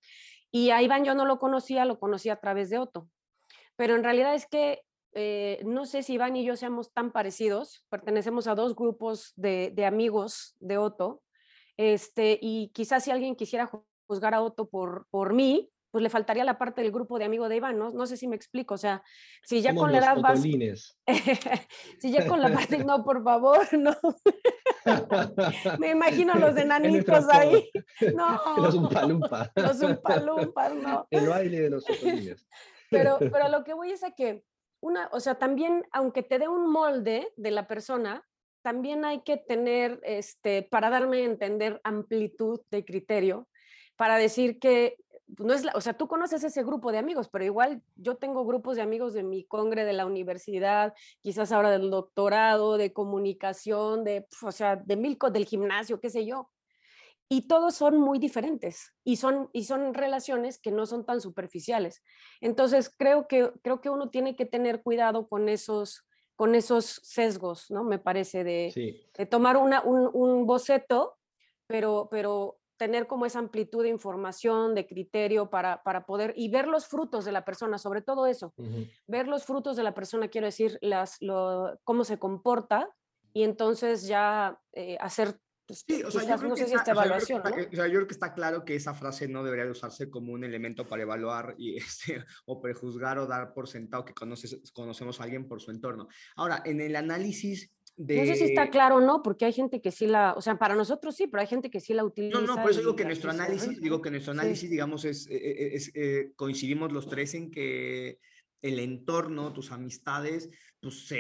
Y 0.52 0.72
a 0.72 0.82
Iván 0.82 1.04
yo 1.04 1.14
no 1.14 1.26
lo 1.26 1.38
conocía, 1.38 1.86
lo 1.86 2.00
conocí 2.00 2.30
a 2.30 2.38
través 2.38 2.70
de 2.70 2.80
Otto. 2.80 3.08
Pero 3.76 3.96
en 3.96 4.04
realidad 4.04 4.34
es 4.34 4.48
que 4.48 4.82
eh, 5.14 5.62
no 5.66 5.86
sé 5.86 6.02
si 6.02 6.14
Iván 6.14 6.36
y 6.36 6.44
yo 6.44 6.56
seamos 6.56 6.94
tan 6.94 7.12
parecidos, 7.12 7.86
pertenecemos 7.90 8.48
a 8.48 8.56
dos 8.56 8.76
grupos 8.76 9.34
de, 9.36 9.72
de 9.74 9.86
amigos 9.86 10.56
de 10.60 10.78
Otto, 10.78 11.22
este, 11.78 12.40
y 12.42 12.70
quizás 12.70 13.04
si 13.04 13.12
alguien 13.12 13.36
quisiera 13.36 13.70
juzgar 14.08 14.34
a 14.34 14.42
Otto 14.42 14.70
por, 14.70 15.08
por 15.10 15.34
mí, 15.34 15.72
pues 15.96 16.04
le 16.04 16.10
faltaría 16.10 16.44
la 16.44 16.58
parte 16.58 16.82
del 16.82 16.92
grupo 16.92 17.18
de 17.18 17.24
amigos 17.24 17.48
de 17.48 17.56
Iván, 17.56 17.80
¿no? 17.80 17.90
No 17.90 18.06
sé 18.06 18.18
si 18.18 18.28
me 18.28 18.36
explico, 18.36 18.74
o 18.74 18.78
sea, 18.78 19.02
si 19.44 19.62
ya 19.62 19.74
con 19.74 19.94
la 19.94 20.00
edad 20.00 20.18
vas... 20.20 20.42
si 22.02 22.12
ya 22.12 22.28
con 22.28 22.42
la 22.42 22.52
parte, 22.52 22.84
no, 22.84 23.02
por 23.06 23.24
favor, 23.24 23.60
no. 23.80 23.96
me 25.80 25.92
imagino 25.92 26.36
los 26.36 26.58
enanitos 26.58 27.30
ahí. 27.30 27.72
No. 28.14 28.42
Los 28.58 28.76
umpalumpas. 28.76 29.52
Los 29.56 29.82
umpalumpas, 29.82 30.76
no. 30.76 31.08
El 31.10 31.30
baile 31.30 31.62
de 31.62 31.70
los 31.70 31.90
otolines. 31.90 32.46
Pero, 32.90 33.18
pero 33.20 33.48
lo 33.48 33.64
que 33.64 33.74
voy 33.74 33.92
es 33.92 34.04
a 34.04 34.12
que, 34.12 34.44
una, 34.82 35.08
o 35.14 35.22
sea, 35.22 35.36
también, 35.36 35.88
aunque 35.94 36.24
te 36.24 36.40
dé 36.40 36.50
un 36.50 36.70
molde 36.70 37.32
de 37.38 37.52
la 37.52 37.68
persona, 37.68 38.22
también 38.64 39.06
hay 39.06 39.22
que 39.22 39.38
tener, 39.38 40.02
este, 40.04 40.64
para 40.64 40.90
darme 40.90 41.22
a 41.22 41.26
entender 41.26 41.80
amplitud 41.86 42.60
de 42.70 42.84
criterio, 42.84 43.48
para 43.96 44.18
decir 44.18 44.60
que 44.60 44.98
no 45.40 45.54
es, 45.54 45.66
o 45.74 45.82
sea, 45.82 45.94
tú 45.94 46.08
conoces 46.08 46.44
ese 46.44 46.64
grupo 46.64 46.92
de 46.92 47.00
amigos, 47.00 47.30
pero 47.30 47.44
igual 47.44 47.82
yo 47.96 48.16
tengo 48.16 48.46
grupos 48.46 48.76
de 48.76 48.84
amigos 48.84 49.14
de 49.14 49.24
mi 49.24 49.44
congre, 49.44 49.84
de 49.86 49.94
la 49.94 50.06
universidad, 50.06 50.94
quizás 51.22 51.52
ahora 51.52 51.72
del 51.72 51.90
doctorado, 51.90 52.78
de 52.78 52.94
comunicación, 52.94 54.04
de, 54.04 54.28
o 54.42 54.52
sea, 54.52 54.76
de 54.76 54.96
Milco, 54.96 55.32
del 55.32 55.46
gimnasio, 55.46 56.00
qué 56.00 56.10
sé 56.10 56.26
yo. 56.26 56.52
Y 57.28 57.48
todos 57.48 57.74
son 57.74 57.98
muy 57.98 58.20
diferentes 58.20 58.94
y 59.04 59.16
son, 59.16 59.50
y 59.52 59.64
son 59.64 59.96
relaciones 59.96 60.60
que 60.60 60.72
no 60.72 60.86
son 60.86 61.06
tan 61.06 61.22
superficiales. 61.22 62.04
Entonces, 62.40 62.94
creo 62.96 63.28
que, 63.28 63.52
creo 63.64 63.82
que 63.82 63.90
uno 63.90 64.12
tiene 64.12 64.36
que 64.36 64.46
tener 64.46 64.84
cuidado 64.84 65.28
con 65.28 65.50
esos, 65.50 66.06
con 66.36 66.54
esos 66.54 66.86
sesgos, 66.86 67.72
¿no? 67.72 67.84
Me 67.84 67.98
parece, 67.98 68.44
de, 68.44 69.08
de 69.18 69.26
tomar 69.26 69.58
una, 69.58 69.82
un, 69.82 70.08
un 70.14 70.46
boceto, 70.46 71.18
pero, 71.66 72.10
pero 72.12 72.60
tener 72.78 73.08
como 73.08 73.26
esa 73.26 73.40
amplitud 73.40 73.84
de 73.84 73.90
información, 73.90 74.76
de 74.76 74.88
criterio 74.88 75.50
para, 75.50 75.84
para 75.84 76.06
poder 76.06 76.34
y 76.36 76.50
ver 76.50 76.68
los 76.68 76.88
frutos 76.88 77.26
de 77.26 77.32
la 77.32 77.46
persona, 77.46 77.78
sobre 77.78 78.02
todo 78.02 78.28
eso, 78.28 78.54
ver 79.08 79.28
los 79.28 79.46
frutos 79.46 79.78
de 79.78 79.84
la 79.84 79.94
persona, 79.94 80.28
quiero 80.28 80.48
decir, 80.48 80.78
las, 80.82 81.18
lo, 81.22 81.80
cómo 81.84 82.04
se 82.04 82.20
comporta 82.20 82.90
y 83.34 83.44
entonces 83.44 84.08
ya 84.08 84.60
eh, 84.74 84.98
hacer 85.00 85.40
pues, 85.66 85.84
sí, 85.88 86.04
o 86.04 86.12
sea, 86.12 86.22
yo. 86.22 86.52
O 86.52 86.56
sea, 86.56 87.90
creo 87.90 88.08
que 88.08 88.14
está 88.14 88.34
claro 88.36 88.64
que 88.64 88.76
esa 88.76 88.94
frase 88.94 89.28
no 89.28 89.44
debería 89.44 89.70
usarse 89.70 90.12
como 90.12 90.32
un 90.32 90.44
elemento 90.44 90.88
para 90.88 91.02
evaluar 91.02 91.56
y 91.58 91.78
este, 91.78 92.24
o 92.46 92.62
prejuzgar 92.62 93.18
o 93.18 93.26
dar 93.26 93.54
por 93.54 93.68
sentado 93.68 94.06
que 94.06 94.14
conoces, 94.14 94.72
conocemos 94.74 95.20
a 95.20 95.24
alguien 95.24 95.48
por 95.48 95.62
su 95.62 95.72
entorno. 95.72 96.08
Ahora, 96.36 96.62
en 96.66 96.82
el 96.82 96.96
análisis 96.96 97.72
no 97.98 98.26
sé 98.26 98.36
si 98.36 98.44
está 98.44 98.70
claro 98.70 98.98
o 98.98 99.02
no, 99.02 99.24
porque 99.24 99.46
hay 99.46 99.54
gente 99.54 99.82
que 99.82 99.92
sí 99.92 100.06
la, 100.06 100.34
o 100.34 100.42
sea, 100.42 100.58
para 100.58 100.76
nosotros 100.76 101.16
sí, 101.16 101.28
pero 101.28 101.42
hay 101.42 101.48
gente 101.48 101.70
que 101.70 101.80
sí 101.80 101.94
la 101.94 102.04
utiliza. 102.04 102.40
No, 102.40 102.46
no, 102.46 102.62
por 102.62 102.72
eso 102.72 102.82
digo 102.82 102.96
que 102.96 103.06
nuestro 103.06 103.32
análisis, 103.32 103.80
digo 103.80 104.02
que 104.02 104.12
nuestro 104.12 104.34
análisis, 104.34 104.70
digamos, 104.70 105.06
es, 105.06 105.28
eh, 105.28 105.36
eh, 105.36 105.70
es, 105.74 105.92
eh, 105.96 106.32
coincidimos 106.36 106.92
los 106.92 107.08
tres 107.08 107.34
en 107.36 107.52
que 107.52 108.20
el 108.62 108.80
entorno, 108.80 109.54
tus 109.54 109.72
amistades, 109.72 110.50
pues 110.82 111.14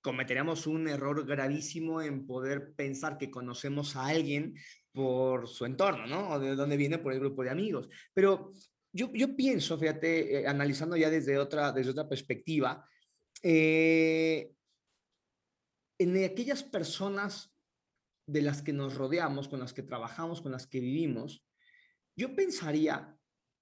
cometeríamos 0.00 0.66
un 0.66 0.88
error 0.88 1.26
gravísimo 1.26 2.00
en 2.00 2.26
poder 2.26 2.72
pensar 2.74 3.18
que 3.18 3.30
conocemos 3.30 3.96
a 3.96 4.06
alguien 4.06 4.54
por 4.92 5.48
su 5.48 5.64
entorno, 5.64 6.06
¿no? 6.06 6.30
O 6.30 6.38
de 6.38 6.54
dónde 6.54 6.76
viene 6.76 6.98
por 6.98 7.12
el 7.12 7.20
grupo 7.20 7.42
de 7.42 7.50
amigos. 7.50 7.88
Pero 8.14 8.52
yo, 8.92 9.10
yo 9.12 9.36
pienso, 9.36 9.76
fíjate, 9.76 10.46
analizando 10.46 10.96
ya 10.96 11.10
desde 11.10 11.36
otra, 11.36 11.72
desde 11.72 11.90
otra 11.90 12.08
perspectiva, 12.08 12.86
eh, 13.42 14.55
en 15.98 16.24
aquellas 16.24 16.62
personas 16.62 17.52
de 18.26 18.42
las 18.42 18.62
que 18.62 18.72
nos 18.72 18.94
rodeamos, 18.94 19.48
con 19.48 19.60
las 19.60 19.72
que 19.72 19.82
trabajamos, 19.82 20.40
con 20.40 20.52
las 20.52 20.66
que 20.66 20.80
vivimos, 20.80 21.44
yo 22.16 22.34
pensaría, 22.34 23.16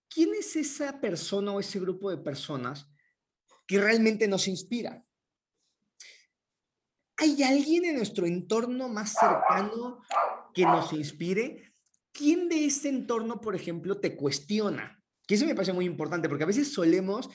¿quién 0.08 0.34
es 0.34 0.56
esa 0.56 1.00
persona 1.00 1.52
o 1.52 1.60
ese 1.60 1.80
grupo 1.80 2.10
de 2.10 2.18
personas 2.18 2.88
que 3.66 3.80
realmente 3.80 4.26
nos 4.28 4.48
inspira? 4.48 5.04
¿Hay 7.16 7.42
alguien 7.42 7.84
en 7.84 7.96
nuestro 7.96 8.26
entorno 8.26 8.88
más 8.88 9.12
cercano 9.12 10.02
que 10.52 10.62
nos 10.62 10.92
inspire? 10.92 11.74
¿Quién 12.12 12.48
de 12.48 12.64
ese 12.64 12.88
entorno, 12.88 13.40
por 13.40 13.54
ejemplo, 13.54 14.00
te 14.00 14.16
cuestiona? 14.16 15.02
Que 15.26 15.34
eso 15.34 15.46
me 15.46 15.54
parece 15.54 15.72
muy 15.72 15.84
importante, 15.84 16.28
porque 16.28 16.44
a 16.44 16.48
veces 16.48 16.72
solemos 16.72 17.28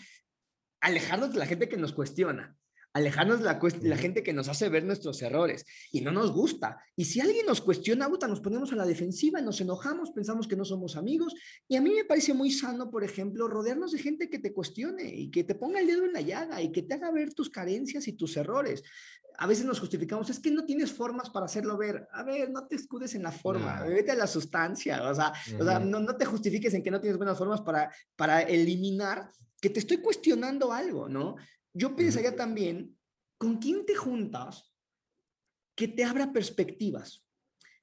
alejarnos 0.81 1.31
de 1.31 1.39
la 1.39 1.45
gente 1.45 1.69
que 1.69 1.77
nos 1.77 1.93
cuestiona 1.93 2.57
alejarnos 2.93 3.39
de 3.39 3.45
la, 3.45 3.59
la, 3.81 3.97
gente 3.97 4.23
que 4.23 4.33
nos 4.33 4.49
hace 4.49 4.67
ver 4.69 4.83
nuestros 4.83 5.21
errores 5.21 5.65
y 5.91 6.01
no 6.01 6.11
nos 6.11 6.31
gusta. 6.31 6.77
Y 6.95 7.05
si 7.05 7.21
alguien 7.21 7.45
nos 7.45 7.61
cuestiona, 7.61 8.07
nos 8.07 8.41
ponemos 8.41 8.71
a 8.71 8.75
la 8.75 8.85
defensiva, 8.85 9.41
nos 9.41 9.61
enojamos, 9.61 10.11
pensamos 10.11 10.47
que 10.47 10.55
no 10.55 10.65
somos 10.65 10.95
amigos. 10.95 11.33
Y 11.67 11.75
a 11.75 11.81
mí 11.81 11.91
me 11.93 12.05
parece 12.05 12.33
muy 12.33 12.51
sano, 12.51 12.89
por 12.89 13.03
ejemplo, 13.03 13.47
rodearnos 13.47 13.91
de 13.91 13.99
gente 13.99 14.29
que 14.29 14.39
te 14.39 14.53
cuestione 14.53 15.03
y 15.03 15.29
que 15.29 15.43
te 15.43 15.55
ponga 15.55 15.79
el 15.79 15.87
dedo 15.87 16.05
en 16.05 16.13
la 16.13 16.21
llaga 16.21 16.61
y 16.61 16.71
que 16.71 16.81
te 16.81 16.95
haga 16.95 17.11
ver 17.11 17.33
tus 17.33 17.49
carencias 17.49 18.07
y 18.07 18.13
tus 18.13 18.35
errores. 18.37 18.83
A 19.37 19.47
veces 19.47 19.65
nos 19.65 19.79
justificamos, 19.79 20.29
es 20.29 20.39
que 20.39 20.51
no 20.51 20.65
tienes 20.65 20.91
formas 20.91 21.29
para 21.29 21.45
hacerlo 21.45 21.77
ver. 21.77 22.07
A 22.11 22.23
ver, 22.23 22.49
no 22.49 22.67
te 22.67 22.75
escudes 22.75 23.15
en 23.15 23.23
la 23.23 23.31
forma, 23.31 23.83
vete 23.83 24.11
a 24.11 24.15
la 24.15 24.27
sustancia. 24.27 25.09
O 25.09 25.15
sea, 25.15 25.31
o 25.59 25.63
sea 25.63 25.79
no, 25.79 25.99
no, 25.99 26.17
te 26.17 26.25
justifiques 26.25 26.73
en 26.73 26.83
que 26.83 26.91
no 26.91 26.99
tienes 26.99 27.17
buenas 27.17 27.37
formas 27.37 27.61
para, 27.61 27.89
para 28.15 28.41
eliminar 28.41 29.29
que 29.61 29.69
te 29.69 29.79
estoy 29.79 29.97
cuestionando 29.97 30.71
algo, 30.71 31.07
¿no? 31.07 31.35
Yo 31.79 31.95
pensaría 31.95 32.35
también, 32.35 32.99
¿con 33.37 33.57
quién 33.57 33.85
te 33.85 33.95
juntas 33.95 34.75
que 35.77 35.87
te 35.87 36.03
abra 36.03 36.33
perspectivas, 36.33 37.25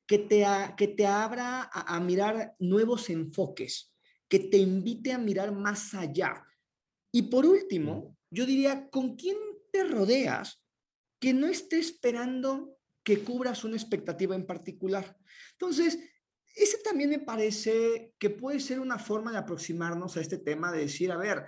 que 0.07 0.19
te, 0.19 0.45
que 0.77 0.89
te 0.89 1.07
abra 1.07 1.71
a, 1.73 1.99
mirar 1.99 2.55
nuevos 2.59 3.09
enfoques, 3.09 3.97
que 4.29 4.39
te 4.39 4.59
invite 4.59 5.13
a 5.13 5.19
mirar 5.19 5.51
más 5.51 5.95
allá? 5.95 6.45
Y 7.11 7.23
por 7.23 7.47
último, 7.47 8.19
yo 8.31 8.45
diría, 8.45 8.91
¿con 8.91 9.17
quién 9.17 9.39
te 9.73 9.85
rodeas 9.85 10.63
que 11.19 11.33
no 11.33 11.47
esté 11.47 11.79
esperando 11.79 12.77
que 13.03 13.21
cubras 13.25 13.65
una 13.65 13.77
expectativa 13.77 14.35
en 14.35 14.45
particular? 14.45 15.17
Entonces, 15.53 15.99
ese 16.55 16.77
también 16.85 17.09
me 17.09 17.21
parece 17.21 18.13
que 18.19 18.29
puede 18.29 18.61
ser 18.61 18.79
una 18.79 18.99
forma 18.99 19.33
de 19.33 19.39
aproximarnos 19.39 20.19
a 20.19 20.21
este 20.21 20.37
tema, 20.37 20.71
de 20.71 20.81
decir, 20.81 21.11
a 21.11 21.17
ver, 21.17 21.47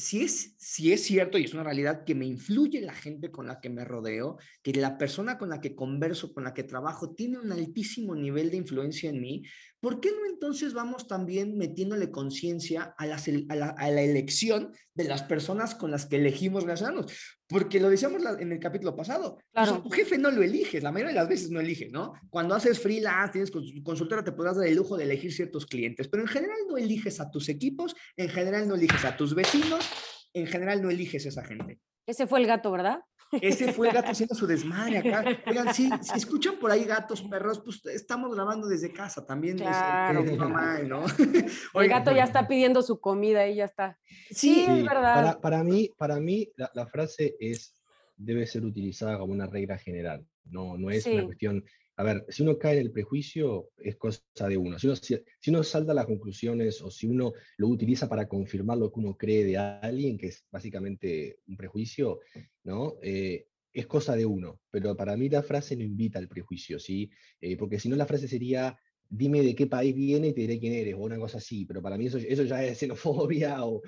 si 0.00 0.22
es, 0.22 0.54
si 0.58 0.92
es 0.92 1.04
cierto 1.04 1.36
y 1.38 1.44
es 1.44 1.52
una 1.52 1.62
realidad 1.62 2.04
que 2.04 2.14
me 2.14 2.24
influye 2.24 2.80
la 2.80 2.94
gente 2.94 3.30
con 3.30 3.46
la 3.46 3.60
que 3.60 3.68
me 3.68 3.84
rodeo, 3.84 4.38
que 4.62 4.72
la 4.72 4.96
persona 4.96 5.36
con 5.36 5.50
la 5.50 5.60
que 5.60 5.74
converso, 5.74 6.32
con 6.32 6.44
la 6.44 6.54
que 6.54 6.64
trabajo, 6.64 7.14
tiene 7.14 7.38
un 7.38 7.52
altísimo 7.52 8.14
nivel 8.14 8.50
de 8.50 8.56
influencia 8.56 9.10
en 9.10 9.20
mí, 9.20 9.42
¿por 9.80 10.00
qué 10.00 10.10
no 10.10 10.26
entonces 10.26 10.74
vamos 10.74 11.06
también 11.06 11.56
metiéndole 11.56 12.10
conciencia 12.10 12.94
a, 12.98 13.04
a, 13.04 13.56
la, 13.56 13.68
a 13.70 13.90
la 13.90 14.02
elección 14.02 14.72
de 14.94 15.04
las 15.04 15.22
personas 15.22 15.74
con 15.74 15.90
las 15.90 16.06
que 16.06 16.16
elegimos 16.16 16.64
relacionarnos? 16.64 17.12
Porque 17.48 17.80
lo 17.80 17.90
decíamos 17.90 18.22
en 18.38 18.52
el 18.52 18.60
capítulo 18.60 18.94
pasado, 18.94 19.38
claro. 19.52 19.82
tu 19.82 19.90
jefe 19.90 20.18
no 20.18 20.30
lo 20.30 20.42
eliges, 20.42 20.82
la 20.82 20.92
mayoría 20.92 21.14
de 21.14 21.20
las 21.20 21.28
veces 21.28 21.50
no 21.50 21.60
elige, 21.60 21.88
¿no? 21.90 22.12
Cuando 22.28 22.54
haces 22.54 22.78
freelance, 22.78 23.32
tienes 23.32 23.50
consultora, 23.82 24.22
te 24.22 24.32
podrás 24.32 24.56
dar 24.56 24.66
el 24.66 24.76
lujo 24.76 24.96
de 24.96 25.04
elegir 25.04 25.32
ciertos 25.32 25.66
clientes, 25.66 26.08
pero 26.08 26.22
en 26.22 26.28
general 26.28 26.58
no 26.68 26.76
eliges 26.76 27.20
a 27.20 27.30
tus 27.30 27.48
equipos, 27.48 27.96
en 28.16 28.28
general 28.28 28.68
no 28.68 28.76
eliges 28.76 29.04
a 29.04 29.16
tus 29.16 29.34
vecinos, 29.34 29.84
en 30.32 30.46
general 30.46 30.80
no 30.82 30.90
eliges 30.90 31.26
a 31.26 31.30
esa 31.30 31.44
gente. 31.44 31.80
Ese 32.06 32.26
fue 32.26 32.40
el 32.40 32.46
gato, 32.46 32.70
¿verdad? 32.70 33.00
Ese 33.40 33.72
fue 33.72 33.88
el 33.88 33.94
gato 33.94 34.10
haciendo 34.10 34.34
su 34.34 34.46
desmadre 34.46 34.98
acá. 34.98 35.24
Oigan, 35.46 35.72
si, 35.72 35.88
si 35.88 35.90
escuchan 36.16 36.58
por 36.58 36.70
ahí 36.70 36.84
gatos, 36.84 37.22
perros, 37.22 37.60
pues 37.60 37.80
estamos 37.86 38.34
grabando 38.34 38.66
desde 38.66 38.92
casa 38.92 39.24
también. 39.24 39.58
Claro. 39.58 40.20
Es, 40.20 40.36
normal, 40.36 40.88
¿no? 40.88 41.04
el 41.80 41.88
gato 41.88 42.12
ya 42.12 42.24
está 42.24 42.48
pidiendo 42.48 42.82
su 42.82 43.00
comida 43.00 43.46
y 43.46 43.56
ya 43.56 43.66
está. 43.66 43.98
Sí, 44.30 44.66
es 44.68 44.84
verdad. 44.84 45.38
Para, 45.40 45.62
mí, 45.62 45.90
para 45.96 46.18
mí 46.18 46.50
la, 46.56 46.70
la, 46.74 46.86
frase 46.86 47.36
es, 47.38 47.76
debe 48.16 48.46
ser 48.46 48.64
utilizada 48.64 49.18
como 49.18 49.32
una 49.32 49.46
regla 49.46 49.78
general. 49.78 50.26
No, 50.44 50.76
no 50.76 50.90
es 50.90 51.06
una 51.06 51.24
cuestión 51.24 51.64
a 52.00 52.02
ver, 52.02 52.24
si 52.30 52.42
uno 52.42 52.56
cae 52.58 52.78
en 52.78 52.86
el 52.86 52.92
prejuicio, 52.92 53.72
es 53.76 53.96
cosa 53.96 54.22
de 54.48 54.56
uno. 54.56 54.78
Si 54.78 54.86
uno, 54.86 54.96
si, 54.96 55.20
uno 55.48 55.62
salta 55.62 55.92
a 55.92 55.94
las 55.94 56.06
conclusiones 56.06 56.80
o 56.80 56.90
si 56.90 57.06
uno 57.06 57.34
lo 57.58 57.68
utiliza 57.68 58.08
para 58.08 58.26
confirmar 58.26 58.78
lo 58.78 58.90
que 58.90 59.00
uno 59.00 59.18
cree 59.18 59.44
de 59.44 59.58
alguien, 59.58 60.16
que 60.16 60.28
es 60.28 60.46
básicamente 60.50 61.40
un 61.46 61.58
prejuicio, 61.58 62.20
¿no? 62.64 62.94
Eh, 63.02 63.48
es 63.70 63.86
cosa 63.86 64.16
de 64.16 64.24
uno. 64.24 64.62
Pero 64.70 64.96
para 64.96 65.14
mí 65.14 65.28
la 65.28 65.42
frase 65.42 65.76
no 65.76 65.84
invita 65.84 66.18
al 66.18 66.26
prejuicio, 66.26 66.78
¿sí? 66.78 67.10
Eh, 67.38 67.58
porque 67.58 67.78
si 67.78 67.90
no 67.90 67.96
la 67.96 68.06
frase 68.06 68.28
sería, 68.28 68.74
dime 69.06 69.42
de 69.42 69.54
qué 69.54 69.66
país 69.66 69.94
viene 69.94 70.28
y 70.28 70.32
te 70.32 70.40
diré 70.40 70.58
quién 70.58 70.72
eres, 70.72 70.94
o 70.94 71.00
una 71.00 71.18
cosa 71.18 71.36
así, 71.36 71.66
pero 71.66 71.82
para 71.82 71.98
mí 71.98 72.06
eso, 72.06 72.16
eso 72.16 72.44
ya 72.44 72.64
es 72.64 72.78
xenofobia 72.78 73.62
o, 73.66 73.82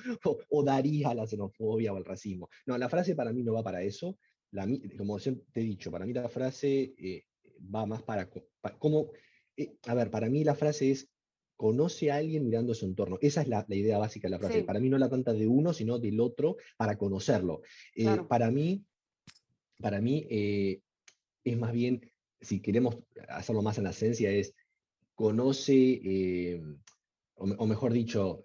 o, 0.51 0.63
daría 0.63 1.15
la 1.15 1.27
xenofobia 1.27 1.95
o 1.95 1.97
el 1.97 2.05
racismo. 2.05 2.51
No, 2.67 2.77
la 2.77 2.91
frase 2.91 3.15
para 3.15 3.33
mí 3.33 3.43
no 3.43 3.55
va 3.55 3.63
para 3.63 3.83
eso. 3.83 4.19
La, 4.51 4.69
como 4.99 5.19
te 5.19 5.33
he 5.55 5.65
dicho, 5.65 5.91
para 5.91 6.05
mí 6.05 6.13
la 6.13 6.29
frase 6.29 6.93
eh, 6.99 7.25
va 7.63 7.87
más 7.87 8.03
para, 8.03 8.29
cómo, 8.79 9.11
eh, 9.57 9.77
a 9.87 9.95
ver, 9.95 10.11
para 10.11 10.29
mí 10.29 10.45
la 10.45 10.55
frase 10.55 10.91
es, 10.91 11.09
conoce 11.57 12.11
a 12.11 12.17
alguien 12.17 12.45
mirando 12.45 12.75
su 12.75 12.87
entorno. 12.87 13.19
Esa 13.21 13.43
es 13.43 13.49
la, 13.49 13.65
idea 13.69 13.99
básica 13.99 14.27
de 14.27 14.33
la 14.33 14.39
frase. 14.39 14.65
Para 14.65 14.81
mí 14.81 14.89
no 14.89 14.99
la 14.99 15.09
tanta 15.09 15.33
de 15.33 15.47
uno, 15.47 15.73
sino 15.73 15.99
del 15.99 16.19
otro 16.19 16.57
para 16.77 16.99
conocerlo. 16.99 17.63
Eh, 17.95 18.19
para 18.29 18.51
mí, 18.51 18.85
para 19.81 20.01
mí 20.01 20.27
eh, 20.29 20.81
es 21.45 21.57
más 21.57 21.73
bien, 21.73 22.11
si 22.41 22.61
queremos 22.61 22.99
hacerlo 23.29 23.63
más 23.63 23.79
en 23.79 23.85
la 23.85 23.91
esencia, 23.91 24.31
es 24.31 24.55
conoce, 25.15 26.61
o, 27.35 27.67
mejor 27.67 27.93
dicho, 27.93 28.43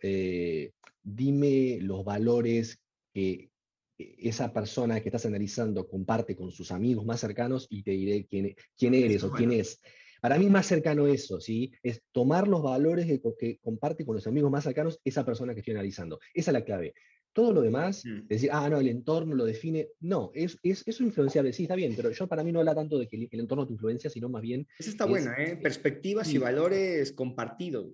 dime 1.02 1.80
los 1.82 2.04
valores 2.04 2.80
que 3.14 3.50
esa 3.98 4.54
persona 4.54 5.00
que 5.02 5.10
estás 5.10 5.26
analizando 5.26 5.88
comparte 5.88 6.36
con 6.36 6.52
sus 6.52 6.72
amigos 6.72 7.06
más 7.06 7.20
cercanos 7.20 7.68
y 7.70 7.84
te 7.84 7.92
diré 7.92 8.26
quién, 8.26 8.56
quién 8.78 8.94
eres 8.94 9.24
o 9.24 9.32
quién 9.32 9.52
es. 9.52 9.80
Para 10.22 10.38
mí 10.38 10.46
es 10.46 10.52
más 10.52 10.66
cercano 10.66 11.08
eso, 11.08 11.40
¿sí? 11.40 11.72
Es 11.84 12.02
tomar 12.12 12.48
los 12.48 12.64
valores 12.64 13.06
que, 13.06 13.22
que, 13.38 13.60
comparte 13.60 14.06
con 14.06 14.16
los 14.16 14.28
amigos 14.28 14.52
más 14.52 14.64
cercanos 14.64 15.00
esa 15.04 15.26
persona 15.26 15.54
que 15.54 15.60
estoy 15.60 15.74
analizando. 15.74 16.20
Esa 16.34 16.52
es 16.52 16.54
la 16.54 16.64
clave. 16.64 16.94
Todo 17.34 17.54
lo 17.54 17.62
demás, 17.62 18.04
mm. 18.04 18.28
decir, 18.28 18.50
ah, 18.52 18.68
no, 18.68 18.80
el 18.80 18.88
entorno 18.88 19.36
lo 19.36 19.46
define, 19.46 19.90
no, 20.00 20.32
es, 20.34 20.58
es, 20.64 20.84
es 20.88 21.00
influenciable, 21.02 21.54
sí, 21.54 21.64
está 21.64 21.76
bien, 21.76 21.94
pero 21.96 22.10
yo 22.10 22.28
para 22.28 22.44
mí 22.44 22.52
no 22.52 22.60
habla 22.60 22.74
tanto 22.74 22.98
de 22.98 23.08
que 23.08 23.28
el, 23.32 23.40
entorno 23.40 23.68
te 23.68 23.74
influencia, 23.74 24.10
sino 24.10 24.28
más 24.28 24.42
bien... 24.42 24.68
Eso 24.80 24.90
está 24.90 25.06
bueno, 25.06 25.32
¿eh? 25.38 25.56
Perspectivas 25.62 26.34
y 26.34 26.40
valores 26.40 27.12
compartidos. 27.12 27.92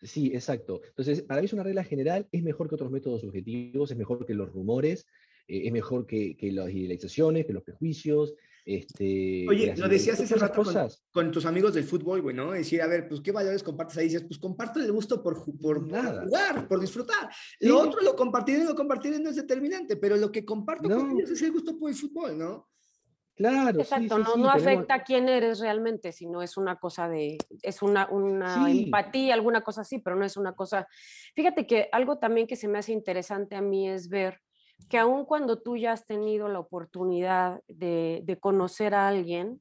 Sí, 0.00 0.30
exacto. 0.32 0.80
Entonces, 0.86 1.22
para 1.22 1.40
mí 1.40 1.46
es 1.46 1.52
una 1.52 1.64
regla 1.64 1.82
general, 1.82 2.28
es 2.30 2.42
mejor 2.44 2.68
que 2.68 2.76
otros 2.76 2.92
métodos 2.92 3.22
subjetivos, 3.22 3.90
es 3.90 3.96
mejor 3.96 4.24
que 4.24 4.34
los 4.34 4.52
rumores, 4.52 5.06
eh, 5.48 5.62
es 5.64 5.72
mejor 5.72 6.06
que, 6.06 6.36
que, 6.36 6.52
las 6.52 6.70
idealizaciones, 6.70 7.46
que 7.46 7.52
los 7.52 7.62
prejuicios. 7.62 8.34
Este, 8.64 9.46
Oye, 9.48 9.74
lo 9.78 9.88
decías 9.88 10.20
hace 10.20 10.36
rato 10.36 10.62
con, 11.10 11.32
tus 11.32 11.46
amigos 11.46 11.72
del 11.72 11.84
fútbol, 11.84 12.20
güey, 12.20 12.36
¿no? 12.36 12.52
Decir, 12.52 12.82
a 12.82 12.86
ver, 12.86 13.08
pues, 13.08 13.22
¿qué 13.22 13.32
valores 13.32 13.62
compartes 13.62 13.96
ahí? 13.96 14.04
Dices, 14.04 14.24
pues, 14.24 14.38
comparto 14.38 14.78
el 14.78 14.92
gusto 14.92 15.22
por, 15.22 15.42
por, 15.58 15.80
jugar, 15.84 16.68
por 16.68 16.78
disfrutar. 16.78 17.30
Lo 17.60 17.80
otro, 17.80 18.02
lo 18.02 18.14
compartir 18.14 18.58
y 18.58 18.64
lo 18.64 18.74
compartir 18.74 19.18
no 19.20 19.30
es 19.30 19.36
determinante, 19.36 19.96
pero 19.96 20.16
lo 20.16 20.30
que 20.30 20.44
comparto 20.44 20.90
con 20.90 21.12
ellos 21.12 21.30
es 21.30 21.40
el 21.40 21.52
gusto 21.52 21.78
por 21.78 21.88
el 21.88 21.96
fútbol, 21.96 22.38
¿no? 22.38 22.68
Claro. 23.34 23.80
Exacto, 23.80 24.18
no, 24.18 24.36
no 24.36 24.50
afecta 24.50 24.94
a 24.94 25.02
quién 25.04 25.28
eres 25.28 25.60
realmente, 25.60 26.10
sino 26.12 26.42
es 26.42 26.56
una 26.56 26.76
cosa 26.76 27.08
de, 27.08 27.38
es 27.62 27.82
una, 27.82 28.08
una 28.10 28.68
empatía, 28.68 29.32
alguna 29.32 29.62
cosa 29.62 29.82
así, 29.82 30.00
pero 30.00 30.16
no 30.16 30.24
es 30.24 30.36
una 30.36 30.54
cosa. 30.54 30.88
Fíjate 31.34 31.64
que 31.64 31.88
algo 31.92 32.18
también 32.18 32.48
que 32.48 32.56
se 32.56 32.66
me 32.66 32.78
hace 32.78 32.92
interesante 32.92 33.54
a 33.54 33.62
mí 33.62 33.88
es 33.88 34.08
ver 34.08 34.40
que 34.88 34.98
aun 34.98 35.24
cuando 35.24 35.60
tú 35.60 35.76
ya 35.76 35.92
has 35.92 36.06
tenido 36.06 36.48
la 36.48 36.60
oportunidad 36.60 37.62
de, 37.68 38.38
conocer 38.40 38.94
a 38.94 39.08
alguien, 39.08 39.60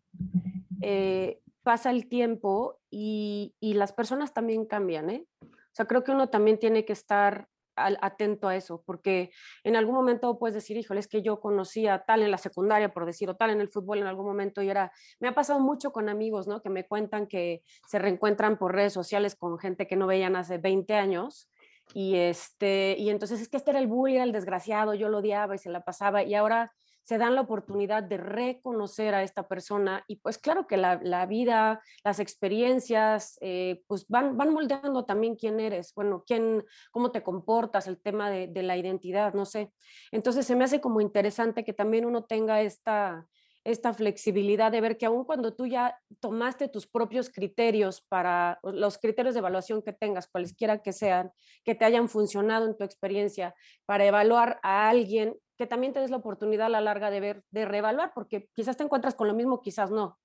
eh, 0.81 1.41
pasa 1.63 1.91
el 1.91 2.07
tiempo 2.07 2.79
y, 2.89 3.53
las 3.61 3.91
personas 3.91 4.33
también 4.33 4.65
cambian, 4.65 5.09
¿eh? 5.09 5.25
O 5.41 5.73
sea, 5.73 5.85
creo 5.85 6.03
que 6.03 6.11
uno 6.11 6.29
también 6.29 6.57
tiene 6.57 6.85
que 6.85 6.93
estar 6.93 7.47
atento 7.75 8.47
a 8.47 8.55
eso, 8.55 8.81
porque 8.85 9.31
en 9.63 9.75
algún 9.75 9.93
momento 9.93 10.39
puedes 10.39 10.55
decir, 10.55 10.77
híjole, 10.77 10.99
es 10.99 11.07
que 11.07 11.21
yo 11.21 11.39
conocía 11.39 12.03
tal 12.07 12.23
en 12.23 12.31
la 12.31 12.37
secundaria, 12.37 12.93
por 12.93 13.05
decir, 13.05 13.29
o 13.29 13.35
tal 13.35 13.51
en 13.51 13.61
el 13.61 13.69
fútbol 13.69 13.99
en 13.99 14.07
algún 14.07 14.25
momento, 14.25 14.61
y 14.61 14.69
era, 14.69 14.91
me 15.19 15.27
ha 15.27 15.35
pasado 15.35 15.59
mucho 15.59 15.91
con 15.91 16.09
amigos, 16.09 16.47
¿no? 16.47 16.61
Que 16.61 16.69
me 16.69 16.87
cuentan 16.87 17.27
que 17.27 17.61
se 17.87 17.99
reencuentran 17.99 18.57
por 18.57 18.73
redes 18.73 18.93
sociales 18.93 19.35
con 19.35 19.59
gente 19.59 19.87
que 19.87 19.95
no 19.95 20.07
veían 20.07 20.35
hace 20.35 20.57
20 20.57 20.93
años, 20.95 21.49
y, 21.93 22.15
este, 22.15 22.95
y 22.97 23.09
entonces 23.09 23.41
es 23.41 23.49
que 23.49 23.57
este 23.57 23.71
era 23.71 23.79
el 23.79 23.87
bully, 23.87 24.15
era 24.15 24.23
el 24.23 24.31
desgraciado, 24.31 24.93
yo 24.93 25.09
lo 25.09 25.19
odiaba 25.19 25.55
y 25.55 25.57
se 25.57 25.69
la 25.69 25.83
pasaba. 25.83 26.23
Y 26.23 26.35
ahora 26.35 26.71
se 27.07 27.17
dan 27.17 27.35
la 27.35 27.41
oportunidad 27.41 28.03
de 28.03 28.17
reconocer 28.17 29.15
a 29.15 29.23
esta 29.23 29.47
persona 29.47 30.03
y 30.07 30.17
pues 30.17 30.37
claro 30.37 30.67
que 30.67 30.75
la, 30.75 30.99
la 31.01 31.25
vida, 31.25 31.81
las 32.03 32.19
experiencias, 32.19 33.37
eh, 33.39 33.81
pues 33.87 34.05
van, 34.09 34.35
van 34.35 34.51
moldeando 34.51 35.05
también 35.05 35.37
quién 35.37 35.61
eres, 35.61 35.93
bueno, 35.95 36.25
quién, 36.27 36.65
cómo 36.91 37.11
te 37.11 37.23
comportas, 37.23 37.87
el 37.87 38.01
tema 38.01 38.29
de, 38.29 38.47
de, 38.47 38.61
la 38.61 38.75
identidad, 38.75 39.33
no 39.33 39.45
sé. 39.45 39.71
Entonces 40.11 40.45
se 40.45 40.57
me 40.57 40.65
hace 40.65 40.81
como 40.81 40.99
interesante 40.99 41.63
que 41.63 41.71
también 41.71 42.05
uno 42.05 42.25
tenga 42.25 42.59
esta, 42.59 43.25
esta 43.67 43.93
flexibilidad 43.93 44.71
de 44.71 44.79
ver 44.79 44.97
que 44.97 45.05
aun 45.05 45.25
cuando 45.25 45.53
tú 45.53 45.65
ya 45.65 45.99
tomaste 46.21 46.69
tus 46.69 46.87
propios 46.87 47.29
criterios 47.29 47.99
para 47.99 48.59
los 48.63 48.97
criterios 48.97 49.35
de 49.35 49.39
evaluación 49.39 49.81
que 49.81 49.91
tengas, 49.91 50.29
cualesquiera 50.29 50.81
que 50.81 50.93
sean, 50.93 51.33
que 51.65 51.75
te 51.75 51.83
hayan 51.83 52.07
funcionado 52.07 52.65
en 52.65 52.77
tu 52.77 52.85
experiencia 52.85 53.53
para 53.85 54.05
evaluar 54.05 54.57
a 54.63 54.87
alguien, 54.87 55.35
que 55.57 55.67
también 55.67 55.91
te 55.91 55.99
des 55.99 56.11
la 56.11 56.15
oportunidad 56.15 56.67
a 56.67 56.69
la 56.69 56.79
larga 56.79 57.09
de 57.11 57.19
ver, 57.19 57.43
de 57.51 57.65
reevaluar, 57.65 58.13
porque 58.15 58.47
quizás 58.53 58.77
te 58.77 58.85
encuentras 58.85 59.15
con 59.15 59.27
lo 59.27 59.33
mismo, 59.33 59.59
quizás 59.59 59.91
no. 59.91 60.17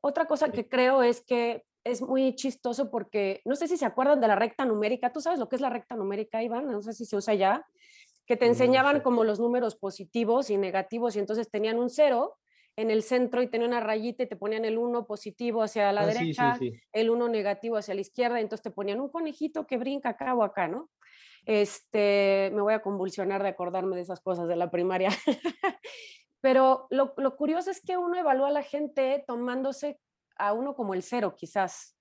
Otra 0.00 0.26
cosa 0.26 0.52
que 0.52 0.68
creo 0.68 1.02
es 1.02 1.24
que 1.24 1.64
es 1.82 2.02
muy 2.02 2.36
chistoso 2.36 2.88
porque 2.88 3.42
no 3.44 3.56
sé 3.56 3.66
si 3.66 3.76
se 3.76 3.84
acuerdan 3.84 4.20
de 4.20 4.28
la 4.28 4.36
recta 4.36 4.64
numérica. 4.64 5.12
¿Tú 5.12 5.20
sabes 5.20 5.40
lo 5.40 5.48
que 5.48 5.56
es 5.56 5.62
la 5.62 5.70
recta 5.70 5.96
numérica, 5.96 6.40
Iván? 6.40 6.70
No 6.70 6.82
sé 6.82 6.92
si 6.92 7.04
se 7.04 7.16
usa 7.16 7.34
ya. 7.34 7.66
Que 8.26 8.36
te 8.36 8.46
enseñaban 8.46 9.00
como 9.00 9.24
los 9.24 9.40
números 9.40 9.74
positivos 9.74 10.50
y 10.50 10.56
negativos 10.56 11.16
y 11.16 11.18
entonces 11.18 11.50
tenían 11.50 11.78
un 11.78 11.90
cero 11.90 12.36
en 12.76 12.90
el 12.90 13.02
centro 13.02 13.42
y 13.42 13.48
tenía 13.48 13.66
una 13.66 13.80
rayita 13.80 14.22
y 14.22 14.28
te 14.28 14.36
ponían 14.36 14.64
el 14.64 14.78
uno 14.78 15.06
positivo 15.06 15.62
hacia 15.62 15.90
la 15.92 16.02
ah, 16.02 16.06
derecha, 16.06 16.58
el 16.92 17.10
uno 17.10 17.28
negativo 17.28 17.76
hacia 17.76 17.94
la 17.94 18.02
izquierda, 18.02 18.40
entonces 18.40 18.62
te 18.62 18.70
ponían 18.70 19.00
un 19.00 19.08
conejito 19.08 19.66
que 19.66 19.78
brinca 19.78 20.10
acá 20.10 20.34
o 20.34 20.42
acá, 20.42 20.68
¿no? 20.68 20.90
Este, 21.46 22.50
me 22.52 22.60
voy 22.60 22.74
a 22.74 22.82
convulsionar 22.82 23.42
de 23.42 23.48
acordarme 23.48 23.96
de 23.96 24.02
esas 24.02 24.20
cosas 24.20 24.48
de 24.48 24.56
la 24.56 24.70
primaria. 24.70 25.08
Pero 26.40 26.86
lo, 26.90 27.14
lo 27.16 27.36
curioso 27.36 27.70
es 27.70 27.80
que 27.80 27.96
uno 27.96 28.18
evalúa 28.18 28.48
a 28.48 28.52
la 28.52 28.62
gente 28.62 29.24
tomándose 29.26 29.98
a 30.36 30.52
uno 30.52 30.74
como 30.74 30.92
el 30.94 31.02
cero, 31.02 31.34
quizás, 31.36 31.95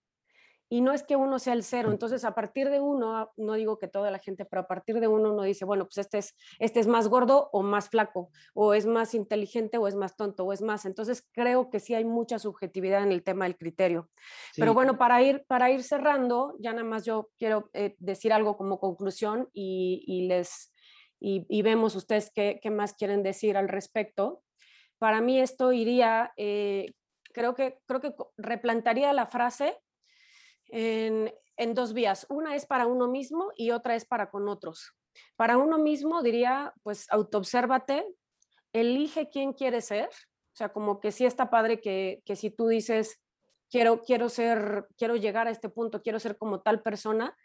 y 0.68 0.82
no 0.82 0.94
es 0.94 1.04
que 1.04 1.16
uno 1.16 1.38
sea 1.38 1.54
el 1.54 1.64
cero, 1.64 1.92
entonces 1.92 2.26
a 2.26 2.34
partir 2.34 2.70
de 2.70 2.80
uno, 2.80 3.32
no 3.38 3.54
digo 3.54 3.78
que 3.78 3.88
toda 3.88 4.10
la 4.10 4.18
gente, 4.18 4.46
pero 4.46 4.64
a 4.64 4.68
partir 4.68 5.00
de 5.00 5.08
uno 5.08 5.32
uno 5.32 5.44
dice, 5.44 5.64
bueno, 5.64 5.86
pues 5.86 6.00
este 6.00 6.18
es, 6.18 6.36
este 6.58 6.80
es 6.80 6.88
más 6.88 7.08
gordo 7.08 7.50
o 7.52 7.62
más 7.62 7.90
flaco, 7.90 8.32
o 8.54 8.74
es 8.74 8.88
más 8.88 9.14
inteligente 9.14 9.78
o 9.78 9.88
es 9.88 9.96
más 9.96 10.16
tonto, 10.16 10.44
o 10.44 10.54
es 10.54 10.62
más. 10.62 10.86
Entonces 10.86 11.28
creo 11.32 11.70
que 11.70 11.80
sí 11.80 11.94
hay 11.94 12.04
mucha 12.04 12.40
subjetividad 12.40 13.04
en 13.04 13.12
el 13.12 13.24
tema 13.24 13.46
del 13.46 13.58
criterio. 13.58 14.10
Pero 14.56 14.74
bueno, 14.74 14.98
para 14.98 15.22
ir, 15.22 15.46
para 15.48 15.70
ir 15.70 15.84
cerrando, 15.84 16.56
ya 16.60 16.72
nada 16.74 16.84
más 16.84 17.06
yo 17.06 17.30
quiero 17.38 17.70
eh, 17.74 17.96
decir 18.00 18.34
algo 18.34 18.58
como 18.58 18.80
conclusión 18.80 19.50
y, 19.54 20.26
les, 20.28 20.74
y, 21.20 21.62
vemos 21.62 21.96
ustedes 21.96 22.32
qué, 22.34 22.60
qué, 22.62 22.72
más 22.72 22.94
quieren 22.94 23.22
decir 23.22 23.56
al 23.56 23.70
respecto. 23.70 24.42
Para 24.98 25.22
mí 25.22 25.40
esto 25.40 25.72
iría, 25.74 26.34
eh, 26.38 26.94
creo, 27.34 27.54
que, 27.54 27.78
creo 27.86 28.02
que 28.02 28.16
replantaría 28.38 29.14
la 29.14 29.28
frase 29.28 29.78
en, 30.70 31.32
dos 31.74 31.94
vías. 31.94 32.26
Una 32.30 32.56
es 32.56 32.66
para 32.66 32.88
uno 32.88 33.08
mismo 33.08 33.52
y 33.56 33.72
otra 33.72 33.96
es 33.96 34.06
para 34.06 34.30
con 34.30 34.48
otros. 34.50 34.94
Para 35.36 35.58
uno 35.58 35.78
mismo 35.78 36.22
diría, 36.22 36.74
pues 36.84 37.08
autoobsérvate, 37.10 38.06
elige 38.74 39.30
quién 39.30 39.54
quieres 39.54 39.86
ser. 39.86 40.10
O 40.10 40.58
sea, 40.58 40.70
como 40.70 41.00
que 41.00 41.12
sí 41.12 41.26
está 41.26 41.50
padre 41.50 41.80
que, 41.80 42.22
que 42.26 42.36
si 42.36 42.50
tú 42.50 42.68
dices, 42.68 43.22
quiero, 43.70 44.02
quiero 44.02 44.30
ser, 44.30 44.88
quiero 44.98 45.16
llegar 45.16 45.48
a 45.48 45.52
este 45.52 45.70
punto, 45.70 46.02
quiero 46.02 46.20
ser 46.20 46.38
como 46.38 46.62
tal 46.62 46.82
persona, 46.82 47.36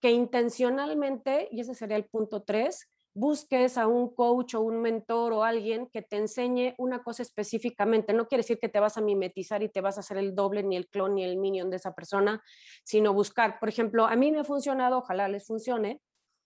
que 0.00 0.10
intencionalmente, 0.10 1.48
y 1.50 1.60
ese 1.60 1.74
sería 1.74 1.96
el 1.96 2.06
punto 2.06 2.42
tres, 2.42 2.88
busques 3.12 3.76
a 3.76 3.86
un 3.86 4.14
coach 4.14 4.54
o 4.54 4.60
un 4.60 4.80
mentor 4.80 5.32
o 5.32 5.44
alguien 5.44 5.88
que 5.88 6.02
te 6.02 6.16
enseñe 6.16 6.74
una 6.78 7.02
cosa 7.02 7.22
específicamente. 7.22 8.12
No 8.12 8.28
quiere 8.28 8.40
decir 8.40 8.58
que 8.58 8.68
te 8.68 8.80
vas 8.80 8.96
a 8.96 9.00
mimetizar 9.00 9.62
y 9.62 9.68
te 9.68 9.80
vas 9.80 9.96
a 9.96 10.00
hacer 10.00 10.18
el 10.18 10.34
doble, 10.34 10.62
ni 10.62 10.76
el 10.76 10.88
clon, 10.88 11.14
ni 11.14 11.24
el 11.24 11.36
minion 11.36 11.70
de 11.70 11.76
esa 11.76 11.94
persona, 11.94 12.42
sino 12.84 13.12
buscar. 13.12 13.58
Por 13.58 13.68
ejemplo, 13.68 14.06
a 14.06 14.16
mí 14.16 14.30
me 14.32 14.40
ha 14.40 14.44
funcionado, 14.44 14.98
ojalá 14.98 15.28
les 15.28 15.46
funcione. 15.46 16.00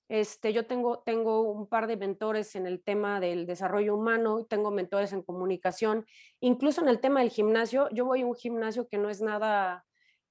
Este, 0.08 0.52
yo 0.52 0.66
tengo, 0.66 1.00
tengo 1.00 1.40
un 1.50 1.66
par 1.66 1.86
de 1.86 1.96
mentores 1.96 2.54
en 2.56 2.66
el 2.66 2.82
tema 2.82 3.20
del 3.20 3.46
desarrollo 3.46 3.94
humano, 3.94 4.44
tengo 4.44 4.70
mentores 4.70 5.12
en 5.12 5.22
comunicación, 5.22 6.04
incluso 6.40 6.82
en 6.82 6.88
el 6.88 7.00
tema 7.00 7.20
del 7.20 7.30
gimnasio. 7.30 7.88
Yo 7.90 8.04
voy 8.04 8.20
a 8.22 8.26
un 8.26 8.34
gimnasio 8.34 8.86
que 8.86 8.98
no 8.98 9.08
es 9.08 9.22
nada, 9.22 9.84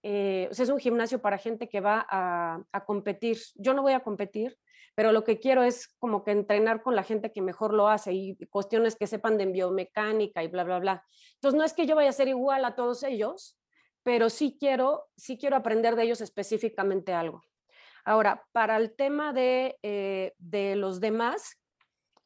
eh, 0.03 0.47
o 0.51 0.53
sea, 0.53 0.63
es 0.63 0.69
un 0.69 0.79
gimnasio 0.79 1.21
para 1.21 1.39
gente 1.39 1.69
que 1.69 1.81
va 1.81 2.05
a, 2.07 2.63
a 2.71 2.85
competir. 2.85 3.39
Yo 3.55 3.73
no 3.73 3.81
voy 3.81 3.93
a 3.93 4.01
competir, 4.01 4.57
pero 4.95 5.11
lo 5.11 5.23
que 5.23 5.39
quiero 5.39 5.63
es 5.63 5.87
como 5.97 6.23
que 6.23 6.31
entrenar 6.31 6.83
con 6.83 6.95
la 6.95 7.03
gente 7.03 7.31
que 7.31 7.41
mejor 7.41 7.73
lo 7.73 7.87
hace 7.87 8.13
y 8.13 8.37
cuestiones 8.47 8.95
que 8.95 9.07
sepan 9.07 9.37
de 9.37 9.47
biomecánica 9.47 10.43
y 10.43 10.47
bla, 10.47 10.63
bla, 10.63 10.79
bla. 10.79 11.05
Entonces, 11.35 11.57
no 11.57 11.63
es 11.63 11.73
que 11.73 11.85
yo 11.85 11.95
vaya 11.95 12.09
a 12.09 12.13
ser 12.13 12.27
igual 12.27 12.63
a 12.65 12.75
todos 12.75 13.03
ellos, 13.03 13.57
pero 14.03 14.29
sí 14.29 14.57
quiero, 14.59 15.05
sí 15.15 15.37
quiero 15.37 15.55
aprender 15.55 15.95
de 15.95 16.03
ellos 16.03 16.21
específicamente 16.21 17.13
algo. 17.13 17.41
Ahora, 18.05 18.45
para 18.51 18.77
el 18.77 18.95
tema 18.95 19.33
de, 19.33 19.79
eh, 19.81 20.33
de 20.37 20.75
los 20.75 20.99
demás, 20.99 21.57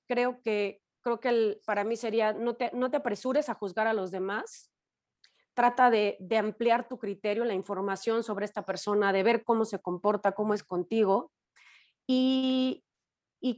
creo 0.08 0.42
que, 0.42 0.82
creo 1.02 1.20
que 1.20 1.62
para 1.66 1.84
mí 1.84 1.96
sería, 1.96 2.34
no 2.34 2.56
te, 2.56 2.72
no 2.74 2.90
te 2.90 2.98
apresures 2.98 3.48
a 3.50 3.54
juzgar 3.54 3.88
a 3.88 3.94
los 3.94 4.12
demás, 4.12 4.72
trata 5.54 5.90
de, 5.90 6.18
de, 6.20 6.38
ampliar 6.38 6.88
tu 6.88 6.98
criterio, 6.98 7.46
la 7.46 7.54
información 7.54 8.24
sobre 8.24 8.46
esta 8.46 8.64
persona, 8.64 9.14
de 9.14 9.24
ver 9.24 9.44
cómo 9.44 9.66
se 9.66 9.80
comporta, 9.80 10.34
cómo 10.34 10.54
es 10.54 10.64
contigo, 10.64 11.32
y, 12.08 12.84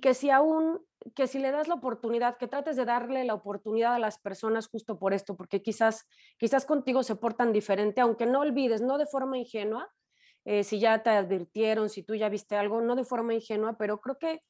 que 0.02 0.14
si 0.14 0.30
aún, 0.32 0.84
que 1.16 1.28
si 1.28 1.39
le 1.39 1.52
das 1.52 1.68
la 1.68 1.76
oportunidad, 1.76 2.38
que 2.38 2.47
trates 2.47 2.76
de 2.76 2.86
darle 2.86 3.24
la 3.24 3.36
oportunidad 3.36 3.93
a 3.93 4.00
las 4.00 4.20
personas 4.20 4.68
justo 4.68 4.97
por 4.97 5.14
esto, 5.14 5.38
porque 5.38 5.62
quizás, 5.62 6.08
quizás 6.38 6.66
contigo 6.66 7.04
se 7.04 7.16
portan 7.16 7.54
diferente, 7.54 8.02
aunque 8.02 8.26
no 8.26 8.41
olvides, 8.41 8.82
no 8.82 8.97
de 8.97 9.06
forma 9.06 9.38
ingenua, 9.38 9.89
eh, 10.45 10.64
si 10.64 10.80
ya 10.80 11.04
te 11.04 11.12
advirtieron, 11.12 11.89
si 11.89 12.04
tú 12.04 12.16
ya 12.16 12.30
viste 12.30 12.56
algo, 12.56 12.82
no 12.82 12.95
de 12.95 13.04
forma 13.04 13.34
ingenua, 13.34 13.78
pero 13.78 14.02
creo 14.02 14.18
que, 14.18 14.41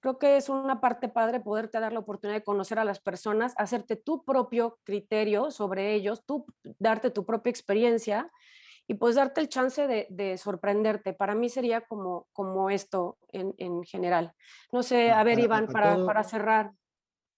creo 0.00 0.18
que 0.18 0.36
es 0.36 0.48
una 0.48 0.80
parte 0.80 1.08
padre 1.08 1.40
poderte 1.40 1.80
dar 1.80 1.92
la 1.92 2.00
oportunidad 2.00 2.38
de 2.38 2.44
conocer 2.44 2.78
a 2.78 2.84
las 2.84 3.00
personas, 3.00 3.54
hacerte 3.56 3.96
tu 3.96 4.24
propio 4.24 4.78
criterio 4.84 5.50
sobre 5.50 5.94
ellos, 5.94 6.24
tú 6.26 6.46
darte 6.78 7.10
tu 7.10 7.24
propia 7.24 7.50
experiencia 7.50 8.30
y 8.88 8.94
pues 8.94 9.16
darte 9.16 9.40
el 9.40 9.48
chance 9.48 9.86
de, 10.08 10.38
sorprenderte. 10.38 11.12
Para 11.12 11.34
mí 11.34 11.48
sería 11.48 11.80
como, 11.82 12.28
como 12.32 12.70
esto 12.70 13.18
en, 13.28 13.82
general. 13.84 14.32
No 14.72 14.82
sé, 14.82 15.10
a 15.10 15.24
ver, 15.24 15.38
Iván, 15.38 15.66
para, 15.66 16.04
para, 16.04 16.22
cerrar. 16.22 16.72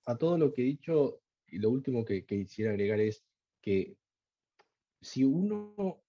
A 0.04 0.16
todo 0.16 0.36
lo 0.36 0.52
que 0.52 0.62
he 0.62 0.64
dicho, 0.64 1.20
y 1.46 1.58
lo 1.58 1.70
último 1.70 2.04
que, 2.04 2.24
quisiera 2.24 2.70
agregar 2.70 3.00
es 3.00 3.24
que 3.62 3.96
si 5.00 5.24
uno, 5.24 6.02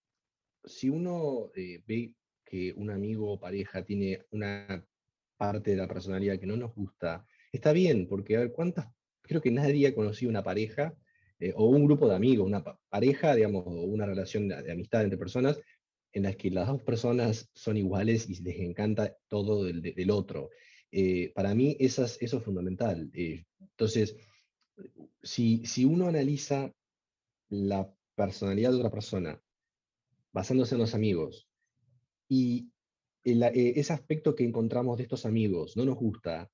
si 0.64 0.90
uno 0.90 1.52
eh, 1.56 1.84
ve 1.88 2.14
que 2.44 2.74
un 2.76 2.90
amigo 2.90 3.32
o 3.32 3.40
pareja 3.40 3.84
tiene 3.84 4.26
una 4.32 4.86
parte 5.38 5.72
de 5.72 5.78
la 5.78 5.88
personalidad 5.88 6.40
que 6.40 6.48
no 6.48 6.58
nos 6.58 6.74
gusta 6.76 7.26
está 7.52 7.72
bien, 7.72 8.08
porque 8.08 8.36
a 8.36 8.42
ver, 8.42 8.52
¿cuántas? 8.52 8.88
Creo 9.22 9.42
que 9.42 9.52
nadie 9.52 9.88
ha 9.88 9.96
conocido 9.96 10.30
una 10.30 10.44
pareja 10.44 10.96
eh, 11.40 11.54
o 11.56 11.68
un 11.68 11.86
grupo 11.86 12.08
de 12.08 12.16
amigos, 12.16 12.46
una 12.46 12.64
pareja, 12.90 13.36
digamos, 13.36 13.66
una 13.66 14.06
relación 14.06 14.48
de, 14.48 14.72
amistad 14.72 15.04
entre 15.04 15.18
personas 15.18 15.60
en 16.12 16.24
las 16.24 16.36
que 16.36 16.52
las 16.52 16.68
dos 16.68 16.82
personas 16.82 17.50
son 17.54 17.78
iguales 17.78 18.30
y 18.30 18.42
les 18.42 18.60
encanta 18.60 19.16
todo 19.28 19.64
del, 19.64 20.12
otro. 20.12 20.50
Eh, 20.92 21.32
para 21.36 21.54
mí 21.54 21.78
eso 21.80 22.06
es 22.06 22.32
fundamental. 22.44 23.10
Eh, 23.14 23.46
entonces, 23.60 24.16
si, 25.22 25.66
si 25.66 25.86
uno 25.86 26.08
analiza 26.08 26.72
la 27.50 27.94
personalidad 28.16 28.72
de 28.72 28.78
otra 28.78 28.92
persona 28.92 29.42
basándose 30.32 30.76
en 30.76 30.82
los 30.82 30.94
amigos 30.94 31.48
y 32.28 32.72
eh, 33.24 33.74
ese 33.76 33.94
aspecto 33.94 34.36
que 34.36 34.46
encontramos 34.46 34.98
de 34.98 35.04
estos 35.04 35.26
amigos 35.26 35.76
no 35.76 35.86
nos 35.86 35.98
gusta, 35.98 36.50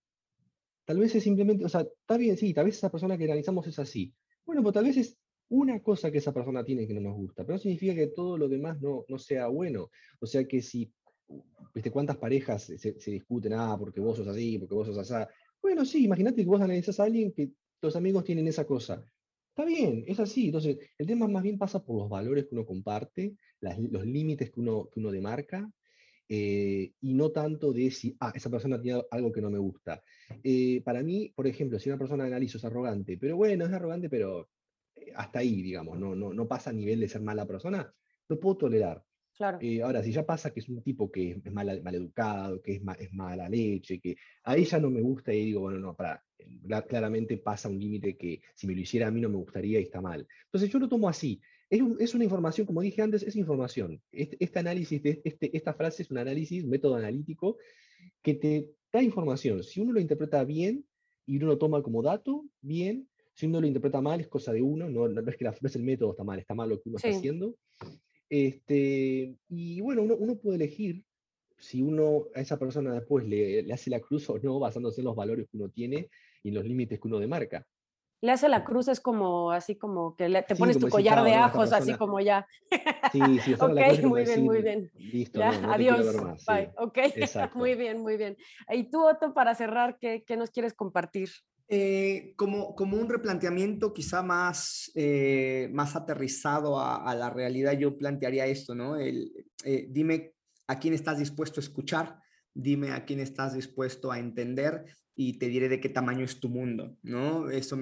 tal 0.85 0.99
vez 0.99 1.15
es 1.15 1.23
simplemente, 1.23 1.65
o 1.65 1.69
sea, 1.69 1.81
está 1.81 2.17
bien, 2.17 2.37
sí, 2.37 2.53
tal 2.53 2.65
vez 2.65 2.77
esa 2.77 2.91
persona 2.91 3.17
que 3.17 3.25
analizamos 3.25 3.67
es 3.67 3.79
así. 3.79 4.13
Bueno, 4.45 4.61
pues 4.61 4.73
tal 4.73 4.85
vez 4.85 4.97
es 4.97 5.17
una 5.49 5.81
cosa 5.81 6.11
que 6.11 6.19
esa 6.19 6.33
persona 6.33 6.63
tiene 6.63 6.87
que 6.87 6.93
no 6.93 7.01
nos 7.01 7.15
gusta, 7.15 7.43
pero 7.43 7.55
no 7.55 7.59
significa 7.59 7.95
que 7.95 8.07
todo 8.07 8.37
lo 8.37 8.47
demás 8.47 8.79
no, 8.81 9.05
no 9.07 9.19
sea 9.19 9.47
bueno. 9.47 9.89
O 10.19 10.25
sea 10.25 10.45
que 10.45 10.61
si, 10.61 10.91
viste, 11.73 11.91
cuántas 11.91 12.17
parejas 12.17 12.63
se, 12.63 12.77
se, 12.77 13.11
discuten, 13.11 13.53
ah, 13.53 13.75
porque 13.77 13.99
vos 13.99 14.17
sos 14.17 14.27
así, 14.27 14.57
porque 14.57 14.75
vos 14.75 14.87
sos 14.87 14.97
así. 14.97 15.13
Bueno, 15.61 15.85
sí, 15.85 16.05
imagínate 16.05 16.43
que 16.43 16.47
vos 16.47 16.61
analizás 16.61 16.99
a 16.99 17.03
alguien 17.03 17.31
que 17.31 17.51
los 17.81 17.95
amigos 17.95 18.23
tienen 18.23 18.47
esa 18.47 18.65
cosa. 18.65 19.03
Está 19.49 19.65
bien, 19.65 20.03
es 20.07 20.19
así. 20.19 20.47
Entonces, 20.47 20.77
el 20.97 21.07
tema 21.07 21.27
más 21.27 21.43
bien 21.43 21.57
pasa 21.57 21.83
por 21.83 21.97
los 21.97 22.09
valores 22.09 22.45
que 22.45 22.55
uno 22.55 22.65
comparte, 22.65 23.35
los 23.61 24.05
límites 24.05 24.51
que 24.51 24.59
uno, 24.59 24.89
que 24.91 24.99
uno 24.99 25.11
demarca, 25.11 25.71
eh, 26.27 26.91
y 27.01 27.13
no 27.13 27.31
tanto 27.31 27.71
de 27.71 27.91
si, 27.91 28.15
ah, 28.19 28.31
esa 28.35 28.49
persona 28.49 28.81
tiene 28.81 29.03
algo 29.11 29.31
que 29.31 29.41
no 29.41 29.49
me 29.49 29.59
gusta. 29.59 30.01
Eh, 30.43 30.81
para 30.83 31.03
mí, 31.03 31.31
por 31.35 31.47
ejemplo, 31.47 31.79
si 31.79 31.89
una 31.89 31.97
persona 31.97 32.25
analizo 32.25 32.57
es 32.57 32.65
arrogante, 32.65 33.17
pero 33.17 33.37
bueno, 33.37 33.65
es 33.65 33.71
arrogante, 33.71 34.09
pero 34.09 34.49
eh, 34.95 35.11
hasta 35.15 35.39
ahí, 35.39 35.61
digamos, 35.61 35.99
no, 35.99 36.15
no, 36.15 36.33
no 36.33 36.47
pasa 36.47 36.71
a 36.71 36.73
nivel 36.73 36.99
de 36.99 37.09
ser 37.09 37.21
mala 37.21 37.45
persona, 37.45 37.93
lo 38.27 38.39
puedo 38.39 38.57
tolerar. 38.57 39.03
Claro. 39.35 39.59
ahora, 39.83 40.01
si 40.01 40.13
ya 40.13 40.25
pasa 40.25 40.53
que 40.53 40.61
es 40.61 40.69
un 40.69 40.81
tipo 40.81 41.11
que 41.11 41.41
es 41.43 41.51
mal, 41.51 41.67
educado, 41.93 42.61
que 42.61 42.75
es, 42.75 42.81
es 42.99 43.11
mala 43.11 43.49
leche, 43.49 43.99
que 43.99 44.15
a 44.45 44.55
ella 44.55 44.79
no 44.79 44.89
me 44.89 45.01
gusta 45.01 45.33
y 45.33 45.43
digo, 45.43 45.59
bueno, 45.59 45.77
no, 45.77 45.93
para, 45.93 46.23
claramente 46.87 47.37
pasa 47.37 47.67
un 47.67 47.77
límite 47.77 48.15
que 48.15 48.41
si 48.53 48.65
me 48.65 48.73
lo 48.73 48.79
hiciera 48.79 49.07
a 49.07 49.11
mí 49.11 49.19
no 49.19 49.27
me 49.27 49.35
gustaría 49.35 49.79
y 49.79 49.83
está 49.83 49.99
mal. 49.99 50.25
Entonces 50.45 50.69
yo 50.69 50.79
lo 50.79 50.87
tomo 50.87 51.09
así. 51.09 51.41
Es, 51.69 52.13
una 52.13 52.23
información, 52.23 52.67
como 52.67 52.81
dije 52.81 53.01
antes, 53.01 53.23
es 53.23 53.35
información. 53.35 54.01
Este, 54.11 54.37
este 54.39 54.59
análisis, 54.59 55.01
de 55.01 55.21
este, 55.23 55.55
esta 55.55 55.73
frase 55.73 56.03
es 56.03 56.11
un 56.11 56.19
análisis, 56.19 56.63
un 56.63 56.69
método 56.69 56.95
analítico 56.95 57.57
que 58.21 58.35
te 58.35 58.75
da 58.93 59.01
información. 59.01 59.63
Si 59.63 59.81
uno 59.81 59.93
lo 59.93 59.99
interpreta 59.99 60.43
bien 60.43 60.85
y 61.25 61.37
uno 61.37 61.47
lo 61.47 61.57
toma 61.57 61.81
como 61.81 62.01
dato, 62.01 62.45
bien. 62.61 63.09
Si 63.33 63.47
uno 63.47 63.59
lo 63.59 63.67
interpreta 63.67 63.99
mal, 63.99 64.21
es 64.21 64.27
cosa 64.27 64.53
de 64.53 64.61
uno, 64.61 64.89
no, 64.89 65.07
no 65.07 65.29
es 65.29 65.37
que 65.37 65.43
la, 65.43 65.51
no 65.59 65.67
es 65.67 65.75
el 65.75 65.83
método 65.83 66.11
está 66.11 66.23
mal, 66.23 66.39
está 66.39 66.53
mal 66.53 66.69
lo 66.69 66.79
que 66.79 66.89
uno 66.89 66.97
está 66.97 67.09
haciendo. 67.09 67.55
Este, 68.29 69.35
y 69.49 69.81
bueno, 69.81 70.03
uno, 70.03 70.15
uno 70.15 70.37
puede 70.37 70.55
elegir 70.55 71.03
si 71.57 71.81
uno 71.81 72.27
a 72.35 72.41
esa 72.41 72.57
persona 72.57 72.93
después 72.93 73.25
le, 73.27 73.63
le, 73.63 73.73
hace 73.73 73.89
la 73.89 73.99
cruz 73.99 74.29
o 74.29 74.37
no, 74.39 74.59
basándose 74.59 75.01
en 75.01 75.05
los 75.05 75.15
valores 75.15 75.47
que 75.49 75.57
uno 75.57 75.69
tiene 75.69 76.09
y 76.43 76.51
los 76.51 76.63
límites 76.65 76.99
que 76.99 77.07
uno 77.07 77.19
demarca. 77.19 77.65
Le 78.25 78.31
hace 78.31 78.49
la 78.49 78.63
cruz 78.63 78.87
es 78.87 78.99
como 78.99 79.51
así 79.51 79.75
como 79.75 80.15
que 80.15 80.43
te 80.47 80.55
pones 80.55 80.79
tu 80.79 80.89
collar 80.89 81.23
de 81.23 81.35
ajos, 81.35 81.71
así 81.71 81.93
como 81.93 82.19
ya. 82.19 82.47
Sí, 83.11 83.21
sí, 83.43 83.53
ok, 83.59 84.03
muy 84.03 84.25
bien, 84.25 84.43
muy 84.43 84.61
bien. 84.63 84.91
Listo, 84.95 85.43
adiós. 85.43 86.15
Bye. 86.47 86.71
Ok, 86.77 86.97
muy 87.53 87.75
bien, 87.75 88.01
muy 88.01 88.17
bien. 88.17 88.35
Y 88.69 88.89
tú, 88.89 89.07
Otto, 89.07 89.31
para 89.31 89.53
cerrar, 89.53 89.99
¿qué, 89.99 90.23
qué 90.25 90.37
nos 90.37 90.49
quieres 90.49 90.73
compartir? 90.73 91.29
Eh, 91.67 92.33
como, 92.35 92.73
como 92.73 92.97
un 92.97 93.07
replanteamiento 93.07 93.93
quizá 93.93 94.23
más, 94.23 94.91
eh, 94.95 95.69
más 95.71 95.95
aterrizado 95.95 96.79
a, 96.79 97.07
a, 97.07 97.13
la 97.13 97.29
realidad, 97.29 97.73
yo 97.73 97.95
plantearía 97.95 98.47
esto, 98.47 98.73
¿no? 98.73 98.97
El, 98.97 99.31
eh, 99.63 99.85
dime 99.87 100.33
a 100.65 100.79
quién 100.79 100.95
estás 100.95 101.19
dispuesto 101.19 101.59
a 101.59 101.63
escuchar, 101.63 102.19
dime 102.55 102.89
a 102.91 103.05
quién 103.05 103.19
estás 103.19 103.53
dispuesto 103.53 104.11
a 104.11 104.17
entender 104.17 104.83
y 105.15 105.37
te 105.39 105.47
diré 105.47 105.69
de 105.69 105.79
qué 105.79 105.89
tamaño 105.89 106.25
es 106.25 106.39
tu 106.39 106.49
mundo, 106.49 106.97
¿no? 107.03 107.49
Eso 107.49 107.79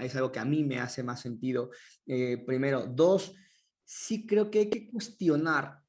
es 0.00 0.14
algo 0.14 0.30
que 0.30 0.38
a 0.38 0.44
mí 0.44 0.62
me 0.62 0.78
hace 0.78 1.02
más 1.02 1.20
sentido. 1.20 1.70
Eh, 2.06 2.42
primero, 2.46 2.86
dos, 2.86 3.34
sí 3.84 4.26
creo 4.26 4.50
que 4.50 4.60
hay 4.60 4.70
que 4.70 4.90
cuestionar 4.90 5.82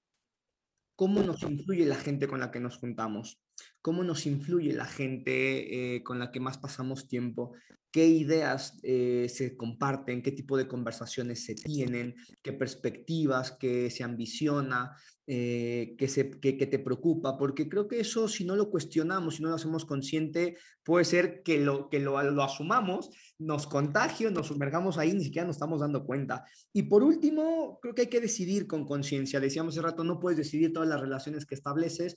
cómo 0.95 1.21
nos 1.21 1.43
influye 1.43 1.85
la 1.85 1.95
gente 1.95 2.27
con 2.27 2.39
la 2.39 2.51
que 2.51 2.59
nos 2.59 2.77
juntamos, 2.77 3.39
cómo 3.81 4.03
nos 4.03 4.25
influye 4.25 4.73
la 4.73 4.85
gente 4.85 5.95
eh, 5.95 6.03
con 6.03 6.19
la 6.19 6.31
que 6.31 6.39
más 6.39 6.57
pasamos 6.57 7.07
tiempo, 7.07 7.53
qué 7.91 8.05
ideas 8.05 8.79
eh, 8.83 9.27
se 9.29 9.55
comparten, 9.55 10.21
qué 10.21 10.31
tipo 10.31 10.57
de 10.57 10.67
conversaciones 10.67 11.45
se 11.45 11.55
tienen, 11.55 12.15
qué 12.41 12.53
perspectivas, 12.53 13.53
qué 13.53 13.89
se 13.89 14.03
ambiciona, 14.03 14.95
eh, 15.29 15.95
que, 15.97 16.07
se, 16.07 16.29
que, 16.29 16.53
te 16.53 16.79
preocupa, 16.79 17.37
porque 17.37 17.67
creo 17.67 17.87
que 17.87 17.99
eso 17.99 18.29
si 18.29 18.45
no 18.45 18.55
lo 18.55 18.69
cuestionamos, 18.69 19.35
si 19.35 19.43
no 19.43 19.49
lo 19.49 19.55
hacemos 19.55 19.83
consciente, 19.83 20.57
puede 20.83 21.03
ser 21.03 21.43
que 21.43 21.59
lo, 21.59 21.89
que 21.89 21.99
lo, 21.99 22.21
lo 22.31 22.43
asumamos, 22.43 23.09
nos 23.37 23.67
contagie, 23.67 24.31
nos 24.31 24.47
sumergamos 24.47 24.97
ahí, 24.97 25.11
ni 25.11 25.25
siquiera 25.25 25.45
nos 25.45 25.57
estamos 25.57 25.81
dando 25.81 26.05
cuenta. 26.05 26.45
Y 26.71 26.83
por 26.83 27.03
último, 27.03 27.77
creo 27.81 27.93
que 27.93 28.03
hay 28.03 28.07
que 28.07 28.21
decidir 28.21 28.67
con 28.67 28.85
conciencia. 28.85 29.41
Decíamos 29.41 29.73
hace 29.73 29.81
rato, 29.81 30.05
no 30.05 30.19
puedes 30.19 30.37
decidir 30.37 30.71
todas 30.71 30.87
las 30.87 31.01
relaciones 31.01 31.45
que 31.45 31.55
estableces, 31.55 32.15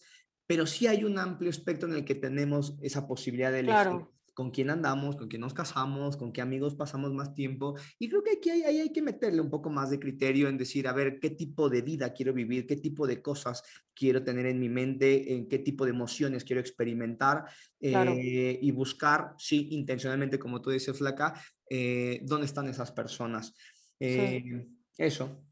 pero 0.50 0.66
sí 0.66 0.88
hay 0.88 1.04
un 1.04 1.16
amplio 1.16 1.48
espectro 1.48 1.88
en 1.88 1.94
el 1.94 2.04
que 2.04 2.16
tenemos 2.16 2.76
esa 2.82 3.06
posibilidad 3.06 3.52
de 3.52 3.60
elegir 3.60 4.04
con 4.34 4.50
quién 4.50 4.70
andamos, 4.70 5.14
con 5.14 5.28
quién 5.28 5.42
nos 5.42 5.54
casamos, 5.54 6.16
con 6.16 6.32
qué 6.32 6.40
amigos 6.40 6.74
pasamos 6.74 7.12
más 7.12 7.34
tiempo. 7.34 7.76
Y 8.00 8.08
creo 8.08 8.24
que 8.24 8.32
aquí 8.32 8.50
hay, 8.50 8.62
hay, 8.62 8.92
que 8.92 9.00
meterle 9.00 9.40
un 9.40 9.48
poco 9.48 9.70
más 9.70 9.90
de 9.90 10.00
criterio 10.00 10.48
en 10.48 10.58
decir, 10.58 10.88
a 10.88 10.92
ver, 10.92 11.20
qué 11.20 11.30
tipo 11.30 11.68
de 11.68 11.82
vida 11.82 12.12
quiero 12.12 12.32
vivir, 12.32 12.66
qué 12.66 12.74
tipo 12.74 13.06
de 13.06 13.22
cosas 13.22 13.62
quiero 13.94 14.24
tener 14.24 14.46
en 14.46 14.58
mi 14.58 14.68
mente, 14.68 15.36
en 15.36 15.48
qué 15.48 15.60
tipo 15.60 15.84
de 15.84 15.92
emociones 15.92 16.42
quiero 16.42 16.60
experimentar 16.60 17.44
eh, 17.80 18.58
y 18.60 18.72
buscar, 18.72 19.36
sí, 19.38 19.68
intencionalmente, 19.70 20.40
como 20.40 20.60
tú 20.60 20.70
dices, 20.70 20.98
Flaca, 20.98 21.40
eh, 21.70 22.22
dónde 22.24 22.46
están 22.46 22.66
esas 22.66 22.90
personas. 22.90 23.54
Eh, 24.00 24.66
eso. 24.98 25.44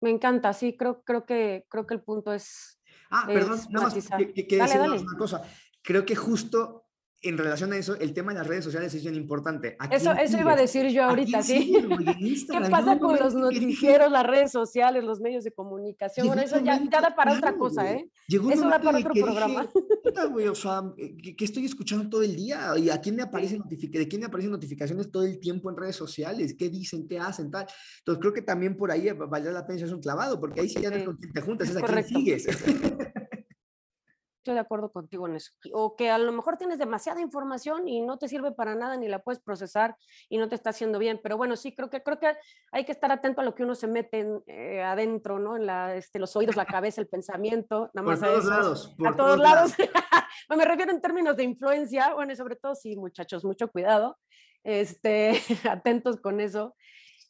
Me 0.00 0.10
encanta, 0.10 0.52
sí, 0.52 0.76
creo, 0.76 1.04
creo, 1.04 1.24
que, 1.24 1.66
creo 1.68 1.86
que 1.86 1.94
el 1.94 2.02
punto 2.02 2.32
es... 2.34 2.80
Ah, 3.16 3.26
perdón, 3.26 3.60
nada 3.70 3.86
más 3.86 3.94
que, 3.94 4.46
que, 4.46 4.56
una 4.60 5.16
cosa. 5.16 5.42
Creo 5.82 6.04
que 6.04 6.16
justo 6.16 6.83
en 7.24 7.38
relación 7.38 7.72
a 7.72 7.76
eso, 7.76 7.96
el 7.96 8.12
tema 8.12 8.32
de 8.32 8.38
las 8.38 8.46
redes 8.46 8.64
sociales 8.64 8.94
es 8.94 9.02
bien 9.02 9.14
importante. 9.14 9.76
Eso, 9.90 10.12
eso 10.12 10.38
iba 10.38 10.52
a 10.52 10.56
decir 10.56 10.88
yo 10.88 11.04
ahorita, 11.04 11.42
¿sí? 11.42 11.72
¿Qué 12.50 12.70
pasa 12.70 12.98
con 12.98 13.16
los 13.16 13.34
noticieros, 13.34 14.12
las 14.12 14.26
redes 14.26 14.52
sociales, 14.52 15.02
los 15.02 15.20
medios 15.20 15.42
de 15.44 15.52
comunicación? 15.52 16.26
Bueno, 16.26 16.42
eso 16.42 16.60
ya, 16.60 16.78
da 16.78 17.14
para 17.16 17.32
otra 17.32 17.56
cosa, 17.56 17.90
¿eh? 17.90 18.08
Llegó 18.28 18.50
eso 18.50 18.68
da 18.68 18.80
para 18.80 18.98
otro 18.98 19.12
programa. 19.14 19.66
o 20.50 20.54
sea, 20.54 20.82
¿qué, 20.96 21.44
estoy 21.44 21.64
escuchando 21.64 22.08
todo 22.10 22.22
el 22.22 22.36
día? 22.36 22.72
¿Y 22.76 22.90
a 22.90 23.00
quién 23.00 23.16
me 23.16 23.22
aparecen 23.24 23.62
de 23.66 24.08
quién 24.08 24.20
me 24.20 24.26
aparecen 24.26 24.50
notificaciones 24.50 25.10
todo 25.10 25.24
el 25.24 25.40
tiempo 25.40 25.70
en 25.70 25.76
redes 25.76 25.96
sociales? 25.96 26.54
¿Qué 26.58 26.68
dicen? 26.68 27.08
¿Qué 27.08 27.18
hacen? 27.18 27.50
Tal. 27.50 27.66
Entonces 27.98 28.20
creo 28.20 28.32
que 28.34 28.42
también 28.42 28.76
por 28.76 28.90
ahí 28.90 29.10
vale 29.12 29.50
la 29.50 29.66
pena 29.66 29.84
es 29.84 29.92
un 29.92 30.00
clavado, 30.00 30.38
porque 30.38 30.60
ahí 30.60 30.68
sí 30.68 30.80
ya 30.80 30.90
no 30.90 31.04
con 31.06 31.16
quién 31.16 31.32
te 31.32 31.40
juntas, 31.40 31.70
es 31.70 31.76
a 31.76 31.82
quién 31.82 32.04
sigues. 32.04 32.46
estoy 34.44 34.54
de 34.54 34.60
acuerdo 34.60 34.92
contigo 34.92 35.26
en 35.26 35.36
eso. 35.36 35.52
O 35.72 35.96
que 35.96 36.10
a 36.10 36.18
lo 36.18 36.30
mejor 36.30 36.58
tienes 36.58 36.78
demasiada 36.78 37.22
información 37.22 37.88
y 37.88 38.02
no 38.02 38.18
te 38.18 38.28
sirve 38.28 38.52
para 38.52 38.74
nada 38.74 38.98
ni 38.98 39.08
la 39.08 39.20
puedes 39.20 39.40
procesar 39.40 39.96
y 40.28 40.36
no 40.36 40.50
te 40.50 40.54
está 40.54 40.70
haciendo 40.70 40.98
bien. 40.98 41.18
Pero 41.22 41.38
bueno, 41.38 41.56
sí, 41.56 41.74
creo 41.74 41.88
que, 41.88 42.02
creo 42.02 42.18
que 42.18 42.36
hay 42.70 42.84
que 42.84 42.92
estar 42.92 43.10
atento 43.10 43.40
a 43.40 43.44
lo 43.44 43.54
que 43.54 43.62
uno 43.62 43.74
se 43.74 43.86
mete 43.86 44.26
eh, 44.46 44.82
adentro, 44.82 45.38
¿no? 45.38 45.56
En 45.56 45.64
la, 45.64 45.96
este, 45.96 46.18
los 46.18 46.36
oídos, 46.36 46.56
la 46.56 46.66
cabeza, 46.66 47.00
el 47.00 47.08
pensamiento. 47.08 47.90
Nada 47.94 48.06
más 48.06 48.20
por 48.20 48.28
todos 48.28 48.44
lados. 48.44 48.94
a 49.02 49.16
todos, 49.16 49.38
lados. 49.38 49.72
me 50.56 50.64
refiero 50.66 50.92
en 50.92 51.00
términos 51.00 51.36
de 51.38 51.44
influencia. 51.44 52.12
Bueno, 52.12 52.32
y 52.34 52.36
sobre 52.36 52.56
todo, 52.56 52.74
sí, 52.74 52.96
muchachos, 52.96 53.46
mucho 53.46 53.68
cuidado. 53.68 54.18
Este, 54.62 55.40
atentos 55.70 56.20
con 56.20 56.40
eso. 56.40 56.76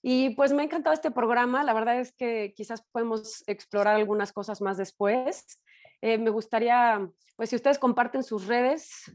Y 0.02 0.34
pues 0.34 0.52
me 0.52 0.62
ha 0.62 0.64
encantado 0.64 0.94
este 0.94 1.12
programa. 1.12 1.62
La 1.62 1.74
verdad 1.74 2.00
es 2.00 2.12
que 2.12 2.52
quizás 2.56 2.84
podemos 2.90 3.44
explorar 3.46 3.94
algunas 3.94 4.32
cosas 4.32 4.60
más 4.60 4.76
después. 4.76 5.60
Eh, 6.05 6.18
me 6.18 6.28
gustaría, 6.28 7.11
pues 7.34 7.48
si 7.48 7.57
ustedes 7.57 7.78
comparten 7.78 8.22
sus 8.22 8.46
redes, 8.46 9.11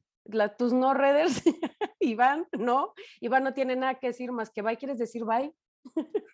tus 0.58 0.74
no 0.74 0.96
redes, 0.96 1.44
Iván, 2.00 2.48
¿no? 2.58 2.96
Iván 3.22 3.44
no 3.44 3.54
tiene 3.54 3.76
nada 3.76 4.00
que 4.00 4.08
decir 4.08 4.32
más 4.32 4.50
que 4.50 4.64
bye. 4.64 4.76
¿Quieres 4.76 4.98
decir 4.98 5.24
bye? 5.24 5.54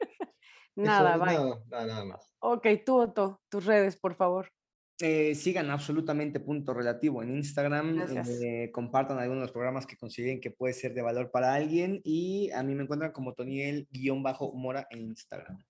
nada, 0.77 1.17
bye. 1.17 1.35
Nada, 1.69 1.85
nada, 1.85 2.05
más. 2.05 2.31
Ok, 2.39 2.67
tú, 2.85 3.01
Otto, 3.01 3.41
tus 3.49 3.65
redes, 3.65 3.97
por 3.97 4.15
favor. 4.15 4.49
Eh, 5.01 5.35
sigan 5.35 5.69
absolutamente 5.69 6.39
punto 6.39 6.73
relativo 6.73 7.21
en 7.21 7.35
Instagram, 7.35 8.05
eh, 8.25 8.71
compartan 8.71 9.19
algunos 9.19 9.41
de 9.41 9.47
los 9.47 9.51
programas 9.51 9.85
que 9.85 9.97
consideren 9.97 10.39
que 10.39 10.51
puede 10.51 10.73
ser 10.73 10.93
de 10.93 11.01
valor 11.01 11.31
para 11.31 11.53
alguien 11.53 11.99
y 12.05 12.49
a 12.51 12.63
mí 12.63 12.75
me 12.75 12.83
encuentran 12.83 13.11
como 13.11 13.33
Toniel-Mora 13.33 14.87
en 14.89 15.01
Instagram. 15.01 15.61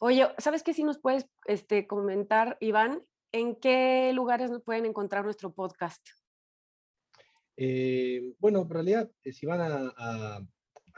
Oye, 0.00 0.26
¿sabes 0.38 0.64
qué 0.64 0.74
si 0.74 0.82
nos 0.82 0.98
puedes 0.98 1.28
este, 1.46 1.86
comentar, 1.86 2.56
Iván? 2.58 3.04
¿En 3.34 3.56
qué 3.56 4.12
lugares 4.14 4.50
pueden 4.64 4.86
encontrar 4.86 5.24
nuestro 5.24 5.52
podcast? 5.52 6.06
Eh, 7.56 8.32
bueno, 8.38 8.62
en 8.62 8.70
realidad, 8.70 9.10
eh, 9.24 9.32
si 9.32 9.44
van 9.44 9.60
a, 9.60 10.46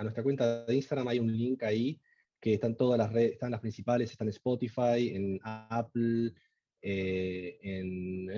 nuestra 0.03 0.23
cuenta 0.23 0.67
de 0.67 0.75
Instagram, 0.75 1.09
hay 1.09 1.19
un 1.19 1.33
link 1.33 1.63
ahí 1.63 1.99
que 2.39 2.55
están 2.55 2.77
todas 2.77 2.99
las 2.99 3.11
redes, 3.11 3.33
están 3.33 3.51
las 3.51 3.61
principales, 3.61 4.11
están 4.11 4.29
Spotify, 4.29 5.15
en 5.15 5.41
Apple, 5.43 6.35
eh, 6.83 7.59
en, 7.63 8.31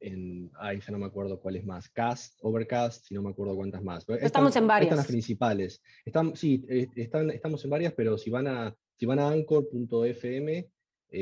en, 0.00 0.50
ay, 0.58 0.80
ya 0.80 0.92
no 0.92 0.98
me 0.98 1.06
acuerdo 1.06 1.38
cuál 1.38 1.56
es 1.56 1.66
más, 1.66 1.90
Cast, 1.90 2.38
Overcast, 2.40 3.04
si 3.04 3.14
no 3.14 3.20
me 3.20 3.30
acuerdo 3.30 3.54
cuántas 3.54 3.82
más. 3.82 4.06
Estamos 4.08 4.56
en 4.56 4.66
varias. 4.66 4.86
Están 4.86 4.96
las 4.96 5.06
principales. 5.06 5.82
Están, 6.06 6.34
sí, 6.34 6.64
están, 6.96 7.28
estamos 7.30 7.62
en 7.64 7.70
varias, 7.70 7.92
pero 7.92 8.16
si 8.16 8.30
van 8.30 8.46
a, 8.46 8.74
si 8.96 9.04
van 9.04 9.18
a 9.18 9.28
anchor.fm 9.28 10.70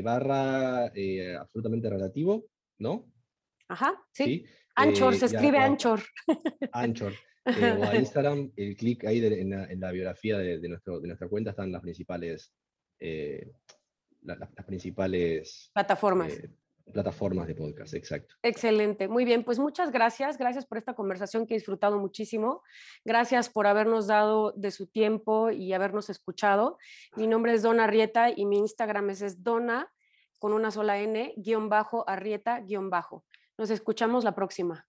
barra 0.03 0.93
absolutamente 1.39 1.91
relativo, 1.91 2.47
¿no? 2.79 3.11
Ajá, 3.69 3.95
sí. 4.13 4.45
Anchor, 4.77 5.17
se 5.17 5.27
escribe 5.27 5.59
Anchor. 5.59 6.01
Anchor. 6.73 7.13
Eh, 7.47 7.79
o 7.79 7.85
a 7.85 7.95
Instagram, 7.95 8.51
el 8.57 8.77
clic 8.77 9.05
ahí 9.05 9.25
en, 9.25 9.81
la, 9.81 9.93
biografía 9.93 10.37
de, 10.37 10.69
nuestro, 10.69 10.99
de 10.99 11.07
nuestra 11.07 11.29
cuenta 11.29 11.51
están 11.51 11.71
las 11.71 11.81
principales, 11.81 12.53
eh, 12.99 13.53
las 14.23 14.67
principales 14.67 15.71
plataformas. 15.73 16.33
Plataformas 16.93 17.47
de 17.47 17.55
podcast, 17.55 17.95
exacto. 17.95 18.37
Excelente, 18.43 19.09
muy 19.09 19.25
bien, 19.25 19.45
pues 19.45 19.59
muchas 19.59 19.91
gracias, 19.91 20.39
gracias 20.39 20.67
por 20.67 20.79
esta 20.79 20.95
conversación 20.95 21.47
que 21.47 21.55
he 21.55 21.59
disfrutado 21.59 21.99
muchísimo, 21.99 22.63
gracias 23.05 23.49
por 23.49 23.67
habernos 23.67 24.07
dado 24.07 24.53
de 24.53 24.71
su 24.71 24.87
tiempo 24.87 25.51
y 25.51 25.73
habernos 25.73 26.11
escuchado. 26.11 26.79
Mi 27.17 27.27
nombre 27.27 27.55
es 27.55 27.63
Dona 27.63 27.85
Arrieta 27.85 28.31
y 28.31 28.47
mi 28.47 28.59
Instagram 28.59 29.11
es, 29.11 29.23
es 29.23 29.43
Dona 29.43 29.93
con 30.39 30.53
una 30.53 30.71
sola 30.71 30.99
N, 30.99 31.35
guion 31.37 31.69
bajo, 31.69 32.09
Arrieta, 32.09 32.61
guion 32.61 32.89
bajo. 32.89 33.25
Nos 33.59 33.71
escuchamos 33.71 34.23
la 34.23 34.35
próxima. 34.35 34.87